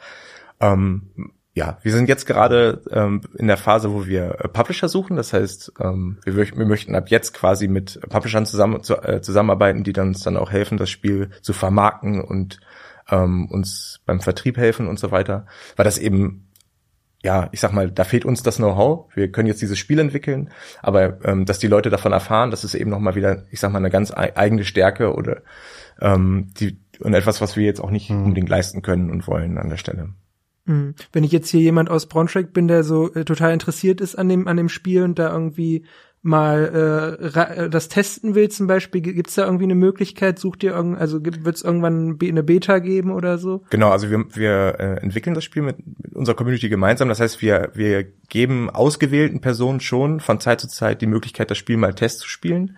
Ähm, 0.59 1.31
ja, 1.57 1.79
wir 1.81 1.91
sind 1.91 2.07
jetzt 2.07 2.27
gerade 2.27 2.83
ähm, 2.91 3.21
in 3.35 3.47
der 3.47 3.57
Phase, 3.57 3.91
wo 3.91 4.05
wir 4.05 4.41
äh, 4.41 4.47
Publisher 4.47 4.87
suchen. 4.87 5.17
Das 5.17 5.33
heißt, 5.33 5.73
ähm, 5.79 6.19
wir, 6.23 6.35
wir, 6.35 6.65
möchten 6.67 6.93
ab 6.93 7.09
jetzt 7.09 7.33
quasi 7.33 7.67
mit 7.67 7.99
Publishern 8.09 8.45
zusammen, 8.45 8.83
zu, 8.83 8.95
äh, 8.97 9.21
zusammenarbeiten, 9.21 9.83
die 9.83 9.91
dann 9.91 10.09
uns 10.09 10.21
dann 10.21 10.37
auch 10.37 10.51
helfen, 10.51 10.77
das 10.77 10.91
Spiel 10.91 11.31
zu 11.41 11.53
vermarkten 11.53 12.21
und 12.21 12.59
ähm, 13.09 13.47
uns 13.49 14.01
beim 14.05 14.19
Vertrieb 14.19 14.57
helfen 14.57 14.87
und 14.87 14.99
so 14.99 15.11
weiter, 15.11 15.45
weil 15.75 15.85
das 15.85 15.97
eben 15.97 16.46
ja, 17.23 17.49
ich 17.51 17.60
sag 17.60 17.73
mal, 17.73 17.91
da 17.91 18.03
fehlt 18.03 18.25
uns 18.25 18.43
das 18.43 18.58
Know-how. 18.58 19.13
Wir 19.15 19.32
können 19.32 19.47
jetzt 19.47 19.62
dieses 19.62 19.80
Spiel 19.80 19.99
entwickeln, 19.99 20.49
aber 20.82 21.23
ähm, 21.25 21.45
dass 21.45 21.60
die 21.60 21.67
Leute 21.67 21.89
davon 21.89 22.12
erfahren, 22.12 22.51
das 22.51 22.63
ist 22.63 22.75
eben 22.75 22.91
nochmal 22.91 23.15
wieder, 23.15 23.43
ich 23.51 23.60
sag 23.60 23.71
mal, 23.71 23.80
eine 23.80 23.89
ganz 23.89 24.13
eigene 24.15 24.63
Stärke 24.63 25.13
oder 25.13 25.41
ähm, 25.99 26.49
die 26.60 26.80
und 26.99 27.13
etwas, 27.13 27.41
was 27.41 27.56
wir 27.56 27.65
jetzt 27.65 27.80
auch 27.80 27.91
nicht 27.91 28.10
hm. 28.10 28.23
unbedingt 28.23 28.49
leisten 28.49 28.82
können 28.82 29.12
und 29.12 29.27
wollen 29.27 29.58
an 29.58 29.69
der 29.69 29.77
Stelle. 29.77 30.13
Hm. 30.65 30.95
Wenn 31.12 31.23
ich 31.23 31.32
jetzt 31.32 31.49
hier 31.49 31.62
jemand 31.62 31.89
aus 31.89 32.08
Braunschweig 32.08 32.53
bin, 32.53 32.67
der 32.67 32.84
so 32.84 33.13
äh, 33.13 33.23
total 33.23 33.53
interessiert 33.53 34.01
ist 34.01 34.15
an 34.15 34.30
dem 34.30 34.47
an 34.47 34.58
dem 34.58 34.69
Spiel 34.69 35.03
und 35.03 35.19
da 35.19 35.32
irgendwie 35.32 35.86
mal 36.21 37.17
äh, 37.21 37.63
äh, 37.63 37.69
das 37.69 37.88
testen 37.88 38.36
will 38.36 38.49
zum 38.49 38.67
Beispiel, 38.67 39.01
gibt's 39.01 39.36
da 39.36 39.45
irgendwie 39.45 39.63
eine 39.63 39.75
Möglichkeit? 39.75 40.39
Sucht 40.39 40.63
ihr 40.63 40.71
irgend, 40.71 40.97
also 40.97 41.23
wird 41.23 41.56
es 41.56 41.62
irgendwann 41.62 42.17
eine 42.21 42.43
Beta 42.43 42.80
geben 42.80 43.12
oder 43.12 43.38
so? 43.38 43.63
Genau, 43.69 43.89
also 43.89 44.10
wir, 44.10 44.25
wir 44.36 44.75
äh, 44.80 45.03
entwickeln 45.03 45.36
das 45.36 45.43
Spiel 45.43 45.62
mit, 45.62 45.77
mit 45.86 46.13
unserer 46.15 46.36
Community 46.36 46.69
gemeinsam. 46.69 47.10
Das 47.10 47.19
heißt, 47.19 47.41
wir, 47.41 47.71
wir 47.73 48.03
geben 48.30 48.69
ausgewählten 48.69 49.41
Personen 49.41 49.80
schon 49.80 50.19
von 50.19 50.39
Zeit 50.39 50.60
zu 50.60 50.67
Zeit 50.67 51.01
die 51.01 51.08
Möglichkeit, 51.08 51.49
das 51.49 51.58
Spiel 51.58 51.77
mal 51.77 51.93
Test 51.93 52.19
zu 52.19 52.27
spielen. 52.27 52.77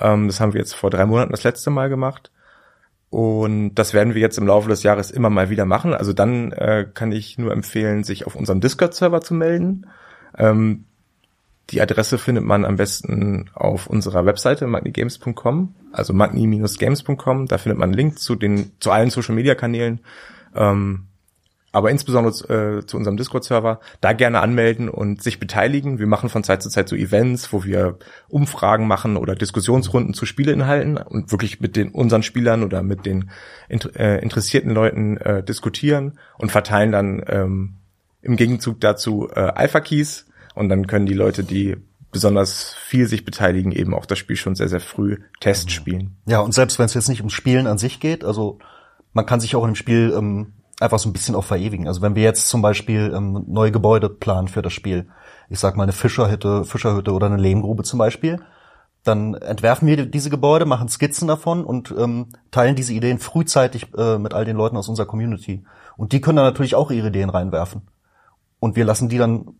Ähm, 0.00 0.26
das 0.26 0.40
haben 0.40 0.52
wir 0.52 0.60
jetzt 0.60 0.74
vor 0.74 0.90
drei 0.90 1.06
Monaten 1.06 1.32
das 1.32 1.44
letzte 1.44 1.70
Mal 1.70 1.88
gemacht. 1.88 2.30
Und 3.10 3.76
das 3.76 3.94
werden 3.94 4.14
wir 4.14 4.20
jetzt 4.20 4.38
im 4.38 4.46
Laufe 4.48 4.68
des 4.68 4.82
Jahres 4.82 5.12
immer 5.12 5.30
mal 5.30 5.48
wieder 5.48 5.66
machen. 5.66 5.94
Also 5.94 6.12
dann 6.12 6.50
äh, 6.50 6.84
kann 6.92 7.12
ich 7.12 7.38
nur 7.38 7.52
empfehlen, 7.52 8.02
sich 8.02 8.26
auf 8.26 8.34
unserem 8.34 8.60
Discord-Server 8.60 9.20
zu 9.20 9.34
melden. 9.34 9.86
Ähm, 10.36 10.86
die 11.70 11.80
Adresse 11.80 12.18
findet 12.18 12.44
man 12.44 12.64
am 12.64 12.76
besten 12.76 13.50
auf 13.54 13.86
unserer 13.86 14.26
Webseite 14.26 14.66
magnigames.com, 14.66 15.74
also 15.92 16.12
magni-games.com. 16.12 17.46
Da 17.46 17.58
findet 17.58 17.78
man 17.78 17.90
einen 17.90 17.96
Link 17.96 18.18
zu 18.18 18.34
den 18.34 18.72
zu 18.80 18.90
allen 18.90 19.10
Social 19.10 19.34
Media 19.34 19.54
Kanälen, 19.54 20.00
ähm, 20.54 21.06
aber 21.72 21.90
insbesondere 21.90 22.78
äh, 22.80 22.86
zu 22.86 22.98
unserem 22.98 23.16
Discord-Server. 23.16 23.80
Da 24.02 24.12
gerne 24.12 24.40
anmelden 24.40 24.90
und 24.90 25.22
sich 25.22 25.40
beteiligen. 25.40 25.98
Wir 25.98 26.06
machen 26.06 26.28
von 26.28 26.44
Zeit 26.44 26.62
zu 26.62 26.68
Zeit 26.68 26.88
so 26.88 26.96
Events, 26.96 27.52
wo 27.52 27.64
wir 27.64 27.98
Umfragen 28.28 28.86
machen 28.86 29.16
oder 29.16 29.34
Diskussionsrunden 29.34 30.12
zu 30.12 30.26
Spieleinhalten 30.26 30.98
und 30.98 31.32
wirklich 31.32 31.60
mit 31.60 31.76
den 31.76 31.88
unseren 31.88 32.22
Spielern 32.22 32.62
oder 32.62 32.82
mit 32.82 33.06
den 33.06 33.30
äh, 33.70 34.22
interessierten 34.22 34.70
Leuten 34.70 35.16
äh, 35.16 35.42
diskutieren 35.42 36.18
und 36.38 36.52
verteilen 36.52 36.92
dann 36.92 37.24
ähm, 37.26 37.74
im 38.20 38.36
Gegenzug 38.36 38.80
dazu 38.80 39.30
äh, 39.34 39.40
Alpha 39.40 39.80
Keys 39.80 40.26
und 40.54 40.68
dann 40.68 40.86
können 40.86 41.06
die 41.06 41.14
Leute, 41.14 41.44
die 41.44 41.76
besonders 42.10 42.74
viel 42.74 43.08
sich 43.08 43.24
beteiligen, 43.24 43.72
eben 43.72 43.92
auch 43.92 44.06
das 44.06 44.18
Spiel 44.18 44.36
schon 44.36 44.54
sehr, 44.54 44.68
sehr 44.68 44.80
früh 44.80 45.18
Test 45.40 45.70
spielen. 45.70 46.16
Ja, 46.26 46.40
und 46.40 46.54
selbst 46.54 46.78
wenn 46.78 46.86
es 46.86 46.94
jetzt 46.94 47.08
nicht 47.08 47.20
ums 47.20 47.32
Spielen 47.32 47.66
an 47.66 47.76
sich 47.76 48.00
geht, 48.00 48.24
also 48.24 48.58
man 49.12 49.26
kann 49.26 49.40
sich 49.40 49.56
auch 49.56 49.64
in 49.64 49.70
dem 49.70 49.76
Spiel 49.76 50.14
ähm, 50.16 50.52
einfach 50.80 50.98
so 50.98 51.08
ein 51.08 51.12
bisschen 51.12 51.34
auch 51.34 51.44
verewigen. 51.44 51.88
Also 51.88 52.02
wenn 52.02 52.14
wir 52.14 52.22
jetzt 52.22 52.48
zum 52.48 52.62
Beispiel 52.62 53.12
ähm, 53.14 53.44
neue 53.48 53.72
Gebäude 53.72 54.08
planen 54.08 54.48
für 54.48 54.62
das 54.62 54.72
Spiel, 54.72 55.08
ich 55.48 55.58
sag 55.58 55.76
mal 55.76 55.82
eine 55.82 55.92
Fischerhütte, 55.92 56.64
Fischerhütte 56.64 57.12
oder 57.12 57.26
eine 57.26 57.36
Lehmgrube 57.36 57.82
zum 57.82 57.98
Beispiel, 57.98 58.40
dann 59.02 59.34
entwerfen 59.34 59.86
wir 59.86 60.06
diese 60.06 60.30
Gebäude, 60.30 60.64
machen 60.64 60.88
Skizzen 60.88 61.28
davon 61.28 61.64
und 61.64 61.94
ähm, 61.98 62.28
teilen 62.50 62.74
diese 62.74 62.94
Ideen 62.94 63.18
frühzeitig 63.18 63.88
äh, 63.96 64.18
mit 64.18 64.32
all 64.32 64.46
den 64.46 64.56
Leuten 64.56 64.76
aus 64.76 64.88
unserer 64.88 65.06
Community. 65.06 65.64
Und 65.96 66.12
die 66.12 66.20
können 66.20 66.36
dann 66.36 66.46
natürlich 66.46 66.74
auch 66.74 66.90
ihre 66.90 67.08
Ideen 67.08 67.28
reinwerfen. 67.28 67.82
Und 68.60 68.76
wir 68.76 68.84
lassen 68.84 69.10
die 69.10 69.18
dann 69.18 69.56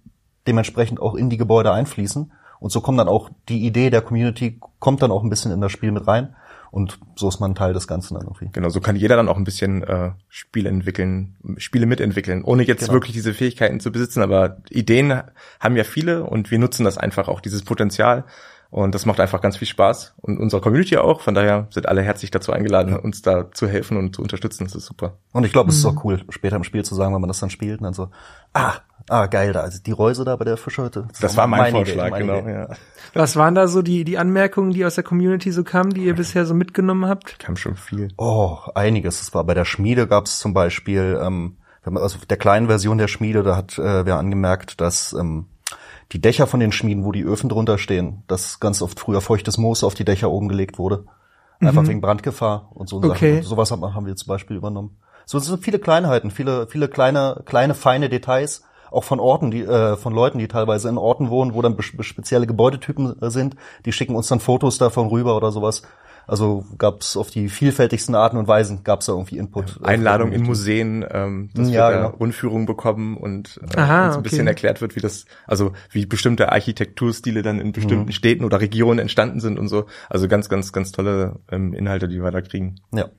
dementsprechend 0.46 1.00
auch 1.00 1.14
in 1.14 1.30
die 1.30 1.37
Gebäude 1.37 1.72
einfließen. 1.72 2.33
Und 2.61 2.70
so 2.70 2.80
kommt 2.80 2.98
dann 2.98 3.09
auch 3.09 3.30
die 3.48 3.66
Idee 3.66 3.90
der 3.90 4.00
Community, 4.00 4.59
kommt 4.78 5.02
dann 5.02 5.11
auch 5.11 5.22
ein 5.22 5.30
bisschen 5.30 5.52
in 5.52 5.61
das 5.61 5.72
Spiel 5.72 5.92
mit 5.92 6.07
rein. 6.07 6.35
Und 6.70 6.98
so 7.14 7.28
ist 7.28 7.38
man 7.38 7.54
Teil 7.54 7.72
des 7.72 7.87
Ganzen 7.87 8.14
dann 8.14 8.24
irgendwie. 8.24 8.48
Genau, 8.52 8.68
so 8.68 8.80
kann 8.80 8.96
jeder 8.96 9.14
dann 9.14 9.28
auch 9.28 9.37
ein 9.37 9.44
bisschen 9.44 9.85
äh, 9.85 10.11
Spiele 10.28 10.68
entwickeln, 10.70 11.37
Spiele 11.57 11.87
mitentwickeln, 11.87 12.42
ohne 12.42 12.64
jetzt 12.64 12.80
genau. 12.80 12.94
wirklich 12.94 13.12
diese 13.12 13.33
Fähigkeiten 13.33 13.78
zu 13.78 13.92
besitzen. 13.92 14.22
Aber 14.22 14.57
Ideen 14.70 15.22
haben 15.61 15.76
ja 15.76 15.85
viele 15.85 16.24
und 16.24 16.50
wir 16.50 16.59
nutzen 16.59 16.85
das 16.85 16.98
einfach 16.98 17.28
auch, 17.28 17.40
dieses 17.40 17.62
Potenzial. 17.62 18.24
Und 18.70 18.92
das 18.92 19.07
macht 19.07 19.20
einfach 19.20 19.40
ganz 19.40 19.57
viel 19.57 19.68
Spaß. 19.68 20.14
Und 20.20 20.38
unserer 20.38 20.61
Community 20.61 20.96
auch. 20.96 21.20
Von 21.20 21.37
daher 21.37 21.68
sind 21.70 21.87
alle 21.87 22.02
herzlich 22.02 22.33
dazu 22.33 22.50
eingeladen, 22.50 22.98
uns 22.98 23.22
da 23.22 23.52
zu 23.52 23.68
helfen 23.68 23.96
und 23.96 24.16
zu 24.16 24.22
unterstützen. 24.22 24.64
Das 24.64 24.74
ist 24.74 24.87
super. 24.87 25.18
Und 25.33 25.46
ich 25.46 25.52
glaube, 25.52 25.70
es 25.70 25.76
ist 25.76 25.85
auch 25.85 25.92
mhm. 25.92 26.00
cool, 26.02 26.24
später 26.30 26.57
im 26.57 26.64
Spiel 26.64 26.85
zu 26.85 26.96
sagen, 26.96 27.14
wenn 27.14 27.20
man 27.20 27.28
das 27.28 27.38
dann 27.38 27.50
spielt 27.50 27.78
und 27.78 27.85
dann 27.85 27.94
so, 27.94 28.09
ah, 28.52 28.78
ah, 29.09 29.27
geil, 29.27 29.53
da, 29.53 29.61
also 29.61 29.79
die 29.83 29.93
Reuse 29.93 30.25
da 30.25 30.37
bei 30.37 30.45
der 30.45 30.57
Fischerhütte. 30.57 31.07
Das, 31.09 31.21
das 31.21 31.37
war 31.37 31.47
mein 31.47 31.73
Vorschlag, 31.73 32.09
Idee, 32.09 32.19
genau, 32.19 32.38
Idee. 32.40 32.53
ja. 32.53 32.69
Was 33.14 33.37
waren 33.37 33.55
da 33.55 33.69
so 33.69 33.83
die, 33.83 34.05
die 34.05 34.19
Anmerkungen, 34.19 34.73
die 34.73 34.85
aus 34.85 34.97
der 34.97 35.05
Community 35.05 35.53
so 35.53 35.62
kamen, 35.64 35.93
die 35.93 36.05
ihr 36.05 36.14
bisher 36.14 36.47
so 36.47 36.55
mitgenommen 36.55 37.09
habt? 37.09 37.38
Kam 37.38 37.57
schon 37.57 37.77
viel. 37.77 38.09
Oh, 38.17 38.59
einiges. 38.75 39.21
Es 39.21 39.35
war 39.35 39.45
bei 39.45 39.55
der 39.55 39.64
Schmiede 39.64 40.07
gab 40.07 40.27
es 40.27 40.38
zum 40.38 40.55
Beispiel, 40.55 41.21
ähm, 41.23 41.57
also 41.85 42.19
der 42.29 42.37
kleinen 42.37 42.67
Version 42.67 42.99
der 42.99 43.09
Schmiede, 43.09 43.43
da 43.43 43.57
hat 43.57 43.79
äh, 43.79 44.05
wer 44.05 44.17
angemerkt, 44.17 44.81
dass 44.81 45.12
ähm, 45.12 45.47
die 46.12 46.21
Dächer 46.21 46.47
von 46.47 46.61
den 46.61 46.73
Schmieden, 46.73 47.05
wo 47.05 47.12
die 47.12 47.23
Öfen 47.23 47.49
drunter 47.49 47.79
stehen, 47.79 48.23
dass 48.27 48.61
ganz 48.61 48.83
oft 48.83 48.99
früher 49.01 49.21
feuchtes 49.21 49.59
Moos 49.59 49.85
auf 49.85 49.95
die 49.95 50.05
Dächer 50.05 50.31
oben 50.31 50.49
gelegt 50.49 50.79
wurde. 50.79 51.07
Einfach 51.61 51.83
mhm. 51.83 51.88
wegen 51.88 52.01
Brandgefahr 52.01 52.71
und 52.75 52.88
so 52.88 52.97
okay. 52.99 53.37
Sachen. 53.37 53.43
Sowas 53.43 53.71
haben 53.71 54.07
wir 54.07 54.17
zum 54.17 54.29
Beispiel 54.29 54.57
übernommen. 54.57 54.97
So 55.25 55.38
es 55.38 55.47
sind 55.47 55.62
viele 55.62 55.79
Kleinheiten, 55.79 56.31
viele, 56.31 56.67
viele 56.67 56.88
kleine, 56.88 57.43
kleine, 57.47 57.75
feine 57.75 58.09
Details, 58.09 58.64
auch 58.94 59.04
von 59.04 59.20
Orten, 59.20 59.50
die, 59.50 59.62
äh, 59.62 59.96
von 59.96 60.14
Leuten, 60.14 60.38
die 60.38 60.48
teilweise 60.48 60.88
in 60.88 60.98
Orten 60.98 61.30
wohnen, 61.30 61.54
wo 61.54 61.62
dann 61.62 61.76
spezielle 61.80 62.46
Gebäudetypen 62.46 63.20
äh, 63.20 63.30
sind, 63.30 63.57
die 63.85 63.92
schicken 63.92 64.14
uns 64.14 64.28
dann 64.28 64.40
Fotos 64.40 64.78
davon 64.78 65.09
rüber 65.09 65.37
oder 65.37 65.52
sowas. 65.52 65.83
Also 66.26 66.64
gab 66.78 67.00
es 67.00 67.16
auf 67.16 67.30
die 67.30 67.48
vielfältigsten 67.48 68.14
Arten 68.14 68.37
und 68.37 68.48
Weisen 68.48 68.83
gab 68.83 69.00
es 69.00 69.07
da 69.07 69.12
irgendwie 69.12 69.37
Input. 69.37 69.80
Einladung 69.83 70.33
in 70.33 70.42
Museen, 70.42 71.04
ähm, 71.11 71.50
dass 71.54 71.68
ja, 71.68 71.74
wir 71.88 71.96
da 71.96 72.07
genau. 72.07 72.16
Rundführungen 72.16 72.66
bekommen 72.66 73.16
und 73.16 73.61
äh, 73.62 73.78
Aha, 73.78 74.07
uns 74.07 74.14
ein 74.14 74.20
okay. 74.20 74.30
bisschen 74.30 74.46
erklärt 74.46 74.80
wird, 74.80 74.96
wie 74.96 75.00
das, 75.00 75.26
also 75.46 75.72
wie 75.90 76.07
bestimmte 76.07 76.50
Architekturstile 76.50 77.42
dann 77.42 77.61
in 77.61 77.72
bestimmten 77.72 78.07
mhm. 78.07 78.12
Städten 78.12 78.44
oder 78.44 78.61
Regionen 78.61 79.00
entstanden 79.00 79.40
sind 79.40 79.59
und 79.59 79.68
so. 79.68 79.85
Also 80.09 80.28
ganz, 80.28 80.48
ganz, 80.48 80.72
ganz 80.72 80.92
tolle 80.92 81.40
ähm, 81.50 81.74
Inhalte, 81.74 82.09
die 82.09 82.22
wir 82.22 82.30
da 82.30 82.40
kriegen. 82.40 82.76
Ja. 82.94 83.11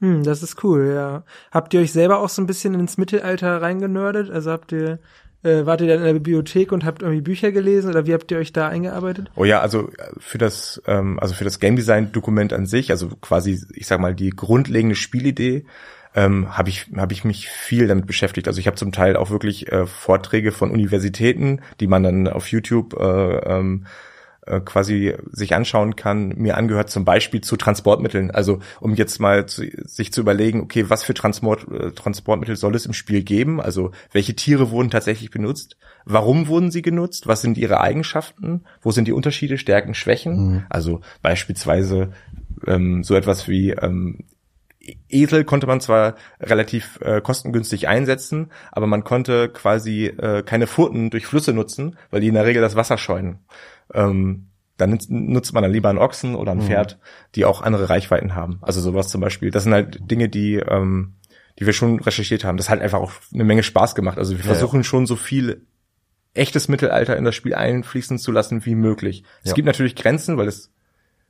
Hm, 0.00 0.24
das 0.24 0.42
ist 0.42 0.62
cool, 0.62 0.92
ja. 0.94 1.24
Habt 1.50 1.72
ihr 1.74 1.80
euch 1.80 1.92
selber 1.92 2.18
auch 2.18 2.28
so 2.28 2.42
ein 2.42 2.46
bisschen 2.46 2.74
ins 2.74 2.98
Mittelalter 2.98 3.62
reingenördet? 3.62 4.30
Also 4.30 4.50
habt 4.50 4.72
ihr 4.72 4.98
äh, 5.46 5.64
wart 5.64 5.80
ihr 5.80 5.86
dann 5.86 5.98
in 5.98 6.04
der 6.04 6.12
Bibliothek 6.14 6.72
und 6.72 6.84
habt 6.84 7.02
irgendwie 7.02 7.20
Bücher 7.20 7.52
gelesen 7.52 7.90
oder 7.90 8.06
wie 8.06 8.14
habt 8.14 8.30
ihr 8.30 8.38
euch 8.38 8.52
da 8.52 8.68
eingearbeitet? 8.68 9.30
Oh 9.36 9.44
ja, 9.44 9.60
also 9.60 9.88
äh, 9.90 10.10
für 10.18 10.38
das, 10.38 10.82
ähm, 10.86 11.18
also 11.20 11.34
für 11.34 11.44
das 11.44 11.60
Game 11.60 11.76
Design 11.76 12.10
Dokument 12.12 12.52
an 12.52 12.66
sich, 12.66 12.90
also 12.90 13.08
quasi, 13.20 13.64
ich 13.72 13.86
sag 13.86 14.00
mal, 14.00 14.14
die 14.14 14.30
grundlegende 14.30 14.96
Spielidee, 14.96 15.64
ähm, 16.14 16.56
habe 16.56 16.70
ich 16.70 16.86
habe 16.96 17.12
ich 17.12 17.24
mich 17.24 17.48
viel 17.48 17.86
damit 17.86 18.06
beschäftigt. 18.06 18.48
Also 18.48 18.58
ich 18.58 18.66
habe 18.66 18.76
zum 18.76 18.90
Teil 18.90 19.16
auch 19.16 19.30
wirklich 19.30 19.70
äh, 19.70 19.86
Vorträge 19.86 20.50
von 20.50 20.70
Universitäten, 20.70 21.60
die 21.78 21.86
man 21.86 22.02
dann 22.02 22.26
auf 22.26 22.48
YouTube 22.48 22.94
äh, 22.98 23.36
ähm, 23.38 23.86
äh, 24.46 24.60
quasi 24.60 25.14
sich 25.30 25.54
anschauen 25.54 25.96
kann, 25.96 26.28
mir 26.36 26.56
angehört 26.56 26.90
zum 26.90 27.04
Beispiel 27.04 27.40
zu 27.40 27.56
Transportmitteln. 27.56 28.30
Also 28.30 28.60
um 28.80 28.94
jetzt 28.94 29.20
mal 29.20 29.46
zu, 29.46 29.64
sich 29.84 30.12
zu 30.12 30.20
überlegen, 30.20 30.60
okay, 30.60 30.88
was 30.88 31.04
für 31.04 31.14
Transport, 31.14 31.66
äh, 31.70 31.92
Transportmittel 31.92 32.56
soll 32.56 32.74
es 32.74 32.86
im 32.86 32.92
Spiel 32.92 33.22
geben? 33.22 33.60
Also 33.60 33.90
welche 34.12 34.34
Tiere 34.34 34.70
wurden 34.70 34.90
tatsächlich 34.90 35.30
benutzt? 35.30 35.76
Warum 36.04 36.48
wurden 36.48 36.70
sie 36.70 36.82
genutzt? 36.82 37.26
Was 37.26 37.42
sind 37.42 37.58
ihre 37.58 37.80
Eigenschaften? 37.80 38.64
Wo 38.80 38.90
sind 38.90 39.08
die 39.08 39.12
Unterschiede, 39.12 39.58
Stärken, 39.58 39.94
Schwächen? 39.94 40.36
Mhm. 40.36 40.62
Also 40.68 41.00
beispielsweise 41.22 42.12
ähm, 42.66 43.02
so 43.02 43.14
etwas 43.14 43.48
wie 43.48 43.70
ähm, 43.70 44.24
Esel 45.08 45.44
konnte 45.44 45.66
man 45.66 45.80
zwar 45.80 46.14
relativ 46.40 47.00
äh, 47.00 47.20
kostengünstig 47.20 47.88
einsetzen, 47.88 48.50
aber 48.72 48.86
man 48.86 49.04
konnte 49.04 49.48
quasi 49.48 50.06
äh, 50.06 50.42
keine 50.42 50.66
Furten 50.66 51.10
durch 51.10 51.26
Flüsse 51.26 51.52
nutzen, 51.52 51.96
weil 52.10 52.20
die 52.20 52.28
in 52.28 52.34
der 52.34 52.46
Regel 52.46 52.62
das 52.62 52.76
Wasser 52.76 52.98
scheuen. 52.98 53.40
Ähm, 53.94 54.48
dann 54.76 54.98
nutzt 55.08 55.54
man 55.54 55.62
dann 55.62 55.72
lieber 55.72 55.88
einen 55.88 55.98
Ochsen 55.98 56.34
oder 56.34 56.52
ein 56.52 56.58
mhm. 56.58 56.62
Pferd, 56.62 56.98
die 57.34 57.44
auch 57.44 57.62
andere 57.62 57.88
Reichweiten 57.88 58.34
haben. 58.34 58.58
Also 58.60 58.80
sowas 58.80 59.08
zum 59.08 59.20
Beispiel. 59.20 59.50
Das 59.50 59.62
sind 59.62 59.72
halt 59.72 60.10
Dinge, 60.10 60.28
die, 60.28 60.56
ähm, 60.56 61.14
die 61.58 61.66
wir 61.66 61.72
schon 61.72 61.98
recherchiert 62.00 62.44
haben. 62.44 62.58
Das 62.58 62.68
hat 62.68 62.80
einfach 62.80 63.00
auch 63.00 63.12
eine 63.32 63.44
Menge 63.44 63.62
Spaß 63.62 63.94
gemacht. 63.94 64.18
Also 64.18 64.32
wir 64.32 64.44
ja, 64.44 64.44
versuchen 64.44 64.80
ja. 64.80 64.84
schon 64.84 65.06
so 65.06 65.16
viel 65.16 65.62
echtes 66.34 66.68
Mittelalter 66.68 67.16
in 67.16 67.24
das 67.24 67.34
Spiel 67.34 67.54
einfließen 67.54 68.18
zu 68.18 68.32
lassen 68.32 68.66
wie 68.66 68.74
möglich. 68.74 69.24
Es 69.42 69.54
gibt 69.54 69.66
natürlich 69.66 69.96
Grenzen, 69.96 70.36
weil 70.36 70.48
es 70.48 70.70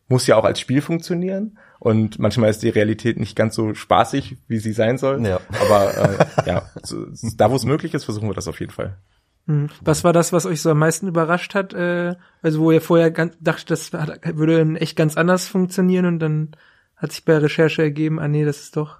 muss 0.08 0.26
ja 0.26 0.36
auch 0.36 0.44
als 0.44 0.60
Spiel 0.60 0.80
funktionieren 0.82 1.58
und 1.78 2.18
manchmal 2.18 2.50
ist 2.50 2.62
die 2.62 2.68
Realität 2.68 3.18
nicht 3.18 3.36
ganz 3.36 3.54
so 3.54 3.74
spaßig, 3.74 4.36
wie 4.48 4.58
sie 4.58 4.72
sein 4.72 4.98
soll. 4.98 5.24
Ja. 5.24 5.40
Aber 5.60 5.96
äh, 5.96 6.48
ja, 6.48 6.70
so, 6.82 7.06
da 7.36 7.50
wo 7.50 7.56
es 7.56 7.64
möglich 7.64 7.94
ist, 7.94 8.04
versuchen 8.04 8.28
wir 8.28 8.34
das 8.34 8.48
auf 8.48 8.60
jeden 8.60 8.72
Fall. 8.72 8.98
Hm. 9.46 9.68
Was 9.80 10.04
war 10.04 10.12
das, 10.12 10.32
was 10.32 10.46
euch 10.46 10.60
so 10.60 10.70
am 10.70 10.78
meisten 10.78 11.08
überrascht 11.08 11.54
hat? 11.54 11.72
Äh, 11.72 12.16
also 12.42 12.60
wo 12.60 12.70
ihr 12.72 12.80
vorher 12.80 13.10
ganz, 13.10 13.36
dachtet, 13.40 13.70
das 13.70 13.92
würde 13.92 14.80
echt 14.80 14.96
ganz 14.96 15.16
anders 15.16 15.46
funktionieren 15.46 16.06
und 16.06 16.18
dann 16.18 16.50
hat 16.96 17.12
sich 17.12 17.24
bei 17.24 17.36
Recherche 17.38 17.82
ergeben, 17.82 18.18
ah 18.18 18.28
nee, 18.28 18.44
das 18.44 18.60
ist 18.60 18.76
doch. 18.76 18.98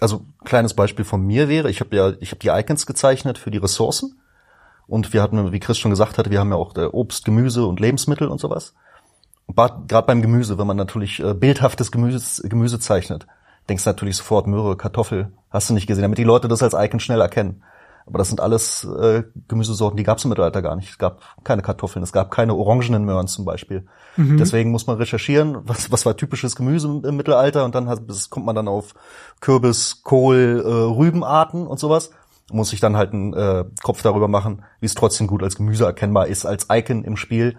Also 0.00 0.24
kleines 0.44 0.74
Beispiel 0.74 1.04
von 1.04 1.24
mir 1.24 1.48
wäre, 1.48 1.70
ich 1.70 1.80
habe 1.80 1.94
ja, 1.94 2.12
ich 2.20 2.30
habe 2.30 2.40
die 2.40 2.48
Icons 2.48 2.86
gezeichnet 2.86 3.38
für 3.38 3.50
die 3.50 3.58
Ressourcen 3.58 4.20
und 4.86 5.12
wir 5.12 5.22
hatten, 5.22 5.52
wie 5.52 5.60
Chris 5.60 5.78
schon 5.78 5.90
gesagt 5.90 6.18
hatte, 6.18 6.30
wir 6.30 6.40
haben 6.40 6.50
ja 6.50 6.56
auch 6.56 6.74
äh, 6.76 6.86
Obst, 6.86 7.24
Gemüse 7.24 7.66
und 7.66 7.80
Lebensmittel 7.80 8.28
und 8.28 8.40
sowas. 8.40 8.74
Gerade 9.54 10.06
beim 10.06 10.22
Gemüse, 10.22 10.56
wenn 10.58 10.66
man 10.66 10.76
natürlich 10.76 11.20
äh, 11.20 11.34
bildhaftes 11.34 11.92
Gemüse, 11.92 12.48
Gemüse 12.48 12.78
zeichnet, 12.78 13.26
denkst 13.68 13.84
du 13.84 13.90
natürlich 13.90 14.16
sofort 14.16 14.46
Möhre, 14.46 14.76
Kartoffel, 14.76 15.32
hast 15.50 15.68
du 15.68 15.74
nicht 15.74 15.86
gesehen, 15.86 16.02
damit 16.02 16.18
die 16.18 16.24
Leute 16.24 16.48
das 16.48 16.62
als 16.62 16.74
Icon 16.74 17.00
schnell 17.00 17.20
erkennen. 17.20 17.62
Aber 18.06 18.18
das 18.18 18.28
sind 18.28 18.40
alles 18.40 18.84
äh, 18.84 19.22
Gemüsesorten, 19.48 19.96
die 19.96 20.02
gab 20.02 20.18
es 20.18 20.24
im 20.24 20.30
Mittelalter 20.30 20.62
gar 20.62 20.76
nicht. 20.76 20.90
Es 20.90 20.98
gab 20.98 21.20
keine 21.44 21.62
Kartoffeln, 21.62 22.02
es 22.02 22.12
gab 22.12 22.30
keine 22.30 22.54
orangenen 22.54 23.04
Möhren 23.04 23.28
zum 23.28 23.44
Beispiel. 23.44 23.86
Mhm. 24.16 24.38
Deswegen 24.38 24.70
muss 24.70 24.86
man 24.86 24.96
recherchieren, 24.96 25.58
was, 25.64 25.90
was 25.90 26.04
war 26.04 26.16
typisches 26.16 26.56
Gemüse 26.56 26.88
im 27.04 27.16
Mittelalter 27.16 27.64
und 27.64 27.74
dann 27.74 27.88
hat, 27.88 28.00
kommt 28.30 28.46
man 28.46 28.56
dann 28.56 28.68
auf 28.68 28.94
Kürbis, 29.40 30.02
Kohl, 30.02 30.62
äh, 30.64 30.68
Rübenarten 30.68 31.66
und 31.66 31.78
sowas. 31.78 32.10
Muss 32.50 32.70
sich 32.70 32.80
dann 32.80 32.96
halt 32.96 33.12
einen 33.12 33.32
äh, 33.32 33.64
Kopf 33.82 34.02
darüber 34.02 34.28
machen, 34.28 34.64
wie 34.80 34.86
es 34.86 34.94
trotzdem 34.94 35.26
gut 35.26 35.42
als 35.42 35.56
Gemüse 35.56 35.84
erkennbar 35.84 36.26
ist, 36.26 36.44
als 36.44 36.66
Icon 36.70 37.04
im 37.04 37.16
Spiel 37.16 37.56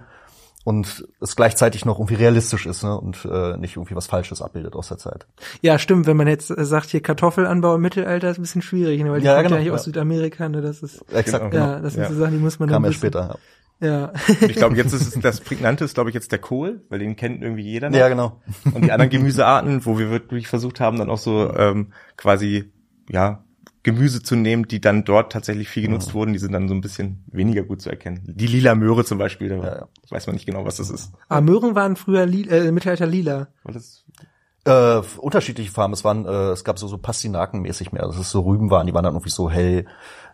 und 0.63 1.05
es 1.19 1.35
gleichzeitig 1.35 1.85
noch 1.85 1.99
irgendwie 1.99 2.15
realistisch 2.15 2.65
ist 2.65 2.83
ne? 2.83 2.97
und 2.97 3.25
äh, 3.25 3.57
nicht 3.57 3.75
irgendwie 3.75 3.95
was 3.95 4.07
Falsches 4.07 4.41
abbildet 4.41 4.75
aus 4.75 4.87
der 4.87 4.97
Zeit. 4.97 5.27
Ja, 5.61 5.77
stimmt. 5.77 6.07
Wenn 6.07 6.17
man 6.17 6.27
jetzt 6.27 6.47
sagt, 6.47 6.89
hier 6.89 7.01
Kartoffelanbau 7.01 7.75
im 7.75 7.81
Mittelalter 7.81 8.29
ist 8.29 8.39
ein 8.39 8.43
bisschen 8.43 8.61
schwierig, 8.61 9.03
ne? 9.03 9.11
weil 9.11 9.19
die 9.19 9.25
ja, 9.25 9.35
kommt 9.35 9.45
genau, 9.45 9.55
ja 9.55 9.59
nicht 9.59 9.67
ja. 9.67 9.73
aus 9.73 9.83
Südamerika. 9.83 10.47
Ne? 10.47 10.61
Das 10.61 10.81
ist 10.81 11.03
exakt. 11.11 11.51
Genau. 11.51 11.65
Ja, 11.65 11.79
das 11.79 11.93
sind 11.93 12.03
ja. 12.03 12.09
so 12.09 12.15
Sachen, 12.15 12.33
die 12.33 12.39
muss 12.39 12.59
man 12.59 12.69
Kam 12.69 12.83
dann 12.83 12.91
erst 12.91 12.99
später. 12.99 13.19
Ja. 13.19 13.35
Ja. 13.81 14.13
Und 14.41 14.49
ich 14.49 14.55
glaube, 14.55 14.77
jetzt 14.77 14.93
ist 14.93 15.13
es 15.13 15.21
das 15.21 15.41
prägnante 15.41 15.83
ist, 15.83 15.95
glaube 15.95 16.09
ich, 16.09 16.13
jetzt 16.13 16.31
der 16.31 16.39
Kohl, 16.39 16.83
weil 16.87 16.99
den 16.99 17.17
kennt 17.17 17.41
irgendwie 17.41 17.63
jeder. 17.63 17.89
Noch. 17.89 17.97
Ja, 17.97 18.07
genau. 18.07 18.41
Und 18.73 18.85
die 18.85 18.91
anderen 18.93 19.09
Gemüsearten, 19.09 19.85
wo 19.85 19.99
wir 19.99 20.09
wirklich 20.09 20.47
versucht 20.47 20.79
haben, 20.79 20.97
dann 20.97 21.09
auch 21.09 21.17
so 21.17 21.53
ähm, 21.53 21.91
quasi 22.15 22.71
ja 23.09 23.43
Gemüse 23.83 24.23
zu 24.23 24.35
nehmen, 24.35 24.67
die 24.67 24.79
dann 24.79 25.03
dort 25.03 25.31
tatsächlich 25.31 25.67
viel 25.67 25.83
genutzt 25.83 26.09
ja. 26.09 26.13
wurden, 26.13 26.33
die 26.33 26.39
sind 26.39 26.53
dann 26.53 26.69
so 26.69 26.73
ein 26.73 26.81
bisschen 26.81 27.25
weniger 27.31 27.63
gut 27.63 27.81
zu 27.81 27.89
erkennen. 27.89 28.21
Die 28.25 28.47
lila 28.47 28.75
Möhre 28.75 29.03
zum 29.03 29.17
Beispiel, 29.17 29.49
da 29.49 29.55
ja, 29.57 29.75
ja. 29.75 29.87
weiß 30.09 30.25
man 30.27 30.35
nicht 30.35 30.45
genau, 30.45 30.65
was 30.65 30.77
das 30.77 30.89
ist. 30.89 31.11
Ah, 31.27 31.41
Möhren 31.41 31.75
waren 31.75 31.97
früher 31.97 32.25
li 32.25 32.47
äh, 32.47 32.71
Mittelalter 32.71 33.05
lila. 33.05 33.49
Äh, 34.65 35.01
unterschiedliche 35.17 35.71
Farben. 35.71 35.91
Es 35.91 36.05
waren, 36.05 36.25
äh, 36.25 36.51
es 36.51 36.63
gab 36.63 36.79
so 36.79 36.87
so 36.87 36.97
Pastinakenmäßig 36.97 37.91
mehr. 37.91 38.03
Das 38.03 38.17
ist 38.17 38.29
so 38.29 38.41
Rüben 38.41 38.71
waren, 38.71 38.87
die 38.87 38.93
waren 38.93 39.03
dann 39.03 39.13
irgendwie 39.13 39.29
so 39.29 39.49
hell 39.49 39.85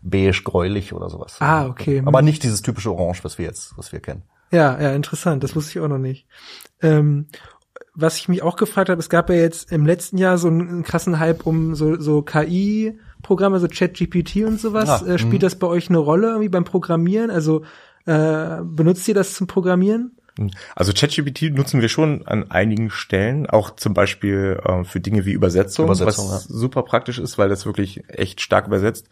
beige, 0.03 0.43
gräulich 0.43 0.93
oder 0.93 1.09
sowas. 1.09 1.37
Ah, 1.39 1.65
okay. 1.65 2.03
Aber 2.05 2.21
nicht 2.21 2.43
dieses 2.43 2.61
typische 2.61 2.91
Orange, 2.91 3.23
was 3.23 3.39
wir 3.39 3.45
jetzt, 3.45 3.75
was 3.77 3.91
wir 3.91 3.99
kennen. 3.99 4.21
Ja, 4.51 4.79
ja, 4.79 4.93
interessant. 4.93 5.43
Das 5.43 5.55
wusste 5.55 5.71
ich 5.71 5.79
auch 5.83 5.87
noch 5.87 5.97
nicht. 5.97 6.27
Ähm, 6.81 7.27
was 7.95 8.17
ich 8.17 8.29
mich 8.29 8.43
auch 8.43 8.55
gefragt 8.55 8.89
habe, 8.89 8.99
es 8.99 9.09
gab 9.09 9.29
ja 9.29 9.35
jetzt 9.35 9.71
im 9.71 9.85
letzten 9.85 10.17
Jahr 10.17 10.37
so 10.37 10.47
einen 10.47 10.83
krassen 10.83 11.19
Hype 11.19 11.45
um 11.45 11.75
so, 11.75 11.99
so 11.99 12.21
KI-Programme, 13.19 13.59
so 13.59 13.67
ChatGPT 13.67 14.43
und 14.45 14.59
sowas. 14.59 15.03
Ah, 15.03 15.05
äh, 15.05 15.17
spielt 15.17 15.41
mh. 15.41 15.47
das 15.47 15.55
bei 15.55 15.67
euch 15.67 15.89
eine 15.89 15.97
Rolle 15.97 16.27
irgendwie 16.27 16.49
beim 16.49 16.65
Programmieren? 16.65 17.29
Also 17.29 17.63
äh, 18.05 18.61
benutzt 18.63 19.07
ihr 19.07 19.13
das 19.13 19.33
zum 19.33 19.47
Programmieren? 19.47 20.15
Also 20.73 20.93
ChatGPT 20.93 21.53
nutzen 21.53 21.81
wir 21.81 21.89
schon 21.89 22.25
an 22.25 22.49
einigen 22.49 22.89
Stellen, 22.89 23.45
auch 23.45 23.75
zum 23.75 23.93
Beispiel 23.93 24.57
äh, 24.63 24.85
für 24.85 25.01
Dinge 25.01 25.25
wie 25.25 25.33
Übersetzung, 25.33 25.87
Übersetzung 25.87 26.29
was 26.29 26.47
ja. 26.47 26.55
super 26.55 26.83
praktisch 26.83 27.19
ist, 27.19 27.37
weil 27.37 27.49
das 27.49 27.65
wirklich 27.65 28.03
echt 28.07 28.39
stark 28.39 28.65
übersetzt. 28.67 29.09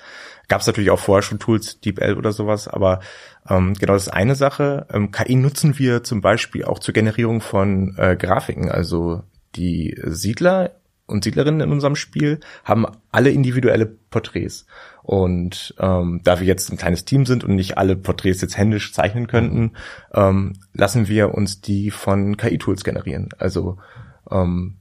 Gab 0.47 0.62
es 0.62 0.68
natürlich 0.68 0.89
auch 0.89 0.99
vorher 0.99 1.24
schon 1.24 1.39
Tools, 1.39 1.82
DeepL 1.82 2.16
oder 2.16 2.32
sowas, 2.32 2.70
aber 2.70 3.01
ähm, 3.49 3.74
genau 3.74 3.93
das 3.93 4.03
ist 4.03 4.14
eine 4.14 4.36
Sache. 4.36 4.88
Ähm, 4.89 5.12
KI 5.12 5.36
nutzen 5.36 5.78
wir 5.78 6.01
zum 6.01 6.22
Beispiel 6.22 6.64
auch 6.64 6.80
zur 6.80 6.93
Generierung 6.93 7.41
von 7.41 7.95
äh, 7.97 8.16
Grafiken. 8.16 8.72
Also 8.72 9.24
die 9.58 9.99
Siedler 10.05 10.72
und 11.08 11.24
Siedlerinnen 11.24 11.62
in 11.62 11.72
unserem 11.72 11.95
Spiel 11.95 12.39
haben 12.64 12.86
alle 13.12 13.32
individuelle 13.32 13.86
Porträts. 13.86 14.68
Und 15.03 15.74
ähm, 15.80 16.22
da 16.24 16.39
wir 16.39 16.45
jetzt 16.45 16.70
ein 16.70 16.78
kleines 16.78 17.05
Team 17.05 17.26
sind 17.26 17.45
und 17.45 17.55
nicht 17.55 17.78
alle 17.78 17.95
Porträts 17.95 18.41
jetzt 18.41 18.58
händisch 18.58 18.93
zeichnen 18.93 19.28
könnten, 19.28 19.72
ähm, 20.14 20.53
lassen 20.74 21.08
wir 21.08 21.34
uns 21.34 21.62
die 21.62 21.91
von 21.91 22.36
KI-Tools 22.36 22.84
generieren. 22.84 23.30
Also 23.38 23.78
ähm, 24.30 24.76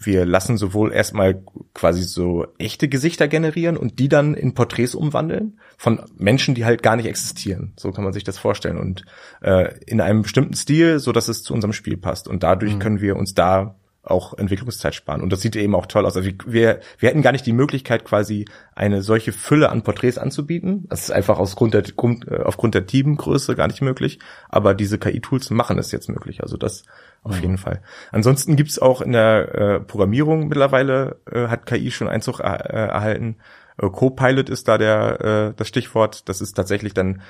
wir 0.00 0.24
lassen 0.26 0.56
sowohl 0.56 0.92
erstmal 0.92 1.42
quasi 1.72 2.02
so 2.02 2.46
echte 2.58 2.88
Gesichter 2.88 3.28
generieren 3.28 3.76
und 3.76 3.98
die 3.98 4.08
dann 4.08 4.34
in 4.34 4.54
Porträts 4.54 4.94
umwandeln 4.94 5.58
von 5.76 6.00
Menschen, 6.16 6.54
die 6.54 6.64
halt 6.64 6.82
gar 6.82 6.96
nicht 6.96 7.06
existieren. 7.06 7.74
So 7.76 7.92
kann 7.92 8.04
man 8.04 8.12
sich 8.12 8.24
das 8.24 8.38
vorstellen 8.38 8.78
und 8.78 9.04
äh, 9.40 9.72
in 9.86 10.00
einem 10.00 10.22
bestimmten 10.22 10.54
Stil, 10.54 10.98
so 10.98 11.12
dass 11.12 11.28
es 11.28 11.42
zu 11.42 11.54
unserem 11.54 11.72
Spiel 11.72 11.96
passt. 11.96 12.26
Und 12.26 12.42
dadurch 12.42 12.74
mhm. 12.74 12.78
können 12.80 13.00
wir 13.00 13.16
uns 13.16 13.34
da 13.34 13.76
auch 14.04 14.36
Entwicklungszeit 14.36 14.94
sparen. 14.94 15.22
Und 15.22 15.32
das 15.32 15.40
sieht 15.40 15.56
eben 15.56 15.74
auch 15.74 15.86
toll 15.86 16.06
aus. 16.06 16.16
Also 16.16 16.28
wir, 16.46 16.80
wir 16.98 17.08
hätten 17.08 17.22
gar 17.22 17.32
nicht 17.32 17.46
die 17.46 17.52
Möglichkeit, 17.52 18.04
quasi 18.04 18.46
eine 18.74 19.02
solche 19.02 19.32
Fülle 19.32 19.70
an 19.70 19.82
Porträts 19.82 20.18
anzubieten. 20.18 20.86
Das 20.88 21.02
ist 21.04 21.10
einfach 21.10 21.38
aus 21.38 21.56
Grund 21.56 21.74
der, 21.74 21.84
äh, 21.84 22.42
aufgrund 22.42 22.74
der 22.74 22.86
Teamgröße 22.86 23.54
gar 23.54 23.66
nicht 23.66 23.82
möglich. 23.82 24.18
Aber 24.48 24.74
diese 24.74 24.98
KI-Tools 24.98 25.50
machen 25.50 25.78
es 25.78 25.92
jetzt 25.92 26.08
möglich. 26.08 26.42
Also 26.42 26.56
das 26.56 26.84
auf 27.22 27.36
mhm. 27.36 27.42
jeden 27.42 27.58
Fall. 27.58 27.80
Ansonsten 28.12 28.56
gibt's 28.56 28.78
auch 28.78 29.00
in 29.00 29.12
der 29.12 29.54
äh, 29.54 29.80
Programmierung 29.80 30.48
mittlerweile, 30.48 31.16
äh, 31.30 31.48
hat 31.48 31.66
KI 31.66 31.90
schon 31.90 32.08
Einzug 32.08 32.40
äh, 32.40 32.42
erhalten. 32.42 33.36
Äh, 33.78 33.88
Copilot 33.88 34.48
ist 34.50 34.68
da 34.68 34.78
der 34.78 35.20
äh, 35.20 35.54
das 35.56 35.68
Stichwort. 35.68 36.28
Das 36.28 36.40
ist 36.40 36.54
tatsächlich 36.54 36.94
dann 36.94 37.22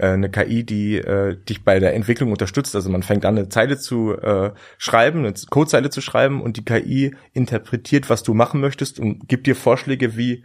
eine 0.00 0.30
KI, 0.30 0.64
die 0.64 0.96
äh, 0.96 1.36
dich 1.36 1.64
bei 1.64 1.78
der 1.78 1.94
Entwicklung 1.94 2.30
unterstützt. 2.30 2.74
Also 2.74 2.90
man 2.90 3.02
fängt 3.02 3.24
an, 3.24 3.36
eine 3.36 3.48
Zeile 3.48 3.78
zu 3.78 4.12
äh, 4.12 4.52
schreiben, 4.78 5.20
eine 5.20 5.34
Codezeile 5.50 5.90
zu 5.90 6.00
schreiben 6.00 6.42
und 6.42 6.56
die 6.56 6.64
KI 6.64 7.14
interpretiert, 7.32 8.10
was 8.10 8.22
du 8.22 8.34
machen 8.34 8.60
möchtest 8.60 9.00
und 9.00 9.28
gibt 9.28 9.46
dir 9.46 9.56
Vorschläge, 9.56 10.16
wie 10.16 10.44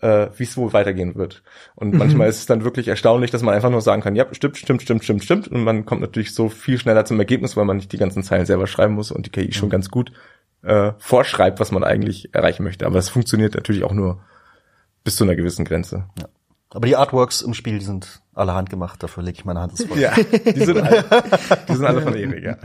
äh, 0.00 0.28
wie 0.36 0.42
es 0.42 0.56
wohl 0.56 0.72
weitergehen 0.72 1.14
wird. 1.14 1.42
Und 1.74 1.92
mhm. 1.92 1.98
manchmal 1.98 2.28
ist 2.28 2.38
es 2.38 2.46
dann 2.46 2.64
wirklich 2.64 2.88
erstaunlich, 2.88 3.30
dass 3.30 3.42
man 3.42 3.54
einfach 3.54 3.70
nur 3.70 3.80
sagen 3.80 4.02
kann, 4.02 4.14
ja, 4.14 4.26
stimmt, 4.32 4.58
stimmt, 4.58 4.82
stimmt, 4.82 5.02
stimmt, 5.02 5.24
stimmt. 5.24 5.48
Und 5.48 5.64
man 5.64 5.86
kommt 5.86 6.02
natürlich 6.02 6.34
so 6.34 6.48
viel 6.48 6.78
schneller 6.78 7.04
zum 7.04 7.18
Ergebnis, 7.18 7.56
weil 7.56 7.64
man 7.64 7.76
nicht 7.76 7.92
die 7.92 7.98
ganzen 7.98 8.22
Zeilen 8.22 8.46
selber 8.46 8.66
schreiben 8.66 8.94
muss 8.94 9.10
und 9.10 9.26
die 9.26 9.30
KI 9.30 9.46
mhm. 9.46 9.52
schon 9.52 9.70
ganz 9.70 9.88
gut 9.88 10.12
äh, 10.62 10.92
vorschreibt, 10.98 11.58
was 11.58 11.72
man 11.72 11.84
eigentlich 11.84 12.34
erreichen 12.34 12.64
möchte. 12.64 12.86
Aber 12.86 12.98
es 12.98 13.08
funktioniert 13.08 13.54
natürlich 13.54 13.84
auch 13.84 13.92
nur 13.92 14.20
bis 15.04 15.16
zu 15.16 15.24
einer 15.24 15.36
gewissen 15.36 15.64
Grenze. 15.64 16.06
Ja. 16.18 16.28
Aber 16.74 16.88
die 16.88 16.96
Artworks 16.96 17.40
im 17.40 17.54
Spiel, 17.54 17.78
die 17.78 17.84
sind 17.84 18.20
alle 18.34 18.52
handgemacht, 18.52 19.00
dafür 19.00 19.22
lege 19.22 19.38
ich 19.38 19.44
meine 19.44 19.60
Hand 19.60 19.78
ins 19.78 19.84
Feuer. 19.84 20.12
Ja, 20.12 20.12
die 20.52 20.64
sind 20.64 20.80
alle, 20.80 21.04
die 21.68 21.72
sind 21.72 21.84
alle 21.84 22.02
von 22.02 22.14
Erik, 22.16 22.42
ja. 22.42 22.56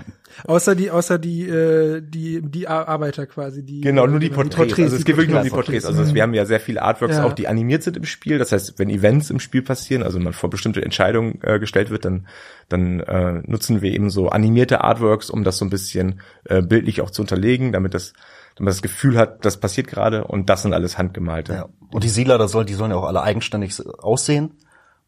Außer 0.46 0.74
die, 0.74 0.90
außer 0.90 1.20
die, 1.20 1.48
äh, 1.48 2.02
die, 2.02 2.42
die 2.42 2.68
Arbeiter 2.68 3.28
quasi, 3.28 3.64
die. 3.64 3.82
Genau, 3.82 4.08
nur 4.08 4.20
die 4.20 4.30
Porträts. 4.30 4.56
Porträts 4.56 4.80
also 4.80 4.96
es 4.96 5.06
geht 5.06 5.16
wirklich 5.16 5.30
nur 5.30 5.40
um 5.40 5.44
die 5.44 5.52
Porträts. 5.52 5.86
Also 5.86 6.14
wir 6.14 6.24
haben 6.24 6.34
ja 6.34 6.46
sehr 6.46 6.60
viele 6.60 6.82
Artworks 6.82 7.18
ja. 7.18 7.24
auch, 7.24 7.34
die 7.34 7.48
animiert 7.48 7.84
sind 7.84 7.98
im 7.98 8.06
Spiel. 8.06 8.40
Das 8.40 8.52
heißt, 8.52 8.80
wenn 8.80 8.90
Events 8.90 9.30
im 9.30 9.40
Spiel 9.40 9.62
passieren, 9.62 10.02
also 10.02 10.20
man 10.20 10.34
vor 10.34 10.50
bestimmte 10.50 10.82
Entscheidungen 10.82 11.40
äh, 11.44 11.60
gestellt 11.60 11.92
wird, 11.92 12.04
dann, 12.04 12.28
dann 12.68 13.02
äh, 13.02 13.44
nutzen 13.46 13.84
wir 13.84 13.92
eben 13.94 14.10
so 14.10 14.30
animierte 14.30 14.84
Artworks, 14.84 15.30
um 15.30 15.44
das 15.44 15.58
so 15.58 15.66
ein 15.66 15.70
bisschen 15.70 16.22
äh, 16.46 16.64
bildlich 16.64 17.02
auch 17.02 17.12
zu 17.12 17.22
unterlegen, 17.22 17.74
damit 17.74 17.94
das 17.94 18.14
man 18.60 18.68
das 18.68 18.82
Gefühl 18.82 19.18
hat, 19.18 19.46
das 19.46 19.60
passiert 19.60 19.88
gerade 19.88 20.26
und 20.26 20.50
das 20.50 20.62
sind 20.62 20.74
alles 20.74 20.98
handgemalte. 20.98 21.54
Ja. 21.54 21.70
Und 21.92 22.04
die 22.04 22.10
Siedler, 22.10 22.38
das 22.38 22.52
soll, 22.52 22.66
die 22.66 22.74
sollen 22.74 22.92
ja 22.92 22.98
auch 22.98 23.08
alle 23.08 23.22
eigenständig 23.22 23.82
aussehen. 24.00 24.56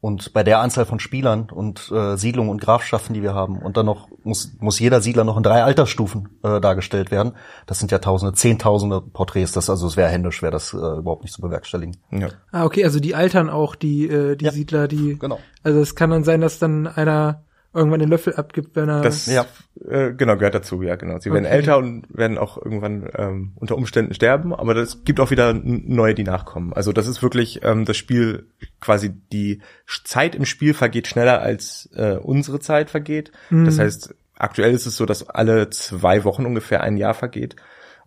Und 0.02 0.34
bei 0.34 0.42
der 0.42 0.62
Anzahl 0.62 0.86
von 0.88 1.00
Spielern 1.00 1.48
und 1.52 1.92
äh, 1.92 2.18
Siedlungen 2.18 2.50
und 2.50 2.60
Grafschaften, 2.60 3.14
die 3.14 3.22
wir 3.22 3.36
haben, 3.36 3.60
und 3.60 3.78
dann 3.78 3.86
noch 3.86 4.10
muss, 4.24 4.52
muss 4.60 4.80
jeder 4.80 5.00
Siedler 5.00 5.24
noch 5.24 5.38
in 5.38 5.44
drei 5.44 5.64
Altersstufen 5.64 6.30
äh, 6.42 6.60
dargestellt 6.60 7.12
werden. 7.12 7.34
Das 7.68 7.78
sind 7.78 7.92
ja 7.92 8.00
Tausende, 8.00 8.34
Zehntausende 8.34 9.00
Porträts. 9.00 9.52
Das 9.52 9.70
also 9.70 9.86
es 9.86 9.98
wäre 9.98 10.10
händisch, 10.10 10.42
wäre 10.42 10.52
das 10.52 10.74
äh, 10.74 10.78
überhaupt 10.78 11.22
nicht 11.22 11.36
zu 11.36 11.42
bewerkstelligen. 11.42 11.98
Ja. 12.10 12.30
Ah, 12.52 12.66
okay, 12.66 12.84
also 12.84 13.00
die 13.00 13.14
altern 13.14 13.52
auch 13.52 13.76
die 13.76 14.08
äh, 14.08 14.36
die 14.36 14.46
ja. 14.46 14.52
Siedler, 14.52 14.88
die. 14.88 15.20
Genau. 15.20 15.38
Also 15.62 15.80
es 15.80 15.94
kann 15.94 16.10
dann 16.10 16.24
sein, 16.24 16.42
dass 16.42 16.58
dann 16.58 16.88
einer 16.88 17.44
irgendwann 17.74 18.00
den 18.00 18.10
Löffel 18.10 18.36
abgibt, 18.36 18.76
wenn 18.76 18.90
er. 18.90 19.02
Das 19.02 19.28
ja. 19.28 19.46
äh, 19.88 20.14
genau 20.14 20.36
gehört 20.36 20.56
dazu, 20.56 20.82
ja 20.82 20.96
genau. 20.96 21.20
Sie 21.20 21.32
werden 21.32 21.46
okay. 21.46 21.56
älter 21.56 21.78
und 21.78 22.06
werden 22.10 22.38
auch 22.38 22.58
irgendwann 22.58 23.10
ähm, 23.16 23.54
unter 23.56 23.78
Umständen 23.78 24.14
sterben, 24.14 24.54
aber 24.54 24.74
das 24.74 25.04
gibt 25.04 25.20
auch 25.20 25.32
wieder 25.32 25.54
neue, 25.54 26.14
die 26.14 26.24
nachkommen. 26.24 26.74
Also 26.74 26.92
das 26.92 27.08
ist 27.08 27.24
wirklich 27.24 27.62
ähm, 27.64 27.86
das 27.86 27.98
Spiel 27.98 28.48
quasi 28.80 29.12
die 29.32 29.62
Zeit 30.04 30.36
im 30.36 30.46
Spiel 30.46 30.74
vergeht 30.74 31.08
schneller 31.08 31.42
als 31.42 31.90
äh, 31.96 32.18
unsere 32.18 32.60
Zeit 32.60 32.90
vergeht. 32.90 33.32
Mhm. 33.50 33.66
Das 33.66 33.80
heißt, 33.80 34.16
aktuell 34.36 34.74
ist 34.74 34.86
es 34.86 34.98
so, 34.98 35.06
dass 35.06 35.30
alle 35.30 35.70
zwei 35.70 36.24
Wochen 36.24 36.46
ungefähr 36.46 36.82
ein 36.82 36.98
Jahr 36.98 37.14
vergeht. 37.14 37.56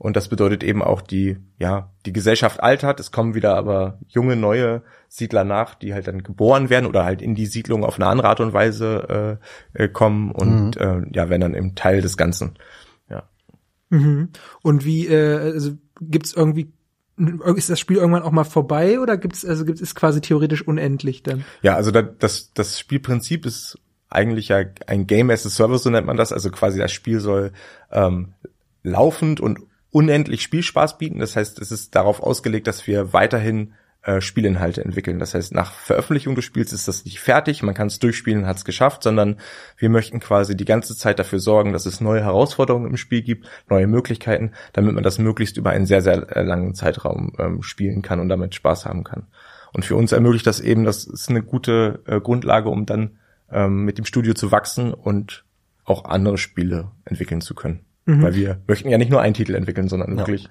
Und 0.05 0.17
das 0.17 0.29
bedeutet 0.29 0.63
eben 0.63 0.83
auch 0.83 1.01
die, 1.01 1.39
ja, 1.59 1.91
die 2.05 2.13
Gesellschaft 2.13 2.63
altert. 2.63 3.01
Es 3.01 3.11
kommen 3.11 3.35
wieder 3.35 3.57
aber 3.57 3.99
junge, 4.07 4.37
neue 4.37 4.83
Siedler 5.09 5.45
nach, 5.45 5.75
die 5.75 5.95
halt 5.95 6.09
dann 6.09 6.23
geboren 6.23 6.69
werden 6.69 6.85
oder 6.85 7.07
halt 7.07 7.23
in 7.23 7.35
die 7.35 7.47
Siedlung 7.47 7.83
auf 7.85 7.95
eine 7.95 8.09
andere 8.09 8.29
Art 8.29 8.41
und 8.41 8.53
Weise 8.53 9.39
äh, 9.75 9.85
äh 9.85 9.89
kommen 9.89 10.31
und 10.31 10.79
mhm. 10.79 10.83
äh, 10.83 11.17
ja, 11.17 11.31
werden 11.31 11.41
dann 11.41 11.55
eben 11.55 11.75
Teil 11.75 12.03
des 12.03 12.19
Ganzen. 12.19 12.59
Ja. 13.09 13.23
Mhm. 13.89 14.29
Und 14.61 14.85
wie, 14.85 15.07
äh, 15.07 15.39
also 15.39 15.71
gibt's 16.03 16.35
irgendwie 16.35 16.71
ist 17.57 17.71
das 17.71 17.81
Spiel 17.81 17.97
irgendwann 17.97 18.25
auch 18.25 18.31
mal 18.31 18.45
vorbei 18.45 19.01
oder 19.01 19.17
gibt 19.17 19.37
es 19.37 19.47
also 19.47 19.65
gibt 19.65 19.81
es 19.81 19.95
quasi 19.95 20.21
theoretisch 20.21 20.69
unendlich 20.69 21.23
dann? 21.23 21.47
Ja, 21.63 21.77
also 21.77 21.91
das 21.91 22.53
das 22.53 22.79
Spielprinzip 22.79 23.47
ist 23.47 23.79
eigentlich 24.11 24.49
ja 24.49 24.65
ein 24.87 25.07
Game 25.07 25.31
as 25.31 25.47
a 25.47 25.49
Service, 25.49 25.85
so 25.85 25.89
nennt 25.89 26.07
man 26.07 26.19
das. 26.19 26.31
Also 26.31 26.51
quasi 26.51 26.79
das 26.79 26.93
Spiel 26.93 27.21
soll 27.21 27.53
ähm, 27.91 28.35
laufend 28.83 29.41
und 29.41 29.61
unendlich 29.95 30.43
Spielspaß 30.43 30.99
bieten. 30.99 31.21
Das 31.21 31.37
heißt, 31.37 31.61
es 31.61 31.71
ist 31.71 31.95
darauf 31.95 32.21
ausgelegt, 32.21 32.67
dass 32.67 32.87
wir 32.89 33.13
weiterhin 33.13 33.75
äh, 34.03 34.21
Spielinhalte 34.21 34.85
entwickeln. 34.85 35.21
Das 35.21 35.35
heißt, 35.35 35.55
nach 35.55 35.73
Veröffentlichung 35.73 36.35
des 36.35 36.45
Spiels 36.45 36.73
ist 36.73 36.89
das 36.89 37.05
nicht 37.05 37.21
fertig, 37.21 37.63
man 37.63 37.77
kann 37.77 37.87
es 37.87 38.01
durchspielen 38.01 38.45
hat 38.45 38.57
es 38.57 38.65
geschafft, 38.65 39.05
sondern 39.05 39.37
wir 39.79 39.89
möchten 39.91 40.19
quasi 40.19 40.57
die 40.57 40.65
ganze 40.65 40.97
Zeit 40.97 41.21
dafür 41.21 41.39
sorgen, 41.39 41.73
dass 41.73 41.87
es 41.87 42.01
neue 42.01 42.23
Herausforderungen 42.25 42.91
im 42.91 42.97
Spiel 42.97 43.23
gibt, 43.23 43.47
neue 43.71 43.87
Möglichkeiten, 43.87 44.51
damit 44.73 44.95
man 44.95 45.05
das 45.05 45.19
möglichst 45.19 45.57
über 45.59 45.71
einen 45.71 45.87
sehr, 45.87 46.03
sehr 46.03 46.37
äh, 46.37 46.43
langen 46.43 46.75
Zeitraum 46.75 47.33
ähm, 47.39 47.63
spielen 47.63 48.03
kann 48.03 48.19
und 48.19 48.29
damit 48.29 48.57
Spaß 48.57 48.87
haben 48.87 49.05
kann. 49.05 49.29
Und 49.73 49.85
für 49.85 49.95
uns 49.95 50.11
ermöglicht 50.11 50.49
das 50.49 50.59
eben, 50.59 50.85
das 50.85 51.05
ist 51.05 51.31
eine 51.31 51.43
gute 51.43 52.03
äh, 52.07 52.21
Grundlage, 52.21 52.69
um 52.69 52.85
dann 52.85 53.19
ähm, 53.49 53.85
mit 53.85 53.99
dem 53.99 54.05
Studio 54.07 54.35
zu 54.35 54.51
wachsen 54.51 54.93
und 54.93 55.45
auch 55.85 56.05
andere 56.05 56.37
Spiele 56.37 56.91
entwickeln 57.05 57.41
zu 57.41 57.55
können. 57.55 57.85
Mhm. 58.07 58.23
Weil 58.23 58.35
wir 58.35 58.63
möchten 58.67 58.89
ja 58.89 58.99
nicht 58.99 59.11
nur 59.11 59.21
einen 59.21 59.35
Titel 59.35 59.55
entwickeln, 59.55 59.89
sondern 59.89 60.13
ja. 60.13 60.19
wirklich 60.19 60.49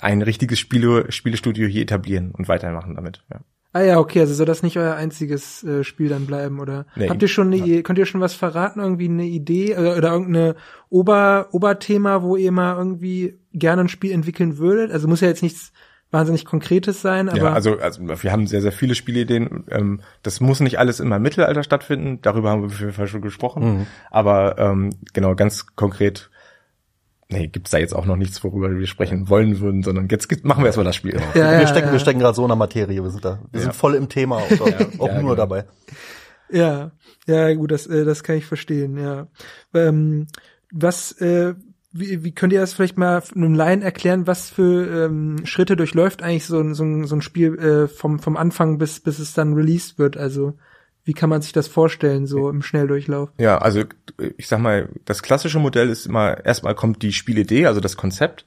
ein 0.00 0.22
richtiges 0.22 0.58
Spiele, 0.58 1.10
Spielestudio 1.10 1.66
hier 1.66 1.82
etablieren 1.82 2.30
und 2.30 2.48
weitermachen 2.48 2.94
damit. 2.94 3.24
Ja. 3.30 3.40
Ah 3.72 3.82
ja, 3.82 3.98
okay, 3.98 4.20
also 4.20 4.32
soll 4.32 4.46
das 4.46 4.62
nicht 4.62 4.78
euer 4.78 4.94
einziges 4.94 5.62
äh, 5.62 5.84
Spiel 5.84 6.08
dann 6.08 6.26
bleiben 6.26 6.58
oder 6.58 6.86
nee, 6.96 7.08
habt 7.08 7.20
ihr 7.20 7.28
schon 7.28 7.52
eine, 7.52 7.56
ja. 7.56 7.82
könnt 7.82 7.98
ihr 7.98 8.06
schon 8.06 8.20
was 8.20 8.32
verraten, 8.34 8.80
irgendwie 8.80 9.08
eine 9.08 9.26
Idee 9.26 9.76
oder, 9.76 9.96
oder 9.96 10.12
irgendeine 10.12 10.56
Ober 10.88 11.48
Oberthema, 11.52 12.22
wo 12.22 12.36
ihr 12.36 12.50
mal 12.50 12.76
irgendwie 12.76 13.38
gerne 13.52 13.82
ein 13.82 13.88
Spiel 13.88 14.12
entwickeln 14.12 14.56
würdet? 14.56 14.90
Also 14.90 15.06
muss 15.06 15.20
ja 15.20 15.28
jetzt 15.28 15.42
nichts 15.42 15.72
wahnsinnig 16.10 16.44
Konkretes 16.44 17.02
sein, 17.02 17.28
aber. 17.28 17.38
Ja, 17.38 17.52
also, 17.52 17.78
also 17.78 18.00
wir 18.22 18.32
haben 18.32 18.46
sehr, 18.46 18.62
sehr 18.62 18.72
viele 18.72 18.94
Spielideen. 18.94 19.64
Ähm, 19.70 20.00
das 20.22 20.40
muss 20.40 20.60
nicht 20.60 20.78
alles 20.78 21.00
immer 21.00 21.16
im 21.16 21.22
Mittelalter 21.22 21.62
stattfinden, 21.62 22.20
darüber 22.22 22.50
haben 22.50 22.62
wir 22.62 22.66
auf 22.66 22.80
jeden 22.80 22.92
Fall 22.92 23.08
schon 23.08 23.22
gesprochen. 23.22 23.78
Mhm. 23.78 23.86
Aber 24.10 24.58
ähm, 24.58 24.90
genau, 25.12 25.34
ganz 25.34 25.66
konkret, 25.76 26.30
nee, 27.28 27.48
gibt's 27.48 27.70
da 27.70 27.78
jetzt 27.78 27.94
auch 27.94 28.06
noch 28.06 28.16
nichts, 28.16 28.42
worüber 28.42 28.70
wir 28.70 28.86
sprechen 28.86 29.28
wollen 29.28 29.60
würden, 29.60 29.82
sondern 29.82 30.08
jetzt 30.08 30.44
machen 30.44 30.62
wir 30.62 30.66
erstmal 30.66 30.86
das 30.86 30.96
Spiel. 30.96 31.16
Ja, 31.16 31.34
wir, 31.34 31.60
ja, 31.60 31.66
stecken, 31.66 31.88
ja. 31.88 31.92
wir 31.92 32.00
stecken 32.00 32.20
gerade 32.20 32.34
so 32.34 32.42
in 32.42 32.48
der 32.48 32.56
Materie, 32.56 33.02
wir 33.02 33.10
sind 33.10 33.24
da, 33.24 33.40
wir 33.50 33.60
sind 33.60 33.74
voll 33.74 33.94
im 33.94 34.08
Thema 34.08 34.36
auch, 34.36 34.50
auch 34.98 35.12
nur 35.12 35.20
genau. 35.20 35.34
dabei. 35.34 35.64
Ja, 36.50 36.92
ja, 37.26 37.52
gut, 37.54 37.70
das, 37.70 37.86
äh, 37.86 38.06
das 38.06 38.22
kann 38.22 38.36
ich 38.36 38.46
verstehen, 38.46 38.96
ja. 38.96 39.26
Ähm, 39.74 40.28
was, 40.72 41.12
äh, 41.12 41.54
wie, 41.90 42.22
wie 42.22 42.32
könnt 42.32 42.52
ihr 42.52 42.60
das 42.60 42.74
vielleicht 42.74 42.98
mal 42.98 43.22
einem 43.34 43.54
Laien 43.54 43.82
erklären, 43.82 44.26
was 44.26 44.50
für 44.50 45.06
ähm, 45.06 45.46
Schritte 45.46 45.76
durchläuft 45.76 46.22
eigentlich 46.22 46.46
so, 46.46 46.60
ein 46.60 46.74
so, 46.74 46.84
ein 46.84 47.06
so 47.06 47.16
ein 47.16 47.22
Spiel 47.22 47.58
äh, 47.58 47.88
vom, 47.88 48.18
vom 48.18 48.36
Anfang 48.36 48.78
bis, 48.78 49.00
bis 49.00 49.18
es 49.18 49.32
dann 49.32 49.54
released 49.54 49.98
wird? 49.98 50.16
Also 50.16 50.54
wie 51.04 51.14
kann 51.14 51.30
man 51.30 51.40
sich 51.40 51.52
das 51.52 51.68
vorstellen, 51.68 52.26
so 52.26 52.50
im 52.50 52.60
Schnelldurchlauf? 52.60 53.30
Ja, 53.38 53.58
also 53.58 53.84
ich 54.36 54.46
sag 54.46 54.60
mal, 54.60 54.90
das 55.06 55.22
klassische 55.22 55.58
Modell 55.58 55.88
ist 55.88 56.04
immer, 56.04 56.44
erstmal 56.44 56.74
kommt 56.74 57.02
die 57.02 57.14
Spielidee, 57.14 57.66
also 57.66 57.80
das 57.80 57.96
Konzept. 57.96 58.44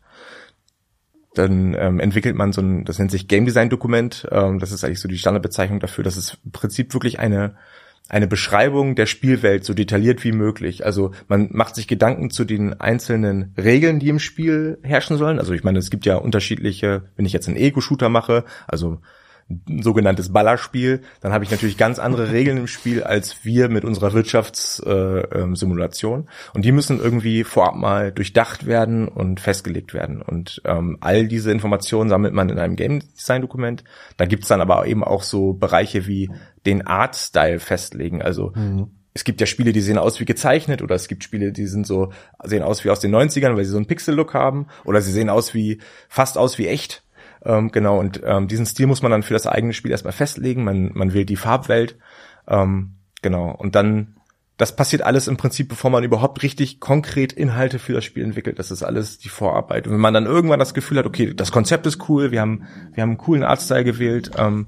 Dann 1.33 1.73
ähm, 1.79 1.99
entwickelt 1.99 2.35
man 2.35 2.51
so 2.51 2.61
ein, 2.61 2.85
das 2.85 2.99
nennt 2.99 3.09
sich 3.09 3.27
Game 3.27 3.45
Design 3.45 3.69
Dokument. 3.69 4.27
Ähm, 4.29 4.59
das 4.59 4.71
ist 4.71 4.83
eigentlich 4.83 4.99
so 4.99 5.07
die 5.07 5.17
Standardbezeichnung 5.17 5.79
dafür. 5.79 6.03
Das 6.03 6.17
ist 6.17 6.37
im 6.45 6.51
Prinzip 6.51 6.93
wirklich 6.93 7.17
eine 7.19 7.55
eine 8.09 8.27
Beschreibung 8.27 8.95
der 8.95 9.05
Spielwelt 9.05 9.63
so 9.63 9.73
detailliert 9.73 10.23
wie 10.23 10.33
möglich. 10.33 10.85
Also 10.85 11.11
man 11.27 11.49
macht 11.51 11.75
sich 11.75 11.87
Gedanken 11.87 12.29
zu 12.29 12.43
den 12.43 12.79
einzelnen 12.79 13.53
Regeln, 13.57 13.99
die 13.99 14.09
im 14.09 14.19
Spiel 14.19 14.79
herrschen 14.83 15.17
sollen. 15.17 15.39
Also 15.39 15.53
ich 15.53 15.63
meine, 15.63 15.79
es 15.79 15.89
gibt 15.89 16.05
ja 16.05 16.17
unterschiedliche, 16.17 17.03
wenn 17.15 17.25
ich 17.25 17.33
jetzt 17.33 17.47
einen 17.47 17.57
Ego-Shooter 17.57 18.09
mache, 18.09 18.43
also 18.67 18.99
sogenanntes 19.81 20.31
Ballerspiel, 20.31 21.01
dann 21.21 21.33
habe 21.33 21.43
ich 21.43 21.51
natürlich 21.51 21.77
ganz 21.77 21.99
andere 21.99 22.31
Regeln 22.31 22.57
im 22.57 22.67
Spiel 22.67 23.03
als 23.03 23.43
wir 23.43 23.69
mit 23.69 23.85
unserer 23.85 24.13
Wirtschaftssimulation. 24.13 26.19
Äh, 26.19 26.23
ähm, 26.23 26.29
und 26.53 26.65
die 26.65 26.71
müssen 26.71 26.99
irgendwie 26.99 27.43
vorab 27.43 27.75
mal 27.75 28.11
durchdacht 28.11 28.65
werden 28.65 29.07
und 29.07 29.39
festgelegt 29.39 29.93
werden. 29.93 30.21
Und 30.21 30.61
ähm, 30.65 30.97
all 31.01 31.27
diese 31.27 31.51
Informationen 31.51 32.09
sammelt 32.09 32.33
man 32.33 32.49
in 32.49 32.59
einem 32.59 32.75
Game 32.75 32.99
Design 32.99 33.41
Dokument. 33.41 33.83
Da 34.17 34.25
gibt's 34.25 34.47
dann 34.47 34.61
aber 34.61 34.87
eben 34.87 35.03
auch 35.03 35.23
so 35.23 35.53
Bereiche 35.53 36.07
wie 36.07 36.29
den 36.65 36.87
Art 36.87 37.15
Style 37.15 37.59
festlegen. 37.59 38.21
Also 38.21 38.53
mhm 38.55 38.91
es 39.13 39.23
gibt 39.23 39.41
ja 39.41 39.47
Spiele, 39.47 39.73
die 39.73 39.81
sehen 39.81 39.97
aus 39.97 40.19
wie 40.19 40.25
gezeichnet 40.25 40.81
oder 40.81 40.95
es 40.95 41.07
gibt 41.07 41.23
Spiele, 41.23 41.51
die 41.51 41.67
sind 41.67 41.85
so, 41.85 42.13
sehen 42.43 42.63
aus 42.63 42.85
wie 42.85 42.89
aus 42.89 43.01
den 43.01 43.13
90ern, 43.13 43.55
weil 43.55 43.65
sie 43.65 43.71
so 43.71 43.77
einen 43.77 43.87
Pixel-Look 43.87 44.33
haben 44.33 44.67
oder 44.85 45.01
sie 45.01 45.11
sehen 45.11 45.29
aus 45.29 45.53
wie, 45.53 45.79
fast 46.07 46.37
aus 46.37 46.57
wie 46.57 46.67
echt. 46.67 47.03
Ähm, 47.43 47.71
genau, 47.71 47.99
und 47.99 48.21
ähm, 48.23 48.47
diesen 48.47 48.65
Stil 48.65 48.87
muss 48.87 49.01
man 49.01 49.11
dann 49.11 49.23
für 49.23 49.33
das 49.33 49.47
eigene 49.47 49.73
Spiel 49.73 49.91
erstmal 49.91 50.13
festlegen. 50.13 50.63
Man, 50.63 50.91
man 50.93 51.13
wählt 51.13 51.29
die 51.29 51.37
Farbwelt. 51.37 51.97
Ähm, 52.47 52.95
genau, 53.21 53.51
und 53.51 53.75
dann, 53.75 54.17
das 54.57 54.75
passiert 54.75 55.01
alles 55.01 55.27
im 55.27 55.37
Prinzip, 55.37 55.69
bevor 55.69 55.89
man 55.89 56.03
überhaupt 56.03 56.43
richtig 56.43 56.79
konkret 56.79 57.33
Inhalte 57.33 57.79
für 57.79 57.93
das 57.93 58.05
Spiel 58.05 58.23
entwickelt. 58.23 58.59
Das 58.59 58.71
ist 58.71 58.83
alles 58.83 59.17
die 59.17 59.29
Vorarbeit. 59.29 59.87
Und 59.87 59.93
wenn 59.93 59.99
man 59.99 60.13
dann 60.13 60.25
irgendwann 60.25 60.59
das 60.59 60.73
Gefühl 60.73 60.99
hat, 60.99 61.05
okay, 61.05 61.33
das 61.33 61.51
Konzept 61.51 61.85
ist 61.87 62.09
cool, 62.09 62.31
wir 62.31 62.41
haben, 62.41 62.67
wir 62.93 63.01
haben 63.01 63.11
einen 63.11 63.17
coolen 63.17 63.43
Artstyle 63.43 63.83
gewählt, 63.83 64.31
ähm, 64.37 64.67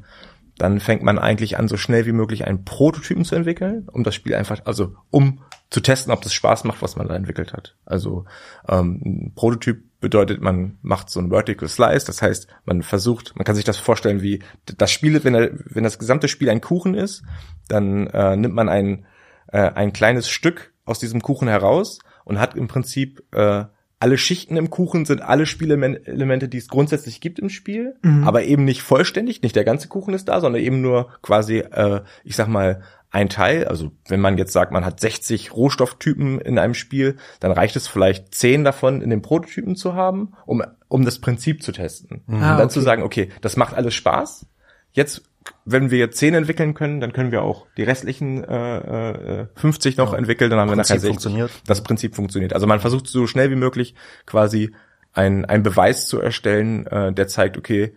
dann 0.57 0.80
fängt 0.80 1.03
man 1.03 1.17
eigentlich 1.17 1.57
an, 1.57 1.67
so 1.67 1.78
schnell 1.78 2.05
wie 2.05 2.11
möglich 2.11 2.45
einen 2.45 2.63
Prototypen 2.63 3.26
zu 3.26 3.36
entwickeln, 3.36 3.88
um 3.91 4.03
das 4.03 4.13
Spiel 4.13 4.36
einfach, 4.36 4.61
also 4.65 4.95
um 5.09 5.41
zu 5.69 5.82
testen, 5.82 6.13
ob 6.13 6.21
das 6.21 6.34
Spaß 6.34 6.65
macht, 6.65 6.84
was 6.84 6.95
man 6.95 7.07
da 7.07 7.15
entwickelt 7.15 7.53
hat. 7.53 7.76
Also 7.86 8.26
ähm, 8.69 9.01
ein 9.03 9.34
Prototyp 9.36 9.84
bedeutet, 10.03 10.41
man 10.41 10.77
macht 10.83 11.09
so 11.09 11.19
ein 11.19 11.29
Vertical 11.29 11.67
Slice, 11.67 12.05
das 12.05 12.21
heißt, 12.21 12.47
man 12.65 12.83
versucht, 12.83 13.35
man 13.35 13.45
kann 13.45 13.55
sich 13.55 13.63
das 13.63 13.77
vorstellen 13.77 14.21
wie 14.21 14.43
das 14.77 14.91
Spiel, 14.91 15.23
wenn, 15.23 15.33
er, 15.33 15.49
wenn 15.65 15.83
das 15.83 15.97
gesamte 15.97 16.27
Spiel 16.27 16.49
ein 16.49 16.61
Kuchen 16.61 16.93
ist, 16.93 17.23
dann 17.69 18.07
äh, 18.07 18.35
nimmt 18.35 18.53
man 18.53 18.69
ein, 18.69 19.05
äh, 19.47 19.71
ein 19.71 19.93
kleines 19.93 20.29
Stück 20.29 20.73
aus 20.85 20.99
diesem 20.99 21.21
Kuchen 21.21 21.47
heraus 21.47 21.99
und 22.25 22.37
hat 22.37 22.55
im 22.55 22.67
Prinzip 22.67 23.23
äh, 23.31 23.63
alle 24.03 24.17
Schichten 24.17 24.57
im 24.57 24.69
Kuchen 24.69 25.05
sind 25.05 25.21
alle 25.21 25.45
Spielelemente, 25.45 26.49
die 26.49 26.57
es 26.57 26.67
grundsätzlich 26.67 27.21
gibt 27.21 27.39
im 27.39 27.47
Spiel, 27.47 27.95
mhm. 28.01 28.25
aber 28.27 28.43
eben 28.43 28.65
nicht 28.65 28.81
vollständig, 28.81 29.41
nicht 29.41 29.55
der 29.55 29.63
ganze 29.63 29.87
Kuchen 29.87 30.13
ist 30.13 30.25
da, 30.25 30.41
sondern 30.41 30.61
eben 30.61 30.81
nur 30.81 31.13
quasi, 31.21 31.59
äh, 31.59 32.01
ich 32.25 32.35
sag 32.35 32.49
mal, 32.49 32.83
ein 33.14 33.30
Teil, 33.30 33.66
also 33.66 33.91
wenn 34.07 34.20
man 34.20 34.39
jetzt 34.39 34.53
sagt, 34.53 34.72
man 34.72 34.84
hat 34.84 34.99
60 34.99 35.53
Rohstofftypen 35.53 36.41
in 36.41 36.57
einem 36.57 36.74
Spiel, 36.74 37.18
dann 37.39 37.51
reicht 37.51 37.76
es 37.76 37.88
vielleicht 37.88 38.34
10 38.34 38.64
davon 38.64 39.01
in 39.01 39.11
den 39.11 39.22
Prototypen 39.22 39.76
zu 39.76 39.93
haben, 39.93 40.34
um, 40.47 40.64
um 40.88 41.05
das 41.05 41.20
Prinzip 41.20 41.61
zu 41.61 41.72
testen. 41.72 42.24
Mhm. 42.26 42.36
Ah, 42.36 42.38
und 42.38 42.41
dann 42.41 42.66
okay. 42.66 42.74
zu 42.74 42.82
sagen, 42.82 43.03
okay, 43.03 43.30
das 43.41 43.55
macht 43.55 43.76
alles 43.76 43.93
Spaß. 43.93 44.47
Jetzt, 44.93 45.22
wenn 45.64 45.91
wir 45.91 45.99
jetzt 45.99 46.18
10 46.18 46.34
entwickeln 46.34 46.74
können, 46.74 47.01
dann 47.01 47.14
können 47.14 47.32
wir 47.32 47.43
auch 47.43 47.68
die 47.78 47.84
restlichen 47.84 48.43
äh, 48.43 49.41
äh, 49.41 49.47
50 49.57 49.95
noch 49.97 50.14
ja. 50.14 50.18
entwickeln, 50.18 50.49
dann 50.49 50.59
haben 50.59 50.70
wir 50.70 50.76
nachher 50.76 50.99
60. 50.99 51.09
Funktioniert. 51.09 51.51
Das 51.68 51.84
Prinzip 51.84 52.16
funktioniert. 52.16 52.53
Also 52.53 52.66
man 52.66 52.80
versucht 52.80 53.05
so 53.05 53.28
schnell 53.28 53.51
wie 53.51 53.55
möglich 53.55 53.93
quasi 54.26 54.74
ein, 55.14 55.45
ein 55.45 55.61
Beweis 55.61 56.07
zu 56.07 56.20
erstellen, 56.20 56.88
äh, 56.88 57.14
der 57.14 57.28
zeigt, 57.28 57.59
okay, 57.59 57.93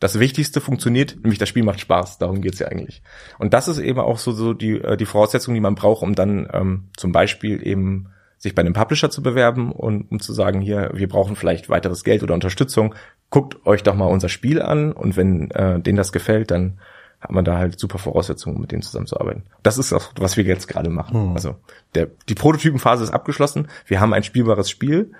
das 0.00 0.18
Wichtigste 0.18 0.60
funktioniert, 0.60 1.16
nämlich 1.22 1.38
das 1.38 1.48
Spiel 1.48 1.62
macht 1.62 1.80
Spaß. 1.80 2.18
Darum 2.18 2.40
geht's 2.40 2.58
ja 2.58 2.68
eigentlich. 2.68 3.02
Und 3.38 3.54
das 3.54 3.68
ist 3.68 3.78
eben 3.78 4.00
auch 4.00 4.18
so, 4.18 4.32
so 4.32 4.52
die, 4.52 4.80
äh, 4.80 4.96
die 4.96 5.06
Voraussetzung, 5.06 5.54
die 5.54 5.60
man 5.60 5.74
braucht, 5.74 6.02
um 6.02 6.14
dann 6.14 6.48
ähm, 6.52 6.88
zum 6.96 7.12
Beispiel 7.12 7.66
eben 7.66 8.08
sich 8.38 8.54
bei 8.54 8.60
einem 8.60 8.74
Publisher 8.74 9.10
zu 9.10 9.22
bewerben 9.22 9.72
und 9.72 10.10
um 10.10 10.20
zu 10.20 10.32
sagen, 10.32 10.60
hier, 10.60 10.90
wir 10.94 11.08
brauchen 11.08 11.36
vielleicht 11.36 11.70
weiteres 11.70 12.04
Geld 12.04 12.22
oder 12.22 12.34
Unterstützung, 12.34 12.94
guckt 13.30 13.64
euch 13.66 13.82
doch 13.82 13.94
mal 13.94 14.06
unser 14.06 14.28
Spiel 14.28 14.60
an 14.60 14.92
und 14.92 15.16
wenn 15.16 15.50
äh, 15.52 15.80
denen 15.80 15.96
das 15.96 16.12
gefällt, 16.12 16.50
dann 16.50 16.78
hat 17.20 17.30
man 17.30 17.44
da 17.44 17.56
halt 17.56 17.80
super 17.80 17.98
Voraussetzungen, 17.98 18.60
mit 18.60 18.70
denen 18.70 18.82
zusammenzuarbeiten. 18.82 19.44
Das 19.62 19.78
ist 19.78 19.94
auch, 19.94 20.12
was 20.18 20.36
wir 20.36 20.44
jetzt 20.44 20.68
gerade 20.68 20.90
machen. 20.90 21.28
Hm. 21.28 21.32
Also 21.32 21.56
der, 21.94 22.08
die 22.28 22.34
Prototypenphase 22.34 23.02
ist 23.02 23.10
abgeschlossen. 23.14 23.68
Wir 23.86 24.00
haben 24.00 24.12
ein 24.12 24.24
spielbares 24.24 24.68
Spiel 24.68 25.12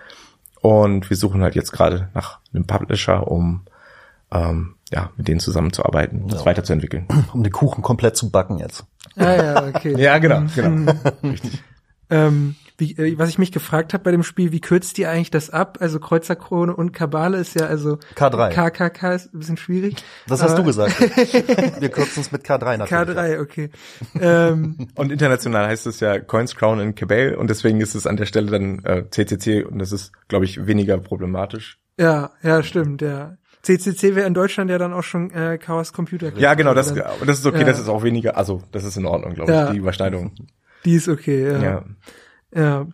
und 0.60 1.08
wir 1.08 1.16
suchen 1.16 1.42
halt 1.42 1.54
jetzt 1.54 1.72
gerade 1.72 2.10
nach 2.12 2.40
einem 2.52 2.66
Publisher, 2.66 3.26
um 3.26 3.62
ähm, 4.34 4.74
ja 4.92 5.10
mit 5.16 5.28
denen 5.28 5.40
zusammenzuarbeiten 5.40 6.22
und 6.24 6.32
das 6.32 6.40
Ja. 6.40 6.46
weiterzuentwickeln. 6.46 7.06
Um 7.32 7.42
den 7.42 7.52
Kuchen 7.52 7.82
komplett 7.82 8.16
zu 8.16 8.30
backen 8.30 8.58
jetzt. 8.58 8.84
Ah 9.16 9.34
ja, 9.34 9.66
okay. 9.68 9.94
Ja, 9.98 10.18
genau, 10.18 10.42
genau. 10.54 10.92
Ähm, 12.10 12.54
wie, 12.76 12.92
äh, 12.98 13.18
was 13.18 13.30
ich 13.30 13.38
mich 13.38 13.50
gefragt 13.50 13.94
habe 13.94 14.04
bei 14.04 14.10
dem 14.10 14.22
Spiel, 14.22 14.52
wie 14.52 14.60
kürzt 14.60 14.98
ihr 14.98 15.08
eigentlich 15.10 15.30
das 15.30 15.48
ab? 15.48 15.78
Also 15.80 15.98
Kreuzerkrone 15.98 16.74
und 16.76 16.92
Kabale 16.92 17.38
ist 17.38 17.58
ja 17.58 17.66
also 17.66 17.98
K3. 18.14 18.50
KKK 18.50 19.14
ist 19.14 19.32
ein 19.34 19.38
bisschen 19.38 19.56
schwierig. 19.56 19.96
Das 20.28 20.42
hast 20.42 20.58
du 20.58 20.64
gesagt. 20.64 21.00
Wir 21.80 21.88
kürzen 21.88 22.20
es 22.20 22.30
mit 22.30 22.44
K3 22.44 22.76
natürlich. 22.76 23.16
K3, 23.16 23.40
okay. 23.40 23.70
ähm, 24.20 24.88
Und 24.96 25.12
international 25.12 25.66
heißt 25.68 25.86
es 25.86 26.00
ja 26.00 26.18
Coins, 26.20 26.54
Crown 26.56 26.78
and 26.80 26.94
Cabal 26.96 27.36
und 27.36 27.48
deswegen 27.48 27.80
ist 27.80 27.94
es 27.94 28.06
an 28.06 28.16
der 28.18 28.26
Stelle 28.26 28.50
dann 28.50 28.84
äh, 28.84 29.04
CCC 29.08 29.64
und 29.64 29.78
das 29.78 29.90
ist, 29.92 30.12
glaube 30.28 30.44
ich, 30.44 30.66
weniger 30.66 30.98
problematisch. 30.98 31.78
ja, 31.98 32.32
ja, 32.42 32.62
stimmt, 32.62 33.00
ja. 33.02 33.36
CCC 33.64 34.14
wäre 34.14 34.26
in 34.26 34.34
Deutschland 34.34 34.70
ja 34.70 34.78
dann 34.78 34.92
auch 34.92 35.02
schon 35.02 35.30
äh, 35.30 35.58
Chaos 35.58 35.92
Computer 35.92 36.30
Club. 36.30 36.40
Ja, 36.40 36.54
genau, 36.54 36.74
das, 36.74 36.94
das 36.94 37.38
ist 37.38 37.46
okay, 37.46 37.60
Ja. 37.60 37.64
das 37.64 37.80
ist 37.80 37.88
auch 37.88 38.02
weniger, 38.02 38.36
also 38.36 38.62
das 38.72 38.84
ist 38.84 38.96
in 38.96 39.06
Ordnung, 39.06 39.34
glaube 39.34 39.50
ich, 39.50 39.56
Ja. 39.56 39.72
die 39.72 39.78
Überschneidung. 39.78 40.32
Die 40.84 40.94
ist 40.94 41.08
okay, 41.08 41.50
ja. 41.50 41.62
Ja. 41.62 41.84
Ja. 42.54 42.86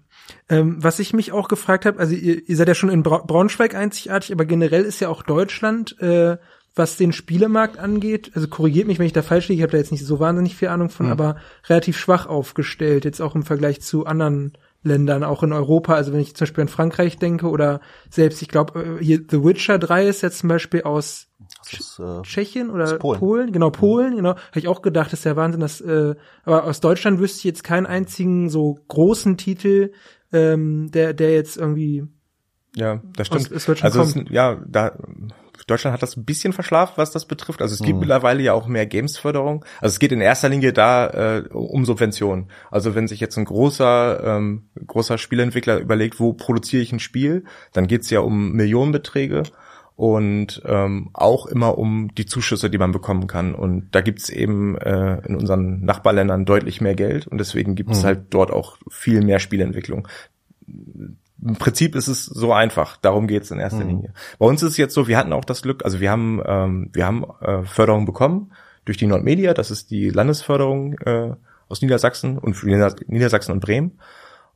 Ähm, 0.49 0.77
was 0.81 0.99
ich 1.01 1.13
mich 1.13 1.33
auch 1.33 1.49
gefragt 1.49 1.85
habe, 1.87 1.99
also 1.99 2.15
ihr, 2.15 2.49
ihr 2.49 2.57
seid 2.57 2.69
ja 2.69 2.75
schon 2.75 2.89
in 2.91 3.03
Bra 3.03 3.19
Braunschweig 3.19 3.75
einzigartig, 3.75 4.33
aber 4.33 4.45
generell 4.45 4.85
ist 4.85 5.01
ja 5.01 5.09
auch 5.09 5.23
Deutschland, 5.23 6.01
äh, 6.01 6.37
was 6.77 6.97
den 6.97 7.13
Spielemarkt 7.13 7.79
angeht, 7.79 8.31
also 8.35 8.47
korrigiert 8.47 8.87
mich, 8.87 9.01
wenn 9.01 9.07
ich 9.07 9.13
da 9.13 9.23
falsch 9.23 9.49
liege, 9.49 9.59
ich 9.59 9.63
habe 9.65 9.73
da 9.73 9.79
jetzt 9.79 9.91
nicht 9.91 10.07
so 10.07 10.21
wahnsinnig 10.21 10.55
viel 10.55 10.69
Ahnung 10.69 10.89
von, 10.89 11.07
aber 11.11 11.37
relativ 11.69 11.99
schwach 11.99 12.27
aufgestellt, 12.27 13.05
jetzt 13.05 13.21
auch 13.21 13.35
im 13.35 13.43
Vergleich 13.43 13.81
zu 13.83 14.07
anderen 14.07 14.53
Ländern, 14.83 15.25
auch 15.25 15.43
in 15.43 15.53
Europa. 15.53 15.95
Also 15.95 16.13
wenn 16.13 16.21
ich 16.21 16.35
zum 16.35 16.47
Beispiel 16.47 16.63
an 16.63 16.69
Frankreich 16.69 17.19
denke 17.19 17.49
oder 17.49 17.81
selbst, 18.09 18.41
ich 18.43 18.49
glaube, 18.49 18.99
hier 19.01 19.21
The 19.29 19.45
Witcher 19.45 19.79
3 19.79 20.07
ist 20.09 20.23
jetzt 20.23 20.39
zum 20.39 20.49
Beispiel 20.49 20.83
aus 20.83 21.29
ist, 21.73 21.99
äh, 21.99 22.23
Tschechien 22.23 22.71
oder 22.71 22.85
Aus 22.85 22.99
Polen. 22.99 23.19
Polen. 23.19 23.53
Genau, 23.53 23.71
Polen, 23.71 24.17
genau. 24.17 24.31
Habe 24.31 24.59
ich 24.59 24.69
auch 24.69 24.83
gedacht, 24.83 25.13
das 25.13 25.21
ist 25.21 25.25
ja 25.25 25.37
Wahnsinn, 25.37 25.61
dass, 25.61 25.81
äh, 25.81 26.15
aber 26.45 26.65
aus 26.65 26.81
Deutschland 26.81 27.21
wüsste 27.21 27.39
ich 27.39 27.45
jetzt 27.45 27.65
keinen 27.65 27.87
einzigen 27.87 28.49
so 28.49 28.79
großen 28.89 29.37
Titel, 29.37 29.93
ähm, 30.33 30.91
der, 30.91 31.13
der 31.13 31.33
jetzt 31.35 31.57
irgendwie, 31.57 32.05
Ja, 32.77 33.03
das 33.17 33.27
stimmt. 33.27 33.51
Wird 33.51 33.63
schon 33.63 33.83
also 33.83 34.03
es, 34.03 34.15
ja, 34.31 34.63
da 34.67 34.97
Deutschland 35.71 35.95
hat 35.95 36.03
das 36.03 36.17
ein 36.17 36.25
bisschen 36.25 36.53
verschlafen, 36.53 36.95
was 36.97 37.11
das 37.13 37.25
betrifft. 37.27 37.63
Also 37.63 37.75
es 37.75 37.81
Mhm. 37.81 37.87
gibt 37.87 38.01
mittlerweile 38.01 38.43
ja 38.43 38.53
auch 38.53 38.67
mehr 38.67 38.87
Games-Förderung. 38.87 39.65
Also 39.81 39.95
es 39.95 39.99
geht 39.99 40.13
in 40.13 40.21
erster 40.21 40.49
Linie 40.49 40.73
da 40.73 41.07
äh, 41.39 41.49
um 41.51 41.85
Subventionen. 41.85 42.49
Also 42.71 42.95
wenn 42.95 43.09
sich 43.09 43.21
jetzt 43.21 43.37
ein 43.39 43.45
großer 43.47 44.23
ähm, 44.25 44.65
großer 44.87 45.17
Spieleentwickler 45.19 45.79
überlegt, 45.79 46.21
wo 46.21 46.33
produziere 46.33 46.83
ich 46.83 46.93
ein 46.93 46.99
Spiel, 47.01 47.45
dann 47.73 47.87
geht's 47.87 48.11
ja 48.11 48.21
um 48.21 48.53
Millionenbeträge 48.53 49.45
und 49.97 50.63
ähm, 50.65 51.11
auch 51.13 51.45
immer 51.47 51.77
um 51.77 52.09
die 52.15 52.25
Zuschüsse, 52.25 52.71
die 52.71 52.79
man 52.79 52.91
bekommen 52.93 53.27
kann. 53.27 53.55
Und 53.55 53.89
da 53.93 54.01
gibt's 54.01 54.31
eben 54.31 54.77
äh, 54.79 55.19
in 55.27 55.37
unseren 55.37 55.85
Nachbarländern 55.85 56.45
deutlich 56.47 56.81
mehr 56.81 56.95
Geld 56.95 57.27
und 57.27 57.39
deswegen 57.39 57.75
gibt's 57.75 58.03
Mhm. 58.03 58.07
halt 58.07 58.21
dort 58.31 58.51
auch 58.51 58.79
viel 58.91 59.23
mehr 59.23 59.39
Spieleentwicklung 59.39 60.09
im 61.45 61.57
Prinzip 61.57 61.95
ist 61.95 62.09
es 62.09 62.27
so 62.27 62.53
einfach. 62.53 62.97
Darum 62.97 63.27
geht's 63.27 63.51
in 63.51 63.59
erster 63.59 63.85
Linie. 63.85 64.13
Bei 64.39 64.47
uns 64.47 64.63
ist 64.63 64.73
es 64.73 64.77
jetzt 64.77 64.95
so, 64.95 65.09
wir 65.09 65.17
hatten 65.17 65.33
auch 65.33 65.45
das 65.45 65.63
Glück, 65.63 65.85
also 65.85 66.01
wir 66.01 66.11
haben, 66.11 66.43
ähm, 66.45 66.91
wir 66.93 67.07
haben 67.07 67.25
äh, 67.41 67.63
Förderung 67.65 68.07
bekommen 68.07 68.53
durch 68.85 68.99
die 68.99 69.07
Nordmedia, 69.07 69.55
das 69.55 69.71
ist 69.71 69.91
die 69.91 70.11
Landesförderung 70.11 70.99
äh, 70.99 71.35
aus 71.69 71.83
Niedersachsen 71.83 72.39
und 72.39 72.63
Niedersachsen 72.65 73.53
und 73.53 73.61
Bremen. 73.61 73.99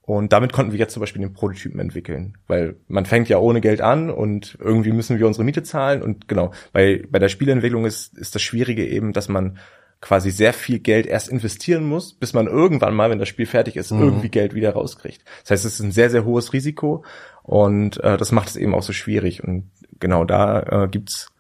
Und 0.03 0.35
damit 0.35 0.53
konnten 0.53 0.73
wir 0.73 0.79
jetzt 0.79 0.93
zum 0.93 1.01
Beispiel 1.01 1.23
den 1.23 1.33
Prototypen 1.33 1.81
entwickeln, 1.81 2.37
weil 2.47 2.77
man 2.89 3.07
fängt 3.07 3.31
ja 3.31 3.39
ohne 3.39 3.63
Geld 3.63 3.81
an 3.81 4.11
und 4.11 4.59
irgendwie 4.61 4.93
müssen 4.93 5.19
wir 5.19 5.27
unsere 5.27 5.45
Miete 5.45 5.63
zahlen 5.63 6.03
und 6.03 6.29
genau, 6.29 6.53
bei, 6.75 7.03
bei 7.09 7.19
der 7.19 7.31
Spieleentwicklung 7.31 7.87
ist, 7.87 8.19
ist 8.19 8.35
das 8.35 8.43
Schwierige 8.43 8.87
eben, 8.87 9.15
dass 9.15 9.31
man 9.31 9.59
quasi 10.05 10.31
sehr 10.31 10.53
viel 10.53 10.81
Geld 10.81 11.07
erst 11.07 11.31
investieren 11.31 11.87
muss, 11.87 12.13
bis 12.13 12.35
man 12.35 12.47
irgendwann 12.47 12.95
mal, 12.95 13.09
wenn 13.09 13.19
das 13.19 13.29
Spiel 13.31 13.47
fertig 13.47 13.77
ist, 13.77 13.91
irgendwie 13.91 14.29
Geld 14.29 14.55
wieder 14.55 14.75
rauskriegt. 14.75 15.25
Das 15.41 15.53
heißt, 15.53 15.65
es 15.65 15.75
ist 15.75 15.81
ein 15.81 15.93
sehr, 15.93 16.11
sehr 16.11 16.27
hohes 16.27 16.53
Risiko 16.53 17.07
und 17.43 18.05
äh, 18.05 18.19
das 18.19 18.31
macht 18.31 18.49
es 18.49 18.57
eben 18.57 18.75
auch 18.75 18.83
so 18.83 18.93
schwierig. 18.93 19.43
Und 19.43 19.71
genau 20.01 20.27
da 20.27 20.61
äh, 20.61 20.89
gibt's, 20.89 21.33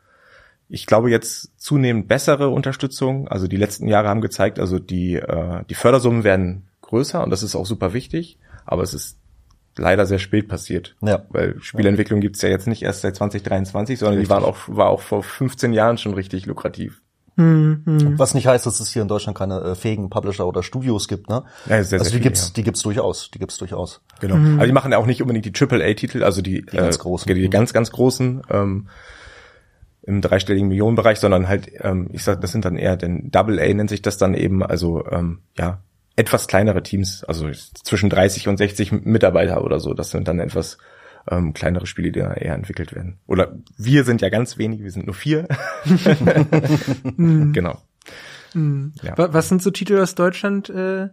ich 0.70 0.86
glaube, 0.86 1.10
jetzt 1.10 1.60
zunehmend 1.60 2.08
bessere 2.08 2.48
Unterstützung. 2.48 3.28
Also 3.28 3.48
die 3.48 3.58
letzten 3.58 3.86
Jahre 3.86 4.08
haben 4.08 4.22
gezeigt, 4.22 4.58
also 4.58 4.78
die, 4.78 5.16
äh, 5.16 5.62
die 5.68 5.74
Fördersummen 5.74 6.24
werden 6.24 6.68
größer 6.80 7.22
und 7.22 7.28
das 7.28 7.42
ist 7.42 7.56
auch 7.56 7.66
super 7.66 7.92
wichtig, 7.92 8.38
aber 8.64 8.82
es 8.82 8.94
ist 8.94 9.18
leider 9.76 10.06
sehr 10.06 10.18
spät 10.18 10.48
passiert. 10.48 10.96
Ja. 11.02 11.26
Weil 11.28 11.60
Spielentwicklung 11.60 12.22
gibt's 12.22 12.40
ja 12.40 12.48
jetzt 12.48 12.66
nicht 12.66 12.80
erst 12.80 13.02
seit 13.02 13.14
2023, 13.16 13.98
sondern 13.98 14.22
die 14.22 14.30
waren 14.30 14.42
auch, 14.42 14.56
war 14.68 14.88
auch 14.88 15.02
vor 15.02 15.22
15 15.22 15.74
Jahren 15.74 15.98
schon 15.98 16.14
richtig 16.14 16.46
lukrativ. 16.46 17.02
Hm, 17.36 17.82
hm. 17.84 18.18
Was 18.18 18.34
nicht 18.34 18.46
heißt, 18.46 18.64
dass 18.64 18.78
es 18.78 18.92
hier 18.92 19.02
in 19.02 19.08
Deutschland 19.08 19.36
keine 19.36 19.60
äh, 19.60 19.74
fähigen 19.74 20.08
Publisher 20.08 20.46
oder 20.46 20.62
Studios 20.62 21.08
gibt, 21.08 21.28
ne? 21.28 21.44
Ja, 21.66 21.76
sehr, 21.76 21.84
sehr 21.84 21.98
also 21.98 22.10
die 22.10 22.16
viele, 22.16 22.22
gibt's, 22.22 22.48
ja. 22.48 22.52
die 22.56 22.62
gibt's 22.62 22.82
durchaus, 22.82 23.30
die 23.32 23.38
gibt's 23.38 23.58
durchaus. 23.58 24.00
Genau. 24.20 24.36
Aber 24.56 24.66
die 24.66 24.72
machen 24.72 24.92
ja 24.92 24.98
auch 24.98 25.06
nicht 25.06 25.20
unbedingt 25.20 25.44
die 25.44 25.52
AAA-Titel, 25.52 26.22
also 26.22 26.42
die, 26.42 26.62
Die 26.62 26.76
ganz 26.76 26.98
großen. 26.98 27.34
die 27.34 27.50
ganz, 27.50 27.72
ganz 27.72 27.90
großen 27.90 28.42
ähm, 28.50 28.88
im 30.02 30.20
dreistelligen 30.20 30.68
Millionenbereich, 30.68 31.18
sondern 31.18 31.48
halt, 31.48 31.70
ähm, 31.80 32.08
ich 32.12 32.22
sag, 32.22 32.40
das 32.40 32.52
sind 32.52 32.64
dann 32.64 32.76
eher, 32.76 32.96
denn 32.96 33.30
Double 33.30 33.58
A 33.58 33.72
nennt 33.72 33.90
sich 33.90 34.02
das 34.02 34.16
dann 34.16 34.34
eben, 34.34 34.62
also 34.62 35.04
ähm, 35.10 35.40
ja, 35.58 35.80
etwas 36.16 36.46
kleinere 36.46 36.82
Teams, 36.82 37.24
also 37.24 37.50
zwischen 37.50 38.10
30 38.10 38.46
und 38.48 38.58
60 38.58 38.92
Mitarbeiter 38.92 39.64
oder 39.64 39.80
so. 39.80 39.94
Das 39.94 40.10
sind 40.10 40.28
dann 40.28 40.38
etwas 40.38 40.78
ähm, 41.30 41.52
kleinere 41.54 41.86
Spiele, 41.86 42.12
die 42.12 42.20
da 42.20 42.32
eher 42.34 42.54
entwickelt 42.54 42.94
werden. 42.94 43.18
Oder 43.26 43.54
wir 43.76 44.04
sind 44.04 44.20
ja 44.22 44.28
ganz 44.28 44.58
wenig, 44.58 44.82
wir 44.82 44.90
sind 44.90 45.06
nur 45.06 45.14
vier. 45.14 45.46
genau. 47.16 47.78
Ja. 48.54 49.18
Wa- 49.18 49.28
Was 49.32 49.48
sind 49.48 49.62
so 49.62 49.70
Titel 49.70 49.98
aus 49.98 50.14
Deutschland, 50.14 50.68
äh, 50.70 51.08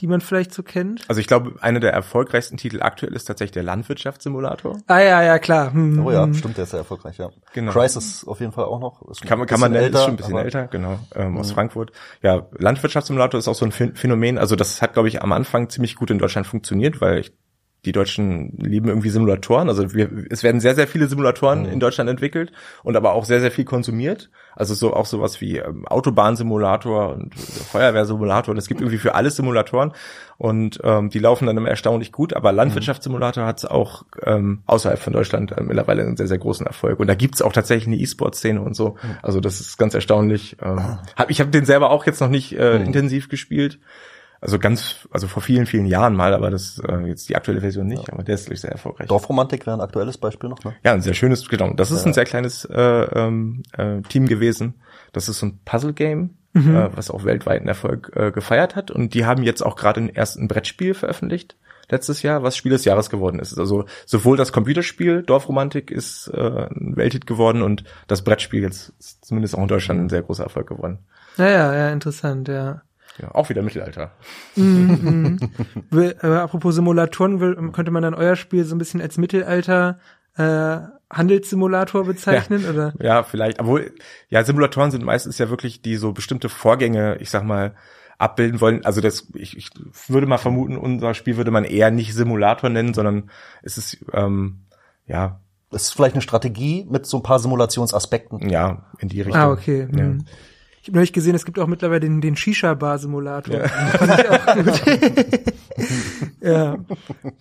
die 0.00 0.06
man 0.06 0.20
vielleicht 0.20 0.54
so 0.54 0.62
kennt? 0.62 1.02
Also 1.08 1.20
ich 1.20 1.26
glaube, 1.26 1.56
einer 1.60 1.80
der 1.80 1.92
erfolgreichsten 1.92 2.56
Titel 2.56 2.80
aktuell 2.82 3.12
ist 3.14 3.24
tatsächlich 3.24 3.52
der 3.52 3.64
Landwirtschaftssimulator. 3.64 4.78
Ah 4.86 5.00
ja, 5.00 5.22
ja, 5.22 5.38
klar. 5.38 5.72
Hm, 5.72 5.98
Oh 6.06 6.10
ja, 6.10 6.22
hm. 6.24 6.34
stimmt, 6.34 6.56
der 6.56 6.64
ist 6.64 6.70
sehr 6.70 6.78
erfolgreich, 6.78 7.18
ja. 7.18 7.30
Genau. 7.52 7.72
Crisis 7.72 8.24
auf 8.26 8.40
jeden 8.40 8.52
Fall 8.52 8.64
auch 8.64 8.80
noch. 8.80 9.02
Ist 9.10 9.22
Kann, 9.22 9.44
kann 9.46 9.60
man 9.60 9.72
nennen, 9.72 9.92
ist 9.92 10.00
schon 10.00 10.10
ein 10.12 10.16
bisschen 10.16 10.36
älter, 10.38 10.68
genau, 10.68 10.98
ähm, 11.14 11.36
aus 11.36 11.52
Frankfurt. 11.52 11.92
Ja, 12.22 12.46
Landwirtschaftssimulator 12.56 13.38
ist 13.38 13.48
auch 13.48 13.54
so 13.54 13.64
ein 13.66 13.72
Phän- 13.72 13.96
Phänomen. 13.96 14.38
Also 14.38 14.56
das 14.56 14.80
hat, 14.80 14.94
glaube 14.94 15.08
ich, 15.08 15.20
am 15.20 15.32
Anfang 15.32 15.68
ziemlich 15.68 15.96
gut 15.96 16.10
in 16.10 16.18
Deutschland 16.18 16.46
funktioniert, 16.46 17.00
weil 17.00 17.18
ich, 17.18 17.32
die 17.84 17.92
Deutschen 17.92 18.56
lieben 18.58 18.88
irgendwie 18.88 19.10
Simulatoren. 19.10 19.68
Also 19.68 19.94
wir, 19.94 20.10
es 20.30 20.42
werden 20.42 20.60
sehr, 20.60 20.74
sehr 20.74 20.88
viele 20.88 21.06
Simulatoren 21.06 21.64
in 21.64 21.78
Deutschland 21.78 22.10
entwickelt 22.10 22.50
und 22.82 22.96
aber 22.96 23.12
auch 23.12 23.24
sehr, 23.24 23.40
sehr 23.40 23.52
viel 23.52 23.64
konsumiert. 23.64 24.30
Also 24.56 24.74
so 24.74 24.94
auch 24.94 25.06
sowas 25.06 25.40
wie 25.40 25.58
ähm, 25.58 25.86
Autobahnsimulator 25.86 27.14
und 27.14 27.34
äh, 27.36 27.38
Feuerwehrsimulator. 27.38 28.52
Und 28.52 28.58
es 28.58 28.66
gibt 28.66 28.80
irgendwie 28.80 28.98
für 28.98 29.14
alles 29.14 29.36
Simulatoren 29.36 29.92
und 30.38 30.80
ähm, 30.82 31.10
die 31.10 31.20
laufen 31.20 31.46
dann 31.46 31.56
immer 31.56 31.68
erstaunlich 31.68 32.10
gut. 32.10 32.34
Aber 32.34 32.50
Landwirtschaftssimulator 32.50 33.46
hat 33.46 33.64
auch 33.64 34.04
ähm, 34.24 34.62
außerhalb 34.66 34.98
von 34.98 35.12
Deutschland 35.12 35.52
äh, 35.52 35.62
mittlerweile 35.62 36.02
einen 36.02 36.16
sehr, 36.16 36.26
sehr 36.26 36.38
großen 36.38 36.66
Erfolg. 36.66 36.98
Und 36.98 37.06
da 37.06 37.14
gibt's 37.14 37.42
auch 37.42 37.52
tatsächlich 37.52 37.86
eine 37.86 37.96
E-Sport-Szene 37.96 38.60
und 38.60 38.74
so. 38.74 38.96
Also 39.22 39.40
das 39.40 39.60
ist 39.60 39.78
ganz 39.78 39.94
erstaunlich. 39.94 40.56
Ähm, 40.60 40.98
hab, 41.16 41.30
ich 41.30 41.40
habe 41.40 41.50
den 41.50 41.64
selber 41.64 41.90
auch 41.90 42.06
jetzt 42.06 42.20
noch 42.20 42.28
nicht 42.28 42.58
äh, 42.58 42.82
intensiv 42.82 43.28
gespielt. 43.28 43.78
Also 44.40 44.58
ganz, 44.58 45.08
also 45.10 45.26
vor 45.26 45.42
vielen, 45.42 45.66
vielen 45.66 45.86
Jahren 45.86 46.14
mal, 46.14 46.32
aber 46.32 46.50
das 46.50 46.80
äh, 46.86 47.06
jetzt 47.06 47.28
die 47.28 47.36
aktuelle 47.36 47.60
Version 47.60 47.86
nicht, 47.86 48.12
aber 48.12 48.22
der 48.22 48.36
ist 48.36 48.46
wirklich 48.46 48.60
sehr 48.60 48.70
erfolgreich. 48.70 49.08
Dorfromantik 49.08 49.66
wäre 49.66 49.76
ein 49.76 49.80
aktuelles 49.80 50.16
Beispiel 50.16 50.48
noch, 50.48 50.62
ne? 50.62 50.74
Ja, 50.84 50.92
ein 50.92 51.02
sehr 51.02 51.14
schönes, 51.14 51.48
genau. 51.48 51.72
Das 51.74 51.90
ist 51.90 52.06
ein 52.06 52.12
sehr 52.12 52.24
kleines 52.24 52.64
äh, 52.64 52.80
ähm, 52.80 53.62
äh, 53.76 54.00
Team 54.02 54.26
gewesen. 54.26 54.74
Das 55.12 55.28
ist 55.28 55.40
so 55.40 55.46
ein 55.46 55.60
Puzzle-Game, 55.64 56.36
äh, 56.54 56.88
was 56.94 57.10
auch 57.10 57.24
weltweiten 57.24 57.66
Erfolg 57.66 58.12
äh, 58.14 58.30
gefeiert 58.30 58.76
hat. 58.76 58.90
Und 58.90 59.14
die 59.14 59.26
haben 59.26 59.42
jetzt 59.42 59.62
auch 59.62 59.74
gerade 59.74 60.00
ein 60.00 60.14
ersten 60.14 60.46
Brettspiel 60.46 60.94
veröffentlicht 60.94 61.56
letztes 61.90 62.22
Jahr, 62.22 62.42
was 62.42 62.56
Spiel 62.56 62.72
des 62.72 62.84
Jahres 62.84 63.10
geworden 63.10 63.38
ist. 63.38 63.58
Also 63.58 63.86
sowohl 64.06 64.36
das 64.36 64.52
Computerspiel 64.52 65.22
Dorfromantik 65.22 65.90
ist 65.90 66.28
äh, 66.28 66.68
ein 66.70 66.96
Welthit 66.96 67.26
geworden 67.26 67.62
und 67.62 67.84
das 68.06 68.22
Brettspiel 68.22 68.62
jetzt 68.62 68.92
ist 68.98 69.24
zumindest 69.24 69.56
auch 69.56 69.62
in 69.62 69.68
Deutschland 69.68 70.00
ein 70.00 70.08
sehr 70.08 70.22
großer 70.22 70.44
Erfolg 70.44 70.68
geworden. 70.68 70.98
Ja, 71.38 71.48
ja, 71.48 71.74
ja, 71.74 71.90
interessant, 71.90 72.48
ja. 72.48 72.82
Ja, 73.20 73.34
auch 73.34 73.48
wieder 73.48 73.62
Mittelalter. 73.62 74.12
Will, 74.54 76.16
äh, 76.22 76.26
apropos 76.26 76.74
Simulatoren, 76.74 77.40
will, 77.40 77.56
könnte 77.72 77.90
man 77.90 78.02
dann 78.02 78.14
euer 78.14 78.36
Spiel 78.36 78.64
so 78.64 78.74
ein 78.74 78.78
bisschen 78.78 79.00
als 79.00 79.18
Mittelalter 79.18 79.98
äh, 80.36 80.78
Handelssimulator 81.10 82.04
bezeichnen 82.04 82.64
oder? 82.66 82.92
Ja, 83.00 83.22
vielleicht. 83.22 83.60
Obwohl, 83.60 83.92
ja, 84.28 84.44
Simulatoren 84.44 84.90
sind 84.90 85.04
meistens 85.04 85.38
ja 85.38 85.50
wirklich 85.50 85.82
die 85.82 85.96
so 85.96 86.12
bestimmte 86.12 86.48
Vorgänge, 86.48 87.16
ich 87.20 87.30
sag 87.30 87.44
mal, 87.44 87.74
abbilden 88.18 88.60
wollen. 88.60 88.84
Also 88.84 89.00
das, 89.00 89.28
ich, 89.34 89.56
ich 89.56 89.70
würde 90.08 90.26
mal 90.26 90.38
vermuten, 90.38 90.76
unser 90.76 91.14
Spiel 91.14 91.36
würde 91.36 91.50
man 91.50 91.64
eher 91.64 91.90
nicht 91.90 92.14
Simulator 92.14 92.68
nennen, 92.68 92.92
sondern 92.92 93.30
es 93.62 93.78
ist 93.78 94.04
ähm, 94.12 94.64
ja 95.06 95.40
Das 95.70 95.84
ist 95.84 95.92
vielleicht 95.92 96.14
eine 96.14 96.22
Strategie 96.22 96.86
mit 96.90 97.06
so 97.06 97.18
ein 97.18 97.22
paar 97.22 97.38
Simulationsaspekten. 97.38 98.48
ja 98.48 98.86
in 98.98 99.08
die 99.08 99.22
Richtung. 99.22 99.40
Ah, 99.40 99.50
okay. 99.50 99.88
Ja. 99.92 99.98
hm. 99.98 100.24
Ich 100.88 100.90
habe 100.90 101.00
neulich 101.00 101.12
gesehen, 101.12 101.34
es 101.34 101.44
gibt 101.44 101.58
auch 101.58 101.66
mittlerweile 101.66 102.00
den, 102.00 102.22
den 102.22 102.34
Shisha-Bar-Simulator. 102.34 103.58
Gut. 103.58 104.82
ja. 106.40 106.78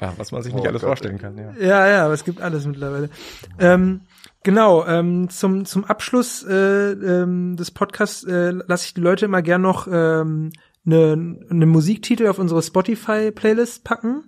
ja, 0.01 0.13
was 0.17 0.33
man 0.33 0.43
sich 0.43 0.53
nicht 0.53 0.65
Oh 0.65 0.67
alles 0.67 0.81
Gott, 0.81 0.89
vorstellen 0.89 1.17
kann. 1.17 1.37
Ja. 1.37 1.53
Ja, 1.57 1.87
ja, 1.87 2.03
aber 2.03 2.13
es 2.13 2.25
gibt 2.25 2.41
alles 2.41 2.65
mittlerweile. 2.65 3.09
Ähm, 3.57 4.01
genau, 4.43 4.85
ähm, 4.85 5.29
zum, 5.29 5.63
zum 5.63 5.85
Abschluss 5.85 6.43
äh, 6.43 6.91
ähm, 6.91 7.55
des 7.55 7.71
Podcasts 7.71 8.25
äh, 8.25 8.51
lasse 8.67 8.87
ich 8.87 8.95
die 8.95 8.99
Leute 8.99 9.23
immer 9.23 9.41
gern 9.41 9.61
noch 9.61 9.87
ähm, 9.89 10.51
eine, 10.85 11.37
eine 11.49 11.65
Musiktitel 11.67 12.27
auf 12.27 12.39
unsere 12.39 12.61
Spotify-Playlist 12.61 13.85
packen. 13.85 14.25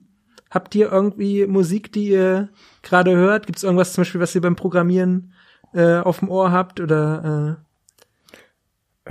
Habt 0.49 0.73
ihr 0.75 0.93
irgendwie 0.93 1.45
Musik, 1.45 1.91
die 1.91 2.07
ihr 2.07 2.47
gerade 2.83 3.17
hört? 3.17 3.47
Gibt 3.47 3.57
es 3.57 3.65
irgendwas 3.65 3.91
zum 3.91 4.03
Beispiel, 4.03 4.21
was 4.21 4.33
ihr 4.33 4.39
beim 4.39 4.55
Programmieren 4.55 5.33
äh, 5.73 5.97
auf 5.97 6.19
dem 6.19 6.29
Ohr 6.29 6.53
habt? 6.53 6.79
Oder 6.79 7.57
Äh, 7.59 7.68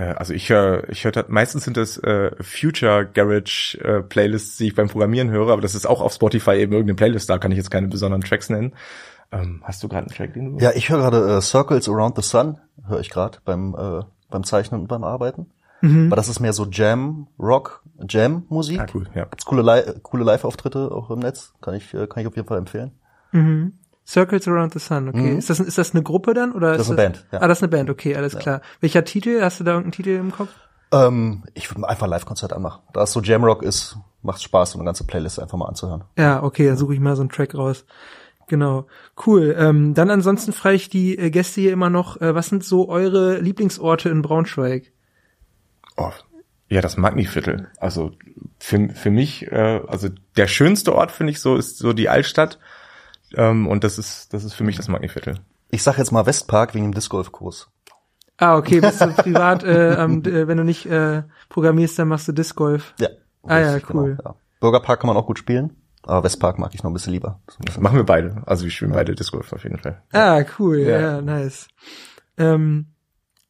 Also 0.03 0.33
ich 0.33 0.49
höre, 0.49 0.89
ich 0.91 1.05
höre 1.05 1.25
meistens 1.29 1.65
sind 1.65 1.77
das 1.77 1.99
äh, 1.99 2.31
Future 2.41 3.05
Garage 3.07 3.79
äh, 3.83 4.03
Playlists, 4.03 4.57
die 4.57 4.69
ich 4.69 4.75
beim 4.75 4.89
Programmieren 4.89 5.31
höre, 5.31 5.53
aber 5.53 5.63
das 5.63 5.75
ist 5.75 5.87
auch 5.87 6.01
auf 6.01 6.13
Spotify 6.13 6.53
eben 6.53 6.73
irgendeine 6.73 6.95
Playlist, 6.95 7.29
da 7.29 7.39
kann 7.39 7.51
ich 7.51 7.57
jetzt 7.57 7.71
keine 7.71 7.89
besonderen 7.89 8.23
Tracks 8.23 8.49
nennen. 8.49 8.75
Ähm, 9.33 9.61
hast 9.65 9.83
du 9.83 9.89
gerade 9.89 10.07
einen 10.07 10.15
Track, 10.15 10.35
den 10.35 10.53
du? 10.57 10.65
Ja, 10.65 10.71
ich 10.75 10.89
höre 10.89 10.99
gerade 10.99 11.37
äh, 11.37 11.41
Circles 11.41 11.89
Around 11.89 12.17
the 12.17 12.23
Sun, 12.23 12.59
höre 12.87 13.01
ich 13.01 13.11
gerade 13.11 13.39
beim, 13.45 13.75
äh, 13.75 14.05
beim 14.31 14.45
Zeichnen 14.45 14.83
und 14.83 14.87
beim 14.87 15.05
Arbeiten. 15.05 15.47
Aber 15.81 16.17
das 16.17 16.29
ist 16.29 16.41
mehr 16.41 16.53
so 16.53 16.67
Jam, 16.67 17.29
Rock, 17.39 17.85
Jam-Musik. 18.09 18.81
Ah, 18.81 18.87
cool, 18.95 19.07
ja. 19.15 19.25
Gibt's 19.25 19.45
coole, 19.45 19.63
Li 19.63 19.93
coole 20.03 20.25
Live-Auftritte 20.25 20.91
auch 20.91 21.11
im 21.11 21.21
Netz. 21.21 21.53
Kann 21.61 21.75
ich, 21.75 21.95
äh, 21.95 22.07
kann 22.09 22.21
ich 22.21 22.27
auf 22.27 22.35
jeden 22.35 22.49
Fall 22.49 22.59
empfehlen. 22.59 22.93
äh, 23.33 23.37
mhm. 23.37 23.73
Circles 24.09 24.49
Around 24.49 24.73
the 24.73 24.79
Sun, 24.79 25.09
okay. 25.11 25.37
Ist, 25.37 25.51
das, 25.51 25.61
ist 25.61 25.77
das 25.77 25.93
eine 25.93 26.03
Gruppe 26.03 26.33
dann? 26.33 26.53
Oder 26.53 26.73
Das 26.73 26.83
ist 26.83 26.89
eine 26.89 26.97
Band, 26.97 27.27
ja. 27.31 27.43
Ah, 27.43 27.49
das 27.49 27.59
ist 27.59 27.63
eine 27.63 27.71
Band, 27.71 27.91
okay, 27.91 28.17
alles 28.17 28.39
klar. 28.39 28.63
Welcher 28.81 29.05
Titel? 29.05 29.43
Hast 29.43 29.61
du 29.61 29.65
da 29.65 29.73
irgendeinen 29.73 29.93
Titel 29.93 30.11
im 30.11 30.33
Kopf? 30.33 30.49
Ähm, 30.93 31.45
ich 31.53 31.71
würde 31.71 31.87
einfach 31.87 32.05
ein 32.05 32.11
Live-Konzert 32.11 32.55
anmachen. 32.55 32.81
Da 32.95 33.03
es 33.03 33.13
so 33.13 33.21
Jamrock 33.21 33.63
ist, 33.63 33.99
macht 34.23 34.43
Spaß, 34.43 34.71
so 34.71 34.79
eine 34.79 34.87
ganze 34.87 35.05
Playlist 35.05 35.39
einfach 35.39 35.59
mal 35.59 35.67
anzuhören. 35.67 36.05
Ja, 36.17 36.43
okay, 36.43 36.67
dann 36.67 36.79
suche 36.79 36.95
ich 36.95 37.01
mal 37.01 37.17
so 37.17 37.23
einen 37.23 37.29
Track 37.29 37.55
raus. 37.55 37.85
Genau, 38.47 38.87
cool. 39.27 39.55
Ähm, 39.59 39.93
dann 39.93 40.09
ansonsten 40.09 40.55
frage 40.55 40.77
ich 40.77 40.89
die 40.89 41.19
äh, 41.19 41.29
Gäste 41.29 41.61
hier 41.61 41.75
immer 41.75 41.91
noch, 41.91 42.19
äh, 42.23 42.35
was 42.35 42.47
sind 42.47 42.65
so 42.65 42.89
eure 42.89 43.39
Lieblingsorte 43.41 44.09
in 44.09 44.23
Braunschweig? 44.23 44.91
Oh, 45.99 46.13
ja, 46.71 46.81
das 46.81 46.97
Magniviertel. 46.97 47.69
Also 47.79 48.13
für, 48.59 48.89
für 48.89 49.11
mich, 49.11 49.53
äh, 49.53 49.83
also 49.87 50.09
der 50.39 50.47
schönste 50.47 50.95
Ort 50.95 51.11
finde 51.13 51.33
ich 51.33 51.41
so 51.41 51.57
ist 51.57 51.77
so 51.77 51.93
die 51.93 52.09
Altstadt. 52.09 52.59
Ähm, 53.35 53.67
und 53.67 53.85
das 53.85 53.99
ist 53.99 54.33
das 54.33 54.45
ist 54.45 54.55
für 54.55 54.65
mich 54.65 54.77
das 54.77 54.89
Magniviertel. 54.89 55.35
Ich 55.71 55.83
sag 55.83 55.99
jetzt 55.99 56.13
mal 56.13 56.25
Westpark 56.27 56.75
wegen 56.75 56.85
dem 56.87 56.95
Disc-Golf-Kurs. 56.95 57.69
Ah, 58.39 58.57
okay, 58.57 58.81
bist 58.81 59.01
du 59.01 59.07
privat, 59.17 59.65
äh, 59.65 59.97
am, 59.99 60.23
äh, 60.25 60.47
wenn 60.49 60.57
du 60.59 60.65
nicht 60.65 60.87
äh, 60.87 61.25
programmierst, 61.49 61.99
dann 61.99 62.09
machst 62.09 62.29
du 62.29 62.33
Disc 62.33 62.55
Golf. 62.57 62.95
Ja. 63.01 63.09
Ah 63.43 63.59
ja, 63.59 63.73
Richtig, 63.75 63.95
cool. 63.95 64.19
ja. 64.25 64.35
Bürgerpark 64.61 65.01
kann 65.01 65.09
man 65.09 65.17
auch 65.17 65.27
gut 65.27 65.39
spielen, 65.39 65.77
aber 66.03 66.25
Westpark 66.25 66.59
mag 66.59 66.75
ich 66.75 66.83
noch 66.83 66.91
ein 66.91 66.95
bisschen 66.95 67.13
lieber. 67.13 67.41
Bisschen- 67.65 67.83
Machen 67.83 67.97
wir 67.97 68.05
beide. 68.05 68.43
Also 68.47 68.65
wir 68.65 68.71
spielen 68.71 68.93
beide 68.93 69.15
Disc 69.15 69.33
Golf 69.33 69.53
auf 69.53 69.63
jeden 69.65 69.79
Fall. 69.79 70.03
Ah, 70.13 70.43
cool, 70.59 70.79
ja, 70.79 71.01
Ja. 71.01 71.21
nice. 71.21 71.69
Ähm, 72.37 72.87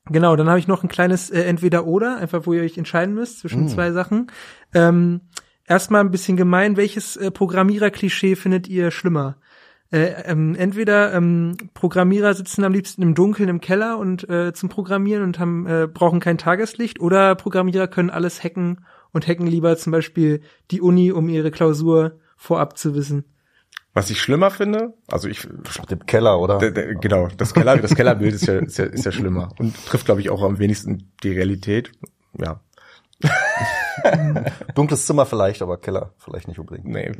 genau, 0.06 0.36
dann 0.36 0.48
habe 0.48 0.58
ich 0.58 0.68
noch 0.68 0.82
ein 0.82 0.88
kleines 0.88 1.30
äh, 1.30 1.42
Entweder-Oder, 1.42 2.16
einfach 2.18 2.46
wo 2.46 2.52
ihr 2.52 2.62
euch 2.62 2.78
entscheiden 2.78 3.14
müsst 3.14 3.40
zwischen 3.40 3.64
Mm. 3.64 3.68
zwei 3.68 3.92
Sachen. 3.92 4.30
Ähm, 4.74 5.20
erstmal 5.66 6.00
ein 6.00 6.10
bisschen 6.10 6.36
gemein, 6.36 6.76
welches 6.76 7.16
äh, 7.16 7.30
Programmierer-Klischee 7.30 8.36
findet 8.36 8.68
ihr 8.68 8.90
schlimmer? 8.90 9.36
Äh, 9.90 10.22
ähm, 10.26 10.54
entweder 10.54 11.14
ähm, 11.14 11.56
Programmierer 11.72 12.34
sitzen 12.34 12.62
am 12.64 12.72
liebsten 12.72 13.00
im 13.00 13.14
Dunkeln 13.14 13.48
im 13.48 13.60
Keller 13.60 13.98
und 13.98 14.28
äh, 14.28 14.52
zum 14.52 14.68
Programmieren 14.68 15.22
und 15.22 15.38
haben 15.38 15.66
äh, 15.66 15.86
brauchen 15.86 16.20
kein 16.20 16.36
Tageslicht, 16.36 17.00
oder 17.00 17.34
Programmierer 17.34 17.88
können 17.88 18.10
alles 18.10 18.44
hacken 18.44 18.84
und 19.12 19.26
hacken 19.26 19.46
lieber 19.46 19.76
zum 19.78 19.92
Beispiel 19.92 20.42
die 20.70 20.82
Uni, 20.82 21.10
um 21.10 21.30
ihre 21.30 21.50
Klausur 21.50 22.18
vorab 22.36 22.76
zu 22.76 22.94
wissen. 22.94 23.24
Was 23.94 24.10
ich 24.10 24.20
schlimmer 24.20 24.50
finde, 24.50 24.92
also 25.10 25.26
ich 25.26 25.48
Mit 25.48 25.90
dem 25.90 26.06
Keller, 26.06 26.38
oder? 26.38 26.58
D- 26.58 26.70
d- 26.70 26.94
Genau, 27.00 27.28
das 27.36 27.54
Keller, 27.54 27.78
das 27.78 27.94
Kellerbild 27.94 28.34
ist 28.34 28.46
ja, 28.46 28.58
ist 28.58 28.76
ja, 28.78 28.84
ist 28.84 29.06
ja 29.06 29.10
schlimmer 29.10 29.48
und 29.58 29.74
trifft, 29.86 30.04
glaube 30.04 30.20
ich, 30.20 30.28
auch 30.28 30.42
am 30.42 30.58
wenigsten 30.58 31.10
die 31.22 31.32
Realität. 31.32 31.92
Ja, 32.38 32.60
Dunkles 34.74 35.06
Zimmer 35.06 35.26
vielleicht, 35.26 35.60
aber 35.62 35.76
Keller 35.76 36.12
vielleicht 36.18 36.48
nicht 36.48 36.58
unbedingt. 36.58 36.86
nee. 36.86 37.10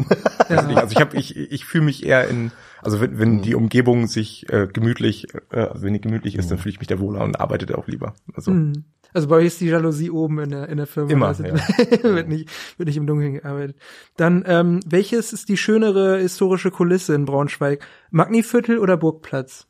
Nicht. 0.48 0.78
Also 0.78 0.92
ich 0.92 1.00
habe, 1.00 1.16
ich, 1.16 1.36
ich 1.36 1.64
fühle 1.64 1.84
mich 1.84 2.06
eher 2.06 2.28
in, 2.28 2.52
also 2.80 3.00
wenn, 3.00 3.18
wenn 3.18 3.42
die 3.42 3.54
Umgebung 3.54 4.06
sich 4.06 4.50
äh, 4.50 4.66
gemütlich, 4.66 5.26
äh, 5.50 5.60
also 5.60 5.82
wenn 5.82 5.92
die 5.92 6.00
gemütlich 6.00 6.36
ist, 6.36 6.50
dann 6.50 6.58
fühle 6.58 6.72
ich 6.72 6.78
mich 6.78 6.88
da 6.88 6.98
wohler 6.98 7.22
und 7.22 7.38
arbeite 7.40 7.66
da 7.66 7.74
auch 7.74 7.86
lieber. 7.86 8.14
Also 8.34 8.52
Hm. 8.52 8.84
Also 9.14 9.28
bei 9.28 9.36
euch 9.36 9.46
ist 9.46 9.60
die 9.60 9.66
Jalousie 9.66 10.10
oben 10.10 10.38
in 10.38 10.50
der, 10.50 10.68
in 10.68 10.76
der 10.76 10.86
Firma. 10.86 11.10
Immer, 11.10 11.28
Also 11.28 11.44
ja. 11.44 11.54
wird, 12.02 12.28
nicht, 12.28 12.50
wird 12.76 12.88
nicht 12.88 12.96
im 12.96 13.06
Dunkeln 13.06 13.34
gearbeitet. 13.34 13.76
Dann, 14.16 14.44
ähm, 14.46 14.80
welches 14.86 15.32
ist 15.32 15.48
die 15.48 15.56
schönere 15.56 16.18
historische 16.18 16.70
Kulisse 16.70 17.14
in 17.14 17.24
Braunschweig? 17.24 17.86
Magniviertel 18.10 18.78
oder 18.78 18.96
Burgplatz? 18.96 19.66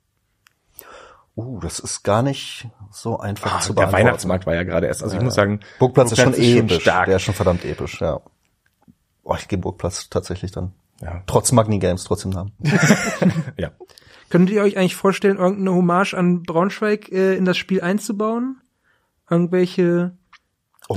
Uh, 1.39 1.61
das 1.61 1.79
ist 1.79 2.03
gar 2.03 2.23
nicht 2.23 2.67
so 2.91 3.21
einfach 3.21 3.59
ah, 3.59 3.61
zu 3.61 3.73
der 3.73 3.83
beantworten. 3.83 4.07
Weihnachtsmarkt 4.07 4.47
war 4.47 4.57
ja 4.57 4.65
gerade 4.65 4.89
erst. 4.89 5.05
Also 5.05 5.17
ich 5.17 5.23
muss 5.23 5.35
sagen, 5.35 5.61
Burgplatz, 5.79 6.11
ist 6.11 6.21
schon 6.21 6.35
episch. 6.35 6.83
stark. 6.83 7.07
Der 7.07 7.15
ist 7.15 7.23
schon 7.23 7.35
verdammt 7.35 7.65
episch, 7.65 8.01
ja. 8.01 8.21
Oh, 9.23 9.37
ich 9.39 9.47
gehe 9.47 9.57
Burgplatz 9.57 10.11
tatsächlich 10.11 10.51
dann. 10.51 10.73
Ja. 11.01 11.23
Trotz 11.29 11.53
Magni 11.53 11.79
Games, 11.79 12.03
trotzdem 12.03 12.33
Namen. 12.33 12.51
ja. 13.57 13.71
Könntet 14.31 14.57
ihr 14.57 14.63
euch 14.63 14.77
eigentlich 14.77 14.97
vorstellen, 14.97 15.37
irgendeine 15.37 15.77
Hommage 15.77 16.15
an 16.15 16.43
Braunschweig 16.43 17.13
äh, 17.13 17.37
in 17.37 17.45
das 17.45 17.57
Spiel 17.57 17.83
einzubauen? 17.83 18.61
Irgendwelche, 19.31 20.17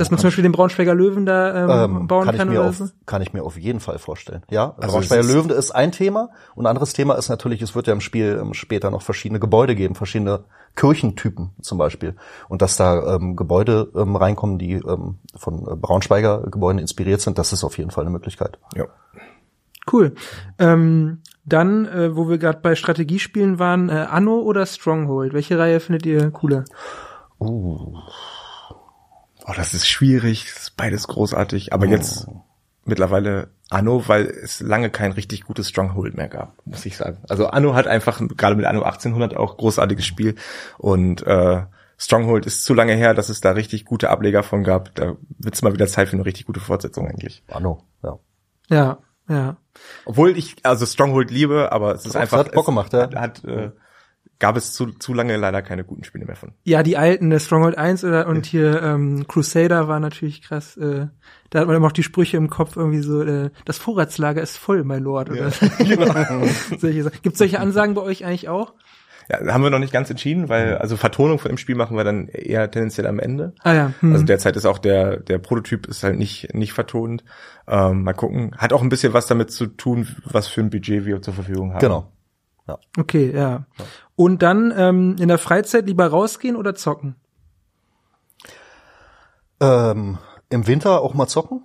dass 0.00 0.10
man 0.10 0.18
zum 0.18 0.28
Beispiel 0.28 0.42
den 0.42 0.52
Braunschweiger 0.52 0.94
Löwen 0.94 1.26
da 1.26 1.86
ähm, 1.86 1.96
Ähm, 2.00 2.06
bauen 2.06 2.24
kann, 2.26 2.36
kann, 2.36 2.48
ich 2.48 2.54
mir 2.54 2.60
oder 2.60 2.68
auf, 2.70 2.76
so? 2.76 2.88
kann 3.06 3.22
ich 3.22 3.32
mir 3.32 3.42
auf 3.42 3.58
jeden 3.58 3.80
Fall 3.80 3.98
vorstellen. 3.98 4.42
Ja, 4.50 4.74
Also 4.78 4.92
Braunschweiger 4.92 5.22
Löwen 5.22 5.50
ist 5.50 5.70
ein 5.70 5.92
Thema 5.92 6.30
und 6.54 6.64
ein 6.64 6.70
anderes 6.70 6.92
Thema 6.92 7.14
ist 7.14 7.28
natürlich, 7.28 7.60
es 7.62 7.74
wird 7.74 7.86
ja 7.86 7.92
im 7.92 8.00
Spiel 8.00 8.38
ähm, 8.40 8.54
später 8.54 8.90
noch 8.90 9.02
verschiedene 9.02 9.40
Gebäude 9.40 9.74
geben, 9.74 9.94
verschiedene 9.94 10.44
Kirchentypen 10.76 11.50
zum 11.60 11.78
Beispiel. 11.78 12.16
Und 12.48 12.62
dass 12.62 12.76
da 12.76 13.16
ähm, 13.16 13.36
Gebäude 13.36 13.90
ähm, 13.94 14.16
reinkommen, 14.16 14.58
die 14.58 14.74
ähm, 14.74 15.18
von 15.36 15.66
äh, 15.66 15.76
Braunschweiger 15.76 16.42
Gebäuden 16.50 16.78
inspiriert 16.78 17.20
sind, 17.20 17.38
das 17.38 17.52
ist 17.52 17.64
auf 17.64 17.76
jeden 17.78 17.90
Fall 17.90 18.04
eine 18.04 18.10
Möglichkeit. 18.10 18.58
ja. 18.74 18.86
Cool. 19.92 20.14
Ähm, 20.60 21.22
dann, 21.44 21.86
äh, 21.86 22.14
wo 22.14 22.28
wir 22.28 22.38
gerade 22.38 22.60
bei 22.62 22.76
Strategiespielen 22.76 23.58
waren, 23.58 23.88
äh, 23.88 24.06
Anno 24.08 24.38
oder 24.38 24.64
Stronghold? 24.64 25.32
Welche 25.32 25.58
Reihe 25.58 25.80
findet 25.80 26.06
ihr 26.06 26.30
cooler? 26.30 26.64
Uh, 27.40 27.96
Oh, 29.46 29.52
das 29.56 29.74
ist 29.74 29.88
schwierig, 29.88 30.46
das 30.52 30.62
ist 30.62 30.76
beides 30.76 31.08
großartig, 31.08 31.72
aber 31.72 31.86
jetzt 31.86 32.28
mittlerweile 32.84 33.50
Anno, 33.70 34.06
weil 34.06 34.26
es 34.26 34.60
lange 34.60 34.90
kein 34.90 35.12
richtig 35.12 35.44
gutes 35.44 35.68
Stronghold 35.68 36.16
mehr 36.16 36.28
gab, 36.28 36.54
muss 36.64 36.84
ich 36.84 36.96
sagen. 36.96 37.18
Also 37.28 37.46
Anno 37.46 37.74
hat 37.74 37.86
einfach, 37.86 38.20
gerade 38.36 38.56
mit 38.56 38.66
Anno 38.66 38.82
1800 38.82 39.36
auch 39.36 39.56
großartiges 39.56 40.04
Spiel 40.04 40.36
und 40.78 41.26
äh, 41.26 41.62
Stronghold 41.98 42.46
ist 42.46 42.64
zu 42.64 42.74
lange 42.74 42.94
her, 42.94 43.14
dass 43.14 43.28
es 43.28 43.40
da 43.40 43.52
richtig 43.52 43.84
gute 43.84 44.10
Ableger 44.10 44.42
von 44.42 44.64
gab. 44.64 44.94
Da 44.96 45.16
wird 45.38 45.54
es 45.54 45.62
mal 45.62 45.72
wieder 45.72 45.86
Zeit 45.86 46.08
für 46.08 46.16
eine 46.16 46.24
richtig 46.24 46.46
gute 46.46 46.58
Fortsetzung 46.58 47.06
eigentlich. 47.06 47.44
Anno, 47.48 47.84
ja. 48.02 48.18
Ja, 48.68 48.98
ja. 49.28 49.56
Obwohl 50.04 50.36
ich 50.36 50.56
also 50.64 50.84
Stronghold 50.84 51.30
liebe, 51.30 51.70
aber 51.70 51.94
es 51.94 52.04
ist 52.04 52.14
Doch, 52.14 52.20
einfach 52.20 52.38
hat 52.38 52.52
Bock 52.52 52.64
es 52.64 52.66
gemacht, 52.66 52.92
ja. 52.92 53.02
Hat, 53.02 53.14
hat, 53.14 53.44
äh, 53.44 53.70
gab 54.42 54.56
es 54.56 54.72
zu, 54.72 54.86
zu 54.86 55.14
lange 55.14 55.36
leider 55.36 55.62
keine 55.62 55.84
guten 55.84 56.02
Spiele 56.02 56.26
mehr 56.26 56.34
von. 56.34 56.50
Ja, 56.64 56.82
die 56.82 56.96
alten, 56.96 57.30
der 57.30 57.38
Stronghold 57.38 57.78
1 57.78 58.02
oder 58.02 58.26
und 58.26 58.44
hier 58.44 58.82
ähm, 58.82 59.28
Crusader 59.28 59.86
war 59.86 60.00
natürlich 60.00 60.42
krass. 60.42 60.76
Äh, 60.76 61.06
da 61.50 61.60
hat 61.60 61.68
man 61.68 61.76
immer 61.76 61.86
auch 61.86 61.92
die 61.92 62.02
Sprüche 62.02 62.38
im 62.38 62.50
Kopf 62.50 62.76
irgendwie 62.76 63.02
so, 63.02 63.22
äh, 63.22 63.50
das 63.64 63.78
Vorratslager 63.78 64.42
ist 64.42 64.56
voll, 64.56 64.82
my 64.82 64.98
Lord. 64.98 65.30
Oder 65.30 65.50
solche 66.78 67.04
Sachen. 67.04 67.18
Gibt's 67.22 67.38
solche 67.38 67.60
Ansagen 67.60 67.94
bei 67.94 68.02
euch 68.02 68.24
eigentlich 68.24 68.48
auch? 68.48 68.74
Ja, 69.28 69.54
haben 69.54 69.62
wir 69.62 69.70
noch 69.70 69.78
nicht 69.78 69.92
ganz 69.92 70.10
entschieden, 70.10 70.48
weil 70.48 70.76
also 70.78 70.96
Vertonung 70.96 71.38
von 71.38 71.50
dem 71.52 71.56
Spiel 71.56 71.76
machen 71.76 71.96
wir 71.96 72.02
dann 72.02 72.26
eher 72.26 72.68
tendenziell 72.68 73.06
am 73.06 73.20
Ende. 73.20 73.54
Ah 73.62 73.74
ja. 73.74 73.94
Hm. 74.00 74.12
Also 74.12 74.24
derzeit 74.24 74.56
ist 74.56 74.66
auch 74.66 74.78
der 74.78 75.18
der 75.18 75.38
Prototyp 75.38 75.86
ist 75.86 76.02
halt 76.02 76.18
nicht 76.18 76.52
nicht 76.52 76.72
vertont. 76.72 77.22
Ähm, 77.68 78.02
mal 78.02 78.12
gucken. 78.12 78.56
Hat 78.58 78.72
auch 78.72 78.82
ein 78.82 78.88
bisschen 78.88 79.12
was 79.12 79.28
damit 79.28 79.52
zu 79.52 79.68
tun, 79.68 80.08
was 80.24 80.48
für 80.48 80.62
ein 80.62 80.70
Budget 80.70 81.06
wir 81.06 81.22
zur 81.22 81.34
Verfügung 81.34 81.74
haben. 81.74 81.78
Genau. 81.78 82.12
okay, 82.98 83.32
ja. 83.32 83.66
Und 84.22 84.40
dann 84.40 84.72
ähm, 84.76 85.16
in 85.18 85.26
der 85.26 85.38
Freizeit 85.38 85.86
lieber 85.86 86.06
rausgehen 86.06 86.54
oder 86.54 86.76
zocken? 86.76 87.16
Ähm, 89.58 90.18
Im 90.48 90.68
Winter 90.68 91.00
auch 91.00 91.14
mal 91.14 91.26
zocken, 91.26 91.64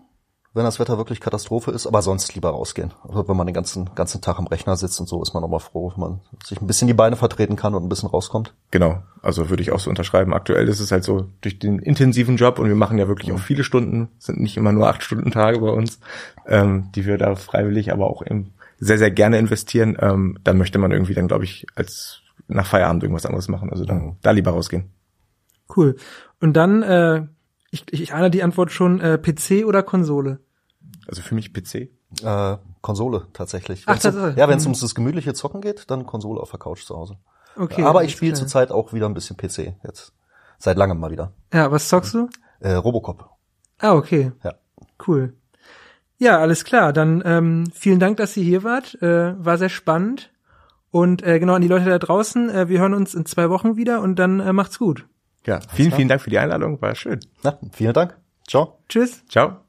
wenn 0.55 0.64
das 0.64 0.80
Wetter 0.80 0.97
wirklich 0.97 1.20
Katastrophe 1.20 1.70
ist, 1.70 1.86
aber 1.86 2.01
sonst 2.01 2.34
lieber 2.34 2.49
rausgehen. 2.49 2.95
Also 3.08 3.28
wenn 3.28 3.38
man 3.38 3.45
den 3.45 3.53
ganzen, 3.53 3.93
ganzen 3.93 4.22
Tag 4.22 4.39
am 4.39 4.47
Rechner 4.47 4.76
sitzt 4.76 4.99
und 4.99 5.05
so, 5.05 5.22
ist 5.22 5.36
man 5.36 5.43
auch 5.43 5.49
mal 5.49 5.60
froh, 5.60 5.91
wenn 5.93 6.01
man 6.01 6.22
sich 6.43 6.60
ein 6.60 6.66
bisschen 6.66 6.88
die 6.88 6.95
Beine 6.95 7.16
vertreten 7.16 7.58
kann 7.58 7.76
und 7.76 7.84
ein 7.84 7.89
bisschen 7.89 8.10
rauskommt. 8.10 8.55
Genau, 8.72 9.03
also 9.22 9.51
würde 9.51 9.62
ich 9.62 9.72
auch 9.72 9.80
so 9.80 9.91
unterschreiben. 9.91 10.34
Aktuell 10.34 10.68
ist 10.68 10.80
es 10.80 10.91
halt 10.91 11.03
so 11.03 11.28
durch 11.41 11.60
den 11.60 11.78
intensiven 11.78 12.38
Job 12.38 12.58
und 12.58 12.70
wir 12.70 12.76
machen 12.76 12.97
ja 12.97 13.08
wirklich 13.08 13.32
auch 13.34 13.39
viele 13.39 13.64
Stunden, 13.64 14.10
sind 14.18 14.39
nicht 14.39 14.58
immer 14.58 14.72
nur 14.72 14.88
acht 14.88 15.03
Stunden 15.03 15.30
Tage 15.30 15.60
bei 15.60 15.70
uns, 15.70 15.99
ähm, 16.47 16.89
die 16.95 17.05
wir 17.05 17.20
da 17.20 17.36
freiwillig, 17.36 17.93
aber 17.93 18.08
auch 18.08 18.26
eben 18.26 18.55
sehr, 18.80 18.97
sehr 18.97 19.12
gerne 19.12 19.38
investieren. 19.38 19.95
Ähm, 19.99 20.39
dann 20.43 20.58
möchte 20.58 20.80
man 20.80 20.91
irgendwie 20.91 21.14
dann, 21.14 21.28
glaube 21.28 21.43
ich, 21.43 21.68
als 21.76 22.24
nach 22.48 22.66
Feierabend 22.68 23.04
irgendwas 23.04 23.26
anderes 23.26 23.48
machen. 23.48 23.70
Also 23.72 23.86
dann 23.86 24.18
da 24.22 24.32
lieber 24.32 24.52
rausgehen. 24.52 24.91
Cool. 25.76 25.95
Und 26.39 26.54
dann, 26.54 26.82
äh, 26.84 27.28
ich, 27.72 27.91
ich 27.91 28.14
ahne 28.14 28.30
die 28.32 28.43
Antwort 28.43 28.72
schon, 28.72 29.00
äh, 29.02 29.18
PC 29.18 29.66
oder 29.66 29.84
Konsole? 29.84 30.39
Also 31.08 31.22
für 31.22 31.36
mich 31.36 31.54
PC. 31.54 31.89
Äh, 32.24 32.58
Konsole 32.82 33.28
tatsächlich. 33.34 33.84
Ach, 33.86 34.02
Wenn's 34.02 34.16
um, 34.16 34.36
ja, 34.38 34.48
wenn 34.48 34.58
es 34.58 34.64
Mhm. 34.64 34.68
ums 34.70 34.80
das 34.80 34.95
gemütliche 34.95 35.34
Zocken 35.34 35.62
geht, 35.62 35.89
dann 35.91 36.06
Konsole 36.06 36.39
auf 36.39 36.52
der 36.52 36.60
Couch 36.60 36.84
zu 36.84 36.95
Hause. 36.95 37.18
Okay. 37.58 37.84
aber 37.84 38.04
ich 38.04 38.12
spiele 38.12 38.34
zurzeit 38.36 38.72
auch 38.72 38.93
wieder 38.93 39.08
ein 39.08 39.16
bisschen 39.16 39.36
PC 39.36 39.74
jetzt. 39.84 40.14
Seit 40.60 40.78
langem 40.78 41.00
mal 41.00 41.10
wieder. 41.12 41.34
Ja, 41.52 41.72
was 41.72 41.89
zockst 41.89 42.14
du? 42.14 42.30
Äh, 42.60 42.74
Robocop. 42.74 43.30
Ah, 43.80 43.93
okay. 43.93 44.32
Ja. 44.43 44.54
Cool. 45.08 45.34
Ja, 46.20 46.39
alles 46.39 46.66
klar. 46.66 46.93
Dann 46.93 47.22
ähm, 47.26 47.66
vielen 47.74 48.00
Dank, 48.00 48.18
dass 48.18 48.38
ihr 48.38 48.43
hier 48.43 48.64
wart. 48.64 49.00
Äh, 49.02 49.43
war 49.43 49.58
sehr 49.58 49.70
spannend. 49.70 50.32
Und 50.92 51.22
äh, 51.24 51.40
genau 51.40 51.54
an 51.54 51.62
die 51.62 51.68
Leute 51.68 51.86
da 51.86 52.00
draußen, 52.00 52.50
äh, 52.50 52.70
wir 52.70 52.80
hören 52.80 52.94
uns 52.94 53.14
in 53.14 53.26
zwei 53.26 53.50
Wochen 53.50 53.76
wieder 53.76 54.02
und 54.02 54.18
dann 54.18 54.40
äh, 54.40 54.54
macht's 54.54 54.80
gut. 54.80 55.06
Ja, 55.46 55.60
vielen, 55.74 55.92
vielen 55.92 56.08
Dank 56.08 56.22
für 56.22 56.30
die 56.30 56.40
Einladung, 56.40 56.82
war 56.82 56.96
schön. 56.96 57.20
Na, 57.44 57.58
vielen 57.72 57.94
Dank. 57.94 58.18
Ciao. 58.48 58.80
Tschüss. 58.90 59.26
Ciao. 59.28 59.66